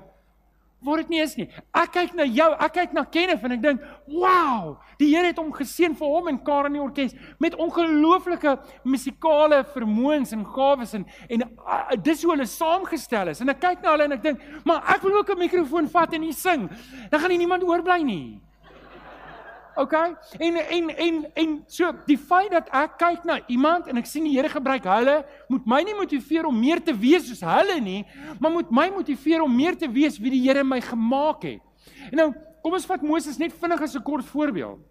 waar 0.79 1.01
dit 1.01 1.09
nie 1.09 1.21
is 1.21 1.35
nie. 1.35 1.47
Ek 1.73 1.91
kyk 1.95 2.13
na 2.17 2.25
jou, 2.29 2.47
ek 2.53 2.73
kyk 2.73 2.93
na 2.93 3.03
Kenneth 3.03 3.43
en 3.43 3.51
ek 3.51 3.61
dink, 3.61 3.81
"Wow, 4.07 4.77
die 4.99 5.15
Here 5.15 5.27
het 5.27 5.37
hom 5.37 5.51
geseën 5.51 5.95
vir 5.95 6.07
hom 6.07 6.27
en 6.27 6.43
Karen 6.43 6.67
in 6.67 6.73
die 6.73 6.81
orkes 6.81 7.13
met 7.39 7.55
ongelooflike 7.55 8.59
musikale 8.83 9.63
vermoëns 9.63 10.31
en 10.33 10.45
gawes 10.45 10.93
en 10.93 11.05
en 11.29 11.41
uh, 11.41 11.95
dis 12.01 12.23
hoe 12.23 12.31
hulle 12.31 12.45
saamgestel 12.45 13.27
is." 13.29 13.41
En 13.41 13.49
ek 13.49 13.59
kyk 13.59 13.81
na 13.81 13.91
hulle 13.91 14.03
en 14.03 14.11
ek 14.11 14.23
dink, 14.23 14.39
"Maar 14.65 14.83
ek 14.95 15.01
wil 15.01 15.17
ook 15.17 15.29
'n 15.29 15.39
mikrofoon 15.39 15.89
vat 15.89 16.13
en 16.13 16.21
hier 16.21 16.33
sing." 16.33 16.69
Dan 17.09 17.19
gaan 17.19 17.29
nie 17.29 17.37
niemand 17.37 17.63
oorbly 17.63 18.01
nie. 18.03 18.46
Okay? 19.77 20.15
En 20.39 20.55
en 20.55 20.89
en 20.89 21.25
en 21.33 21.63
so 21.67 21.91
die 22.05 22.17
feit 22.17 22.49
dat 22.51 22.69
ek 22.73 22.97
kyk 22.97 23.25
na 23.29 23.37
iemand 23.47 23.87
en 23.87 23.99
ek 24.01 24.09
sien 24.09 24.25
die 24.25 24.33
Here 24.33 24.49
gebruik 24.49 24.87
hulle, 24.89 25.19
moet 25.51 25.69
my 25.69 25.83
nie 25.85 25.95
motiveer 25.97 26.47
om 26.49 26.57
meer 26.57 26.81
te 26.83 26.95
wees 26.97 27.27
soos 27.29 27.43
hulle 27.45 27.77
nie, 27.83 28.01
maar 28.39 28.51
moet 28.51 28.71
my 28.73 28.87
motiveer 28.95 29.45
om 29.45 29.53
meer 29.53 29.77
te 29.77 29.89
wees 29.91 30.17
wie 30.17 30.33
die 30.33 30.41
Here 30.47 30.63
my 30.65 30.81
gemaak 30.81 31.45
het. 31.45 31.61
En 32.09 32.17
nou, 32.21 32.29
kom 32.63 32.73
ons 32.73 32.89
vat 32.89 33.05
Moses 33.05 33.37
net 33.37 33.53
vinnig 33.53 33.81
as 33.81 33.95
'n 33.95 34.03
kort 34.03 34.25
voorbeeld. 34.25 34.81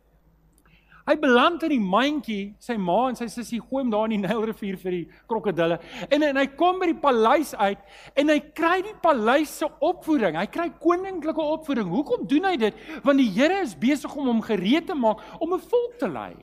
Hy 1.06 1.14
beland 1.22 1.62
in 1.62 1.70
die 1.70 1.82
mandjie, 1.82 2.56
sy 2.58 2.74
ma 2.82 3.04
en 3.06 3.14
sy 3.14 3.28
sussie 3.30 3.60
gooi 3.62 3.84
hom 3.84 3.92
daar 3.92 4.08
in 4.08 4.16
die 4.16 4.24
Nylrivier 4.24 4.74
vir 4.80 4.94
die 4.96 5.04
krokodille. 5.30 5.78
En 6.10 6.24
en 6.26 6.40
hy 6.40 6.46
kom 6.58 6.80
by 6.82 6.88
die 6.90 6.98
paleis 6.98 7.52
uit 7.54 7.78
en 8.18 8.32
hy 8.32 8.40
kry 8.58 8.80
die 8.82 8.96
paleis 9.04 9.52
se 9.60 9.68
opvoeding. 9.86 10.34
Hy 10.34 10.48
kry 10.50 10.66
koninklike 10.82 11.46
opvoeding. 11.54 11.86
Hoekom 11.92 12.26
doen 12.26 12.50
hy 12.50 12.56
dit? 12.58 12.82
Want 13.06 13.22
die 13.22 13.30
Here 13.36 13.60
is 13.62 13.76
besig 13.78 14.18
om 14.18 14.32
hom 14.32 14.42
gereed 14.42 14.90
te 14.90 14.98
maak 14.98 15.22
om 15.38 15.54
'n 15.54 15.62
volk 15.62 15.94
te 16.02 16.08
lei. 16.10 16.34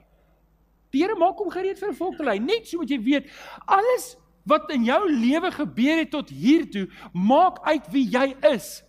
Die 0.93 1.01
Here 1.03 1.19
maak 1.19 1.37
hom 1.37 1.51
gereed 1.51 1.79
vir 1.79 1.89
'n 1.89 1.99
volk 1.99 2.17
te 2.17 2.23
lei. 2.23 2.39
Net 2.39 2.67
so 2.67 2.77
moet 2.77 2.89
jy 2.89 3.01
weet, 3.03 3.27
alles 3.67 4.15
wat 4.45 4.71
in 4.71 4.85
jou 4.85 5.11
lewe 5.11 5.51
gebeur 5.51 5.97
het 5.97 6.11
tot 6.11 6.29
hier 6.29 6.69
toe, 6.71 6.87
maak 7.13 7.59
uit 7.67 7.91
wie 7.91 8.07
jy 8.09 8.35
is. 8.53 8.83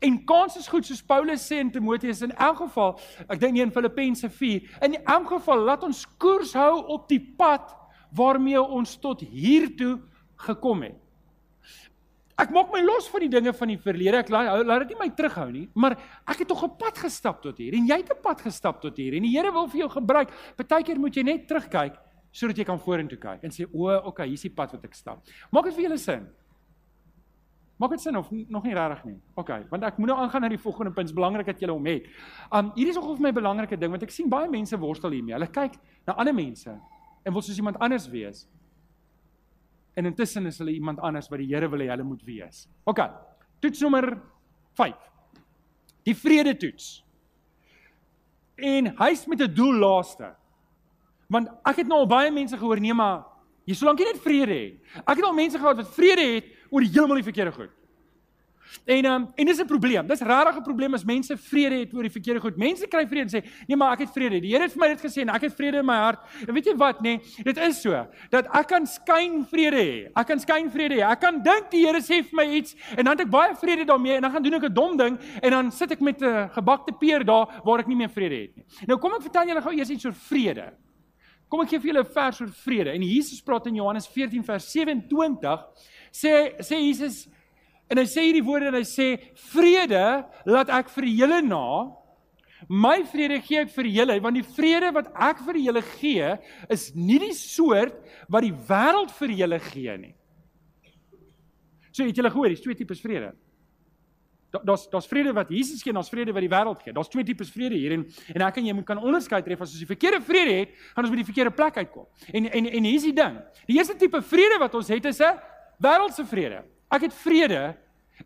En 0.00 0.24
kans 0.24 0.56
is 0.56 0.68
goed 0.68 0.86
soos 0.86 1.02
Paulus 1.02 1.44
sê 1.48 1.60
in 1.60 1.70
Timoteus 1.70 2.22
in 2.22 2.32
elk 2.32 2.56
geval, 2.56 2.98
ek 3.28 3.40
dink 3.40 3.52
nie 3.52 3.62
in 3.62 3.74
Filippense 3.74 4.28
4, 4.28 4.68
in 4.82 4.96
elk 5.02 5.28
geval 5.28 5.64
laat 5.68 5.82
ons 5.84 6.06
koers 6.18 6.54
hou 6.54 6.84
op 6.96 7.08
die 7.08 7.20
pad 7.20 7.74
waarmee 8.16 8.60
ons 8.60 8.96
tot 9.00 9.20
hier 9.20 9.70
toe 9.76 9.98
gekom 10.36 10.82
het. 10.82 10.98
Ek 12.42 12.50
maak 12.50 12.72
my 12.72 12.80
los 12.82 13.06
van 13.12 13.22
die 13.22 13.30
dinge 13.30 13.52
van 13.54 13.70
die 13.70 13.78
verlede. 13.78 14.22
Ek 14.22 14.30
laat 14.32 14.64
laat 14.66 14.82
dit 14.82 14.94
nie 14.94 15.00
my 15.02 15.08
terughou 15.14 15.48
nie, 15.52 15.66
maar 15.78 15.94
ek 16.26 16.42
het 16.42 16.48
tog 16.48 16.64
'n 16.64 16.76
pad 16.78 16.98
gestap 16.98 17.42
tot 17.42 17.58
hier 17.58 17.74
en 17.74 17.86
jy 17.86 17.96
het 18.00 18.10
'n 18.10 18.22
pad 18.22 18.40
gestap 18.40 18.80
tot 18.80 18.96
hier 18.96 19.14
en 19.14 19.22
die 19.22 19.30
Here 19.36 19.52
wil 19.52 19.68
vir 19.68 19.80
jou 19.80 19.88
gebruik. 19.88 20.30
Partykeer 20.56 20.98
moet 20.98 21.14
jy 21.14 21.22
net 21.22 21.46
terugkyk 21.46 21.94
sodat 22.32 22.56
jy 22.56 22.64
kan 22.64 22.78
vorentoe 22.78 23.18
kyk 23.18 23.44
en 23.44 23.50
sê 23.50 23.66
o, 23.72 23.88
okay, 24.08 24.26
hier's 24.26 24.42
die 24.42 24.50
pad 24.50 24.72
wat 24.72 24.84
ek 24.84 24.94
stap. 24.94 25.20
Maak 25.52 25.64
dit 25.64 25.74
vir 25.74 25.84
julle 25.84 25.98
sin? 25.98 26.26
Maak 27.82 27.96
dit 27.96 28.00
sin 28.00 28.16
of 28.16 28.28
nog 28.30 28.62
nie 28.62 28.74
regtig 28.78 29.00
nie? 29.08 29.16
OK, 29.34 29.48
want 29.72 29.82
ek 29.82 29.96
moet 29.98 30.12
nou 30.12 30.16
aangaan 30.22 30.44
na 30.44 30.48
die 30.52 30.60
volgende 30.62 30.92
punt, 30.94 31.08
is 31.10 31.14
belangrik 31.16 31.48
dat 31.50 31.58
jy 31.58 31.66
hom 31.66 31.86
het. 31.90 32.04
Um 32.54 32.68
hier 32.76 32.92
is 32.92 32.98
nogal 32.98 33.16
vir 33.18 33.24
my 33.24 33.32
'n 33.32 33.38
belangrike 33.40 33.76
ding 33.76 33.90
want 33.90 34.04
ek 34.06 34.14
sien 34.14 34.28
baie 34.30 34.48
mense 34.48 34.78
worstel 34.78 35.10
hiermee. 35.10 35.34
Hulle 35.34 35.50
kyk 35.50 35.74
na 36.06 36.14
ander 36.14 36.34
mense 36.34 36.70
en 37.24 37.32
wil 37.32 37.42
soos 37.42 37.58
iemand 37.58 37.78
anders 37.78 38.06
wees. 38.08 38.46
En 39.96 40.06
intussen 40.06 40.46
is 40.46 40.58
hulle 40.58 40.72
iemand 40.72 41.00
anders 41.00 41.28
wat 41.28 41.38
die 41.38 41.48
Here 41.48 41.68
wil 41.68 41.80
hê 41.80 41.88
hulle 41.88 42.04
moet 42.04 42.22
wees. 42.22 42.68
OK. 42.84 43.00
Toets 43.60 43.80
nommer 43.80 44.22
5. 44.74 44.94
Die 46.04 46.14
vrede 46.14 46.56
toets. 46.56 47.04
En 48.56 48.94
hy's 48.96 49.26
met 49.26 49.42
'n 49.42 49.54
doel 49.54 49.74
laaste. 49.74 50.34
Want 51.28 51.48
ek 51.64 51.76
het 51.76 51.86
nou 51.88 51.98
al 51.98 52.06
baie 52.06 52.30
mense 52.30 52.56
gehoor 52.56 52.80
nee 52.80 52.94
maar 52.94 53.24
jy 53.64 53.74
solank 53.74 53.98
jy 53.98 54.04
net 54.04 54.22
vrede 54.22 54.54
het. 54.54 55.02
Ek 55.04 55.16
het 55.16 55.24
al 55.24 55.34
mense 55.34 55.58
gehad 55.58 55.76
wat 55.76 55.94
vrede 55.94 56.34
het 56.34 56.61
oor 56.72 56.82
heeltemal 56.82 57.20
die 57.20 57.28
verkeerde 57.28 57.52
goed. 57.52 57.70
En 58.84 59.04
um, 59.04 59.28
en 59.34 59.46
dis 59.46 59.60
'n 59.60 59.66
probleem. 59.66 60.06
Dis 60.06 60.20
regtig 60.20 60.56
'n 60.56 60.62
probleem 60.62 60.94
as 60.94 61.04
mense 61.04 61.36
vrede 61.36 61.74
het 61.74 61.94
oor 61.94 62.02
die 62.02 62.10
verkeerde 62.10 62.40
goed. 62.40 62.56
Mense 62.56 62.86
kry 62.86 63.06
vrede 63.06 63.20
en 63.20 63.42
sê, 63.42 63.46
"Nee, 63.66 63.76
maar 63.76 63.92
ek 63.92 63.98
het 63.98 64.10
vrede. 64.10 64.40
Die 64.40 64.50
Here 64.50 64.62
het 64.62 64.72
vir 64.72 64.80
my 64.80 64.88
dit 64.88 65.00
gesê 65.00 65.20
en 65.20 65.28
ek 65.28 65.40
het 65.40 65.54
vrede 65.54 65.78
in 65.78 65.86
my 65.86 65.94
hart." 65.94 66.18
En 66.48 66.54
weet 66.54 66.64
jy 66.64 66.76
wat, 66.76 66.98
nê? 66.98 67.02
Nee, 67.02 67.20
dit 67.44 67.56
is 67.56 67.80
so 67.80 68.06
dat 68.30 68.46
ek 68.54 68.66
kan 68.68 68.86
skyn 68.86 69.46
vrede 69.46 69.76
hê. 69.76 70.10
Ek 70.16 70.26
kan 70.26 70.38
skyn 70.38 70.70
vrede 70.70 70.94
hê. 70.94 71.10
Ek 71.10 71.20
kan 71.20 71.42
dink 71.42 71.70
die 71.70 71.86
Here 71.86 72.00
sê 72.00 72.22
vir 72.22 72.32
my 72.32 72.44
iets 72.44 72.74
en 72.96 73.04
dan 73.04 73.18
het 73.18 73.20
ek 73.20 73.30
baie 73.30 73.54
vrede 73.54 73.84
daarmee 73.84 74.14
en 74.16 74.22
dan 74.22 74.32
gaan 74.32 74.42
doen 74.42 74.54
ek 74.54 74.64
'n 74.64 74.74
dom 74.74 74.96
ding 74.96 75.18
en 75.42 75.50
dan 75.50 75.70
sit 75.70 75.92
ek 75.92 76.00
met 76.00 76.22
'n 76.22 76.48
gebakte 76.48 76.92
peer 76.98 77.24
daar 77.24 77.62
waar 77.64 77.78
ek 77.80 77.86
nie 77.86 77.96
meer 77.96 78.10
vrede 78.10 78.40
het 78.40 78.56
nie. 78.56 78.64
Nou 78.86 78.98
kom 78.98 79.12
ek 79.12 79.22
vertel 79.22 79.46
julle 79.46 79.62
gou 79.62 79.72
eers 79.72 79.90
iets 79.90 80.04
oor 80.06 80.14
vrede. 80.14 80.72
Kom 81.52 81.60
ek 81.60 81.68
gee 81.68 81.80
vir 81.80 81.92
julle 81.92 82.04
'n 82.04 82.12
vers 82.12 82.40
oor 82.40 82.48
vrede. 82.48 82.90
En 82.90 83.02
Jesus 83.02 83.42
praat 83.42 83.66
in 83.66 83.74
Johannes 83.74 84.06
14 84.06 84.42
vers 84.42 84.72
27 84.72 85.66
sê 86.12 86.60
sê 86.60 86.78
Jesus 86.78 87.28
En 87.92 88.00
hy 88.00 88.06
sê 88.08 88.24
hierdie 88.24 88.44
woorde 88.44 88.70
en 88.70 88.78
hy 88.78 88.86
sê 88.88 89.08
vrede 89.52 90.04
laat 90.48 90.70
ek 90.72 90.88
vir 90.94 91.10
julle 91.12 91.42
na. 91.44 91.66
My 92.70 93.02
vrede 93.10 93.36
gee 93.44 93.60
ek 93.66 93.72
vir 93.74 93.90
julle 93.92 94.16
want 94.24 94.38
die 94.38 94.46
vrede 94.56 94.92
wat 94.96 95.10
ek 95.28 95.42
vir 95.44 95.58
julle 95.60 95.82
gee 95.98 96.32
is 96.72 96.88
nie 96.96 97.18
die 97.20 97.34
soort 97.36 97.98
wat 98.32 98.46
die 98.46 98.54
wêreld 98.70 99.12
vir 99.18 99.36
julle 99.42 99.60
gee 99.68 99.96
nie. 100.06 100.14
So 101.92 102.06
het 102.08 102.16
julle 102.16 102.32
gehoor, 102.32 102.48
dis 102.48 102.64
twee 102.64 102.78
tipes 102.78 103.02
vrede. 103.04 103.34
Daar's 104.52 104.86
daar's 104.92 105.08
vrede 105.08 105.32
wat 105.36 105.52
Jesus 105.52 105.84
gee 105.84 105.92
en 105.92 106.00
daar's 106.00 106.12
vrede 106.12 106.32
wat 106.32 106.44
die 106.44 106.52
wêreld 106.52 106.80
gee. 106.80 106.96
Daar's 106.96 107.12
twee 107.12 107.28
tipes 107.28 107.52
vrede 107.52 107.76
hier 107.76 107.98
en 107.98 108.08
en 108.32 108.48
ek 108.48 108.62
en 108.62 108.72
jy 108.72 108.78
moet 108.78 108.88
kan 108.88 109.04
onderskei 109.04 109.42
tref 109.44 109.66
as 109.66 109.76
ons 109.76 109.84
die 109.84 109.92
verkeerde 109.92 110.24
vrede 110.24 110.58
het, 110.62 110.76
gaan 110.94 111.04
ons 111.04 111.12
by 111.12 111.20
die 111.20 111.28
verkeerde 111.28 111.52
plek 111.60 111.82
uitkom. 111.82 112.08
En 112.32 112.48
en 112.48 112.72
en 112.72 112.88
hier's 112.88 113.04
die 113.10 113.16
ding. 113.20 113.40
Die 113.68 113.76
eerste 113.76 114.00
tipe 114.00 114.24
vrede 114.24 114.60
wat 114.64 114.80
ons 114.80 114.88
het 114.88 115.12
is 115.12 115.20
'n 115.20 115.51
wêreldse 115.82 116.24
vrede. 116.28 116.62
Ek 116.92 117.08
het 117.08 117.14
vrede 117.14 117.62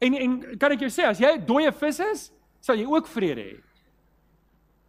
en 0.01 0.15
en 0.15 0.59
kan 0.59 0.73
ek 0.73 0.85
jou 0.85 0.91
sê 0.91 1.07
as 1.09 1.21
jy 1.21 1.37
'n 1.37 1.47
dooie 1.47 1.73
vis 1.73 2.01
is, 2.01 2.33
sal 2.61 2.77
jy 2.77 2.87
ook 2.87 3.07
vrede 3.07 3.43
hê. 3.43 3.57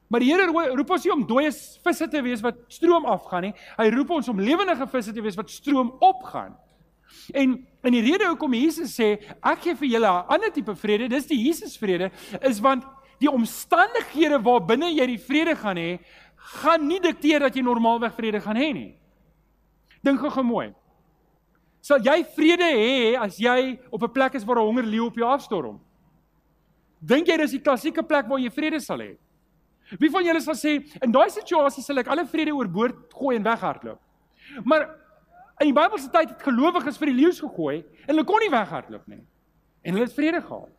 Maar 0.10 0.24
die 0.24 0.32
Here 0.32 0.48
roep 0.76 0.90
ons 0.90 1.04
nie 1.04 1.14
om 1.14 1.26
dooie 1.28 1.52
visse 1.84 2.08
te 2.08 2.22
wees 2.24 2.42
wat 2.42 2.56
stroom 2.72 3.06
afgaan 3.06 3.50
nie. 3.50 3.54
Hy 3.78 3.90
roep 3.92 4.10
ons 4.10 4.30
om 4.32 4.40
lewendige 4.40 4.88
visse 4.88 5.14
te 5.14 5.22
wees 5.22 5.36
wat 5.36 5.50
stroom 5.52 5.92
opgaan. 6.00 6.56
En 7.34 7.58
en 7.84 7.94
die 7.94 8.02
rede 8.02 8.28
hoekom 8.28 8.54
Jesus 8.54 8.96
sê 8.98 9.14
ek 9.40 9.62
gee 9.64 9.76
vir 9.76 9.88
julle 9.88 10.08
'n 10.08 10.26
ander 10.28 10.52
tipe 10.52 10.76
vrede, 10.76 11.08
dis 11.08 11.28
die 11.28 11.38
Jesus 11.48 11.78
vrede, 11.78 12.12
is 12.42 12.60
want 12.60 12.84
die 13.20 13.32
omstandighede 13.32 14.40
waarbinne 14.44 14.92
jy 14.92 15.06
die 15.06 15.18
vrede 15.18 15.56
gaan 15.56 15.78
hê, 15.78 16.00
gaan 16.36 16.88
nie 16.88 17.00
dikteer 17.00 17.40
dat 17.40 17.56
jy 17.56 17.62
normaalweg 17.62 18.14
vrede 18.14 18.42
gaan 18.42 18.56
hê 18.56 18.74
nie. 18.74 18.96
Dink 20.04 20.20
gou 20.20 20.44
mooi. 20.44 20.74
Sal 21.88 22.04
jy 22.04 22.18
vrede 22.36 22.68
hê 22.68 23.16
as 23.16 23.38
jy 23.40 23.78
op 23.92 24.04
'n 24.04 24.12
plek 24.12 24.36
is 24.36 24.44
waar 24.44 24.60
'n 24.60 24.68
honger 24.68 24.84
leeu 24.84 25.06
op 25.06 25.16
jou 25.16 25.28
afstorm? 25.28 25.80
Dink 27.00 27.28
jy 27.28 27.38
dis 27.38 27.52
die 27.52 27.62
klassieke 27.62 28.04
plek 28.04 28.28
waar 28.28 28.40
jy 28.40 28.50
vrede 28.50 28.80
sal 28.80 29.00
hê? 29.00 29.16
Wie 30.00 30.10
van 30.10 30.26
julle 30.26 30.42
sal 30.42 30.56
sê 30.56 30.84
in 31.02 31.12
daai 31.12 31.30
situasie 31.30 31.84
sal 31.84 31.98
ek 32.00 32.08
alle 32.08 32.26
vrede 32.26 32.52
oorboord 32.52 33.14
gooi 33.14 33.36
en 33.38 33.44
weghardloop? 33.44 34.00
Maar 34.66 34.90
in 35.62 35.72
die 35.72 35.78
Bybelse 35.78 36.10
tyd 36.12 36.30
het 36.30 36.44
gelowiges 36.44 36.98
vir 36.98 37.08
die 37.08 37.20
leeu's 37.22 37.40
gegooi 37.40 37.78
en 37.78 38.16
hulle 38.16 38.26
kon 38.26 38.40
nie 38.40 38.52
weghardloop 38.52 39.08
nie. 39.08 39.24
En 39.84 39.94
hulle 39.94 40.06
het 40.06 40.14
vrede 40.14 40.42
gehad. 40.42 40.74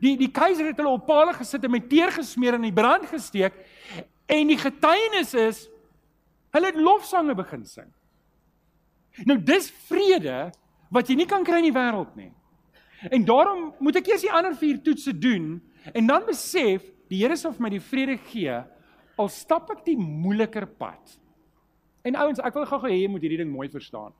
Die 0.00 0.16
die 0.16 0.30
keiser 0.30 0.66
het 0.66 0.76
hulle 0.76 0.92
op 0.92 1.06
palle 1.06 1.32
gesit 1.32 1.64
en 1.64 1.70
met 1.70 1.88
teer 1.88 2.12
gesmeer 2.12 2.54
en 2.54 2.64
in 2.64 2.74
brand 2.74 3.06
gesteek 3.06 3.54
en 4.26 4.46
die 4.46 4.58
getuienis 4.58 5.34
is 5.34 5.68
hulle 6.52 6.66
het 6.66 6.76
lofsange 6.76 7.34
begin 7.34 7.64
sing. 7.64 7.88
Nou 9.26 9.36
dis 9.38 9.70
vrede 9.88 10.50
wat 10.90 11.08
jy 11.10 11.16
nie 11.20 11.28
kan 11.30 11.44
kry 11.46 11.60
in 11.62 11.70
die 11.70 11.76
wêreld 11.76 12.14
nie. 12.18 12.30
En 13.10 13.24
daarom 13.24 13.70
moet 13.80 14.00
ek 14.00 14.10
eers 14.12 14.26
die 14.26 14.32
ander 14.32 14.54
vier 14.58 14.80
toetse 14.84 15.14
doen 15.16 15.54
en 15.96 16.06
dan 16.06 16.26
besef 16.26 16.84
die 17.10 17.22
Here 17.22 17.36
sal 17.36 17.54
vir 17.56 17.64
my 17.64 17.72
die 17.72 17.82
vrede 17.82 18.16
gee 18.30 18.60
al 19.20 19.30
stap 19.32 19.70
ek 19.74 19.84
die 19.88 19.98
moeiliker 19.98 20.66
pad. 20.80 21.16
En 22.06 22.16
ouens, 22.16 22.40
ek 22.40 22.56
wil 22.56 22.68
gou-gou 22.68 22.88
hê 22.88 23.02
jy 23.02 23.10
moet 23.12 23.24
hierdie 23.24 23.42
ding 23.42 23.50
mooi 23.52 23.68
verstaan. 23.72 24.14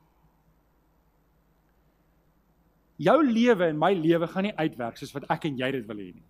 Jou 3.00 3.16
lewe 3.24 3.70
en 3.70 3.78
my 3.80 3.94
lewe 3.96 4.28
gaan 4.28 4.50
nie 4.50 4.56
uitwerk 4.58 4.98
soos 5.00 5.14
wat 5.16 5.24
ek 5.32 5.46
en 5.48 5.56
jy 5.56 5.70
dit 5.78 5.86
wil 5.88 6.02
hê 6.02 6.10
nie. 6.12 6.26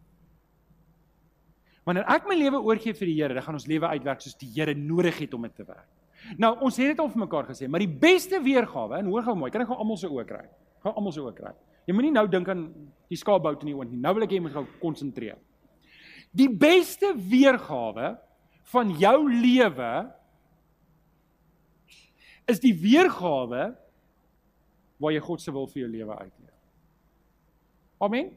Wanneer 1.88 2.06
ek 2.12 2.28
my 2.30 2.36
lewe 2.38 2.60
oorgee 2.62 2.94
vir 2.94 3.08
die 3.10 3.16
Here, 3.18 3.34
dan 3.34 3.42
gaan 3.42 3.58
ons 3.58 3.66
lewe 3.66 3.88
uitwerk 3.90 4.22
soos 4.22 4.38
die 4.38 4.50
Here 4.54 4.76
nodig 4.78 5.18
het 5.24 5.34
om 5.34 5.48
dit 5.48 5.56
te 5.58 5.66
werk. 5.66 5.88
Nou, 6.40 6.52
ons 6.66 6.76
het 6.80 6.92
dit 6.92 7.02
al 7.02 7.10
vir 7.10 7.22
mekaar 7.24 7.48
gesê, 7.50 7.68
maar 7.70 7.82
die 7.82 7.90
beste 7.90 8.40
weergawe, 8.44 9.00
en 9.00 9.10
hoor 9.10 9.24
gou 9.26 9.34
mooi, 9.38 9.50
kan 9.52 9.64
ek 9.64 9.70
gou 9.70 9.78
almal 9.80 9.98
se 10.00 10.10
oë 10.10 10.26
kry? 10.28 10.44
Gou 10.84 10.92
almal 10.92 11.14
se 11.16 11.22
oë 11.22 11.34
kry. 11.36 11.52
Jy 11.88 11.96
moenie 11.96 12.12
nou 12.14 12.26
dink 12.30 12.48
aan 12.52 12.66
die 13.10 13.18
skaapbout 13.18 13.64
in 13.64 13.72
die 13.72 13.76
oond 13.76 13.92
nie. 13.92 14.00
Nou 14.02 14.12
wil 14.16 14.26
ek 14.26 14.34
hê 14.34 14.38
jy 14.38 14.44
moet 14.44 14.54
gou 14.54 14.66
konsentreer. 14.82 15.38
Die 16.36 16.48
beste 16.52 17.10
weergawe 17.16 18.12
van 18.70 18.92
jou 19.00 19.16
lewe 19.26 19.92
is 22.50 22.62
die 22.62 22.74
weergawe 22.76 23.70
waar 25.00 25.14
jy 25.14 25.22
God 25.24 25.42
se 25.42 25.54
wil 25.54 25.66
vir 25.70 25.84
jou 25.84 25.90
lewe 25.90 26.14
uitleef. 26.20 26.56
Amen. 28.00 28.30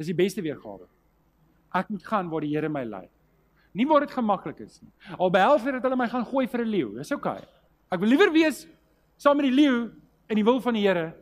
Dis 0.00 0.10
die 0.10 0.16
beste 0.16 0.42
weergawe. 0.44 0.88
Ek 1.78 1.90
moet 1.92 2.04
gaan 2.08 2.30
waar 2.32 2.44
die 2.44 2.52
Here 2.52 2.68
my 2.72 2.82
lei. 2.88 3.06
Nie 3.72 3.86
waar 3.88 4.00
dit 4.04 4.10
gemaklik 4.12 4.60
is 4.60 4.80
nie. 4.82 4.92
Al 5.18 5.30
dit 5.30 5.72
dat 5.72 5.82
hulle 5.82 5.96
my 5.96 6.08
gaan 6.08 6.26
gooi 6.26 6.46
vir 6.46 6.60
'n 6.60 6.68
leeu. 6.68 6.94
Dis 6.98 7.12
oukei. 7.12 7.36
Okay. 7.36 7.48
Ek 7.92 8.00
wil 8.00 8.08
liewer 8.08 8.32
wees 8.32 8.66
saam 9.16 9.36
met 9.36 9.46
die 9.46 9.54
leeu 9.54 9.90
in 10.28 10.36
die 10.36 10.44
wil 10.44 10.60
van 10.60 10.74
die 10.74 10.86
Here 10.86 11.14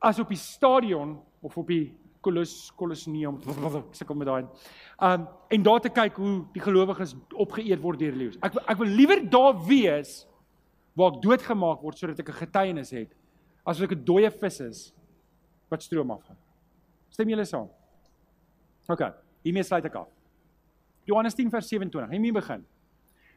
as 0.00 0.18
op 0.18 0.28
die 0.28 0.40
stadion 0.40 1.20
of 1.42 1.56
op 1.56 1.66
die 1.66 1.94
Colossus 2.20 2.72
Colosseum. 2.76 3.38
Ek 4.00 4.06
kom 4.06 4.18
met 4.18 4.26
daai. 4.26 4.46
Um 4.98 5.28
en 5.48 5.62
daar 5.62 5.80
te 5.80 5.92
kyk 5.92 6.16
hoe 6.16 6.44
die 6.52 6.62
gelowiges 6.64 7.14
opgeëet 7.32 7.82
word 7.82 7.98
deur 8.02 8.16
leeu's. 8.16 8.38
Ek 8.42 8.56
ek 8.66 8.78
wil 8.78 8.88
liewer 8.88 9.22
daar 9.30 9.54
wees 9.68 10.26
waar 10.96 11.14
ek 11.14 11.22
doodgemaak 11.22 11.84
word 11.84 11.98
sodat 11.98 12.20
ek 12.20 12.32
'n 12.32 12.40
getuienis 12.40 12.90
het 12.90 13.12
as 13.64 13.80
ek 13.80 13.92
'n 13.92 14.04
dooie 14.04 14.30
vis 14.30 14.60
is 14.60 14.92
wat 15.70 15.82
stroom 15.82 16.10
afgaan. 16.10 16.36
Stem 17.10 17.28
julle 17.28 17.44
saam? 17.44 17.68
OK. 18.88 19.02
Hiermee 19.42 19.62
sluit 19.62 19.84
ek 19.84 19.94
af. 19.94 20.15
Johannes 21.06 21.34
10 21.38 21.50
vers 21.50 21.68
27. 21.70 22.10
Hy 22.10 22.18
mee 22.18 22.34
begin. 22.34 22.64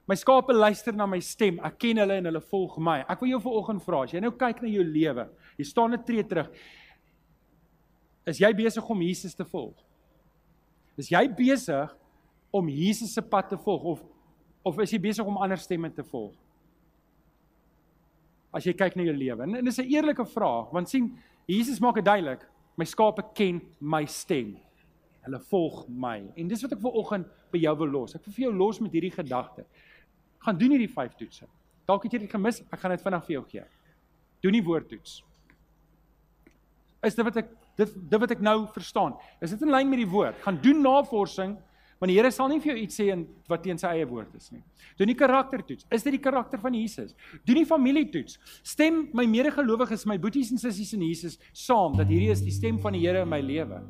My 0.10 0.16
skape 0.18 0.54
luister 0.56 0.96
na 0.98 1.06
my 1.06 1.20
stem. 1.22 1.60
Ek 1.62 1.76
ken 1.84 2.02
hulle 2.02 2.16
en 2.18 2.26
hulle 2.32 2.42
volg 2.50 2.80
my. 2.82 3.04
Ek 3.06 3.22
wil 3.22 3.36
jou 3.36 3.42
vanoggend 3.44 3.84
vra, 3.86 4.02
as 4.08 4.16
jy 4.16 4.22
nou 4.24 4.32
kyk 4.34 4.64
na 4.64 4.72
jou 4.72 4.86
lewe, 4.86 5.28
jy 5.60 5.68
staan 5.70 5.94
net 5.94 6.06
tree 6.08 6.26
terug. 6.26 6.50
Is 8.30 8.42
jy 8.42 8.50
besig 8.58 8.90
om 8.90 9.04
Jesus 9.06 9.38
te 9.38 9.46
volg? 9.46 9.78
Is 10.98 11.12
jy 11.14 11.22
besig 11.38 11.94
om 12.52 12.72
Jesus 12.74 13.14
se 13.14 13.22
pad 13.22 13.52
te 13.52 13.60
volg 13.62 13.86
of 13.94 14.08
of 14.66 14.80
is 14.84 14.92
jy 14.92 15.00
besig 15.02 15.26
om 15.26 15.38
ander 15.40 15.62
stemme 15.62 15.88
te 15.94 16.04
volg? 16.04 16.34
As 18.54 18.66
jy 18.66 18.74
kyk 18.74 18.98
na 18.98 19.06
jou 19.06 19.14
lewe. 19.16 19.46
En, 19.46 19.56
en 19.62 19.66
dis 19.66 19.80
'n 19.80 19.94
eerlike 19.94 20.26
vraag, 20.26 20.74
want 20.74 20.90
sien, 20.90 21.14
Jesus 21.48 21.80
maak 21.80 21.96
dit 21.96 22.06
duidelik, 22.06 22.42
my 22.78 22.86
skape 22.86 23.24
ken 23.34 23.62
my 23.80 24.06
stem. 24.06 24.58
Hulle 25.26 25.40
volg 25.52 25.86
my. 25.90 26.18
En 26.40 26.50
dis 26.52 26.62
wat 26.66 26.76
ek 26.76 26.82
vir 26.84 27.00
oggend 27.02 27.30
by 27.54 27.62
jou 27.62 27.76
wil 27.82 27.96
los. 28.00 28.16
Ek 28.16 28.26
wil 28.28 28.36
vir 28.36 28.46
jou 28.48 28.54
los 28.56 28.82
met 28.84 28.94
hierdie 28.96 29.14
gedagte. 29.14 29.66
Gaan 30.46 30.60
doen 30.60 30.76
hierdie 30.76 30.92
5 30.92 31.18
toetse. 31.20 31.48
Dalk 31.90 32.06
het 32.06 32.16
jy 32.16 32.24
dit 32.26 32.32
gemis, 32.32 32.62
ek 32.70 32.80
gaan 32.80 32.94
dit 32.94 33.04
vinnig 33.04 33.26
vir 33.26 33.36
jou 33.36 33.46
gee. 33.50 33.66
Doen 34.46 34.56
die 34.56 34.66
woordtoets. 34.66 35.16
Is 37.08 37.16
dit 37.16 37.26
wat 37.26 37.40
ek 37.42 37.50
dit 37.80 37.96
dit 38.12 38.22
wat 38.22 38.36
ek 38.36 38.44
nou 38.44 38.58
verstaan? 38.76 39.16
Is 39.44 39.56
dit 39.56 39.64
in 39.64 39.72
lyn 39.72 39.90
met 39.90 40.02
die 40.02 40.10
woord? 40.10 40.40
Gaan 40.44 40.60
doen 40.64 40.82
navorsing 40.84 41.58
want 42.00 42.14
die 42.14 42.16
Here 42.16 42.30
sal 42.32 42.48
nie 42.48 42.62
vir 42.64 42.72
jou 42.72 42.78
iets 42.80 42.96
sê 42.96 43.10
in 43.12 43.26
wat 43.52 43.60
teen 43.66 43.80
sy 43.80 43.90
eie 43.92 44.06
woord 44.08 44.32
is 44.38 44.48
nie. 44.54 44.62
Doen 44.96 45.10
die 45.12 45.18
karaktertoets. 45.20 45.84
Is 45.92 46.06
dit 46.06 46.16
die 46.16 46.22
karakter 46.24 46.62
van 46.64 46.76
Jesus? 46.78 47.12
Doen 47.44 47.60
die 47.60 47.68
familietoets. 47.68 48.38
Stem 48.64 49.02
my 49.16 49.26
medegelowiges, 49.28 50.06
my 50.08 50.16
boeties 50.22 50.54
en 50.56 50.62
sissies 50.62 50.94
in 50.96 51.04
Jesus 51.04 51.36
saam 51.52 51.98
dat 52.00 52.08
hierdie 52.08 52.32
is 52.32 52.44
die 52.46 52.56
stem 52.56 52.80
van 52.80 52.96
die 52.96 53.04
Here 53.04 53.26
in 53.26 53.32
my 53.32 53.42
lewe. 53.44 53.82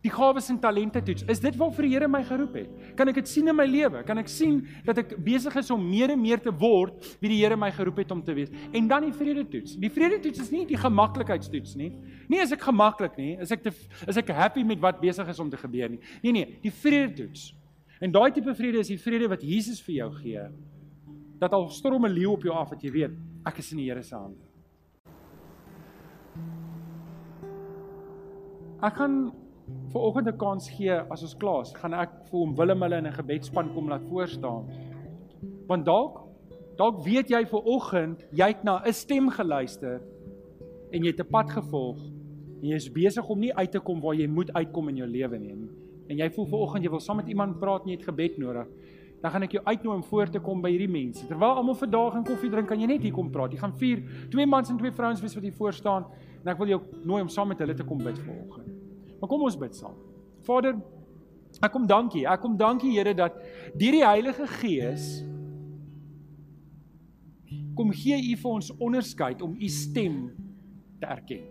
Die 0.00 0.10
gawes 0.12 0.46
en 0.48 0.56
talente 0.60 1.02
toets. 1.04 1.26
Is 1.28 1.42
dit 1.42 1.56
waarvoor 1.60 1.84
die 1.84 1.92
Here 1.92 2.08
my 2.08 2.22
geroep 2.24 2.54
het? 2.56 2.68
Kan 2.96 3.10
ek 3.12 3.18
dit 3.20 3.28
sien 3.28 3.50
in 3.52 3.56
my 3.56 3.66
lewe? 3.68 4.00
Kan 4.08 4.16
ek 4.22 4.30
sien 4.32 4.62
dat 4.86 5.02
ek 5.02 5.12
besig 5.20 5.58
is 5.60 5.68
om 5.74 5.82
meer 5.84 6.14
en 6.14 6.20
meer 6.22 6.40
te 6.40 6.52
word 6.56 7.04
wie 7.20 7.34
die 7.34 7.40
Here 7.42 7.58
my 7.60 7.68
geroep 7.76 8.00
het 8.00 8.14
om 8.14 8.22
te 8.24 8.32
wees? 8.36 8.48
En 8.72 8.88
dan 8.88 9.04
die 9.04 9.12
vrede 9.12 9.44
toets. 9.52 9.74
Die 9.80 9.90
vrede 9.92 10.16
toets 10.24 10.40
is 10.46 10.48
nie 10.54 10.64
die 10.70 10.78
gemaklikheidstoets 10.80 11.76
nie. 11.76 11.90
Nie 12.32 12.40
as 12.40 12.54
ek 12.56 12.64
gemaklik 12.64 13.18
nie, 13.20 13.34
is 13.44 13.52
ek 13.52 13.66
te 13.66 13.74
is 14.08 14.16
ek 14.16 14.32
happy 14.32 14.64
met 14.64 14.80
wat 14.80 15.02
besig 15.02 15.28
is 15.28 15.42
om 15.42 15.52
te 15.52 15.60
gebeur 15.60 15.92
nie. 15.92 16.00
Nee 16.24 16.32
nee, 16.32 16.56
die 16.64 16.72
vrede 16.72 17.12
toets. 17.20 17.50
En 18.00 18.12
daai 18.14 18.30
tipe 18.32 18.54
vrede 18.56 18.80
is 18.80 18.88
die 18.88 19.00
vrede 19.00 19.28
wat 19.28 19.44
Jesus 19.44 19.82
vir 19.84 19.98
jou 19.98 20.08
gee. 20.22 20.46
Dat 21.40 21.52
al 21.52 21.68
storm 21.68 22.06
'n 22.06 22.12
leeu 22.16 22.32
op 22.32 22.42
jou 22.42 22.56
af, 22.56 22.70
dat 22.70 22.80
jy 22.82 22.90
weet, 22.90 23.12
ek 23.44 23.58
is 23.58 23.72
in 23.72 23.78
die 23.78 23.90
Here 23.90 24.02
se 24.02 24.16
hande. 24.16 24.40
Ek 28.80 28.96
gaan 28.96 29.32
vir 29.92 30.00
oggend 30.00 30.28
'n 30.28 30.38
kans 30.38 30.68
gee 30.70 30.92
as 31.10 31.22
ons 31.22 31.34
klaar 31.34 31.62
is, 31.62 31.72
gaan 31.74 31.94
ek 31.94 32.10
vir 32.30 32.38
hom 32.38 32.54
Willem 32.54 32.82
hulle 32.82 32.98
in 32.98 33.06
'n 33.06 33.12
gebedsspan 33.12 33.74
kom 33.74 33.88
laat 33.88 34.04
voor 34.08 34.28
staan. 34.28 34.64
Want 35.66 35.84
dalk 35.84 36.26
dalk 36.76 37.04
weet 37.04 37.28
jy 37.28 37.44
vir 37.44 37.62
oggend 37.64 38.24
jy 38.32 38.46
het 38.46 38.64
na 38.64 38.80
'n 38.86 38.92
stem 38.92 39.28
geluister 39.28 40.00
en 40.92 41.02
jy 41.04 41.10
het 41.10 41.20
'n 41.20 41.30
pad 41.30 41.50
gevolg 41.50 41.98
en 42.62 42.68
jy 42.68 42.76
is 42.76 42.92
besig 42.92 43.28
om 43.28 43.38
nie 43.40 43.54
uit 43.54 43.70
te 43.70 43.80
kom 43.80 44.00
waar 44.00 44.14
jy 44.14 44.26
moet 44.26 44.52
uitkom 44.52 44.88
in 44.88 44.96
jou 44.96 45.08
lewe 45.08 45.38
nie. 45.38 45.56
En 46.08 46.18
jy 46.18 46.30
voel 46.30 46.46
vir 46.46 46.58
oggend 46.58 46.84
jy 46.84 46.90
wil 46.90 47.00
saam 47.00 47.16
met 47.16 47.28
iemand 47.28 47.58
praat 47.58 47.82
en 47.82 47.90
jy 47.90 47.96
het 47.96 48.08
gebed 48.08 48.38
nodig. 48.38 48.66
Dan 49.22 49.30
gaan 49.30 49.42
ek 49.42 49.52
jou 49.52 49.64
uitnooi 49.64 49.96
om 49.96 50.02
voor 50.02 50.30
te 50.30 50.40
kom 50.40 50.62
by 50.62 50.70
hierdie 50.70 50.88
mense. 50.88 51.26
Terwyl 51.26 51.60
almal 51.60 51.74
vandag 51.74 52.14
en 52.16 52.24
koffie 52.24 52.50
drink, 52.50 52.68
kan 52.68 52.80
jy 52.80 52.86
net 52.86 53.02
hier 53.02 53.12
kom 53.12 53.30
praat. 53.30 53.52
Jy 53.52 53.58
gaan 53.58 53.76
vier 53.76 54.02
twee 54.30 54.46
mans 54.46 54.70
en 54.70 54.78
twee 54.78 54.92
vrouens 54.92 55.20
wees 55.20 55.34
wat 55.34 55.42
hier 55.44 55.52
voor 55.52 55.72
staan 55.72 56.06
en 56.44 56.52
ek 56.52 56.58
wil 56.58 56.68
jou 56.68 56.80
nooi 57.04 57.22
om 57.22 57.28
saam 57.28 57.48
met 57.48 57.58
hulle 57.58 57.74
te 57.74 57.84
kom 57.84 57.98
bid 57.98 58.18
vanoggend. 58.18 58.69
Maar 59.20 59.28
kom 59.28 59.44
ons 59.44 59.58
bid 59.60 59.76
saam. 59.76 59.96
Vader, 60.46 60.78
ek 61.60 61.72
kom 61.74 61.86
dankie. 61.88 62.24
Ek 62.28 62.40
kom 62.40 62.56
dankie 62.60 62.94
Here 62.96 63.14
dat 63.16 63.36
deur 63.76 63.96
die 63.98 64.06
Heilige 64.06 64.48
Gees 64.60 65.10
kom 67.76 67.92
gee 67.96 68.18
U 68.32 68.36
vir 68.42 68.50
ons 68.50 68.70
onderskeid 68.76 69.42
om 69.44 69.56
U 69.56 69.68
stem 69.72 70.22
te 71.00 71.08
erken. 71.08 71.46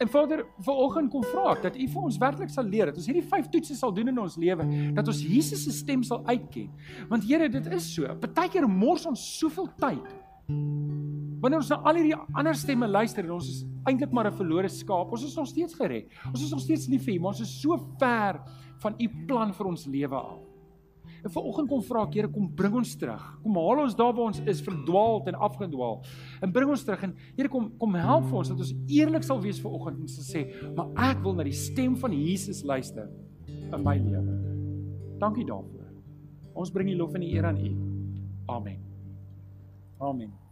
En 0.00 0.08
Vader, 0.08 0.46
vanoggend 0.64 1.10
kom 1.12 1.24
vra 1.28 1.50
ek 1.52 1.66
dat 1.66 1.76
U 1.76 1.86
vir 1.92 2.06
ons 2.08 2.18
werklik 2.20 2.52
sal 2.52 2.68
leer 2.72 2.88
dat 2.88 2.96
ons 2.96 3.08
hierdie 3.10 3.26
vyf 3.28 3.50
toetse 3.52 3.76
sal 3.76 3.92
doen 3.92 4.08
in 4.08 4.20
ons 4.22 4.38
lewe, 4.40 4.64
dat 4.96 5.08
ons 5.12 5.20
Jesus 5.20 5.66
se 5.66 5.74
stem 5.76 6.04
sal 6.06 6.24
uitken. 6.28 6.70
Want 7.12 7.28
Here, 7.28 7.50
dit 7.52 7.68
is 7.76 7.90
so. 7.92 8.08
Partykeer 8.22 8.68
mors 8.68 9.04
ons 9.10 9.26
soveel 9.36 9.68
tyd 9.80 10.08
Wanneer 11.40 11.62
ons 11.62 11.70
na 11.72 11.80
al 11.88 11.96
hierdie 11.96 12.16
ander 12.36 12.54
stemme 12.54 12.88
luister 12.88 13.24
en 13.24 13.32
ons 13.38 13.48
is 13.48 13.64
eintlik 13.88 14.12
maar 14.12 14.28
'n 14.28 14.36
verlore 14.36 14.68
skaap, 14.68 15.12
ons 15.12 15.24
is 15.24 15.36
nog 15.36 15.46
steeds 15.46 15.74
gered. 15.74 16.06
Ons 16.28 16.44
is 16.44 16.50
nog 16.50 16.60
steeds 16.60 16.88
lief 16.88 17.04
vir 17.04 17.14
U, 17.14 17.18
maar 17.20 17.32
ons 17.32 17.40
is 17.40 17.60
so 17.60 17.76
ver 17.98 18.40
van 18.82 18.94
U 19.00 19.08
plan 19.26 19.52
vir 19.52 19.66
ons 19.66 19.86
lewe 19.86 20.16
af. 20.16 20.50
En 21.24 21.30
vanoggend 21.30 21.68
kom 21.68 21.82
vra 21.82 22.02
ek 22.06 22.14
Here, 22.14 22.28
kom 22.28 22.48
bring 22.56 22.74
ons 22.74 22.94
terug. 22.96 23.22
Kom 23.42 23.56
haal 23.60 23.82
ons 23.84 23.96
daar 23.96 24.12
waar 24.16 24.30
ons 24.30 24.40
is 24.48 24.62
verdwaald 24.64 25.28
en 25.28 25.34
afgedwaal. 25.34 26.00
En 26.42 26.52
bring 26.52 26.70
ons 26.70 26.84
terug 26.84 27.02
en 27.02 27.14
Here 27.36 27.48
kom 27.48 27.70
kom 27.78 27.94
help 27.94 28.28
vir 28.30 28.38
ons 28.38 28.48
dat 28.48 28.58
ons 28.58 28.74
eerlik 28.88 29.26
sal 29.26 29.40
wees 29.40 29.60
vanoggend 29.60 30.00
en 30.00 30.08
sal 30.08 30.24
sê, 30.24 30.46
"Maar 30.74 30.88
ek 31.10 31.22
wil 31.22 31.34
na 31.34 31.44
die 31.44 31.52
stem 31.52 31.96
van 31.96 32.12
Jesus 32.12 32.62
luister 32.64 33.10
in 33.46 33.82
my 33.84 33.98
lewe." 33.98 35.18
Dankie 35.18 35.44
daarvoor. 35.44 35.88
Ons 36.54 36.70
bring 36.70 36.88
die 36.88 36.96
lof 36.96 37.14
en 37.14 37.20
die 37.20 37.32
eer 37.34 37.44
aan 37.44 37.56
U. 37.56 37.70
Amen. 38.48 38.78
Amen. 40.00 40.49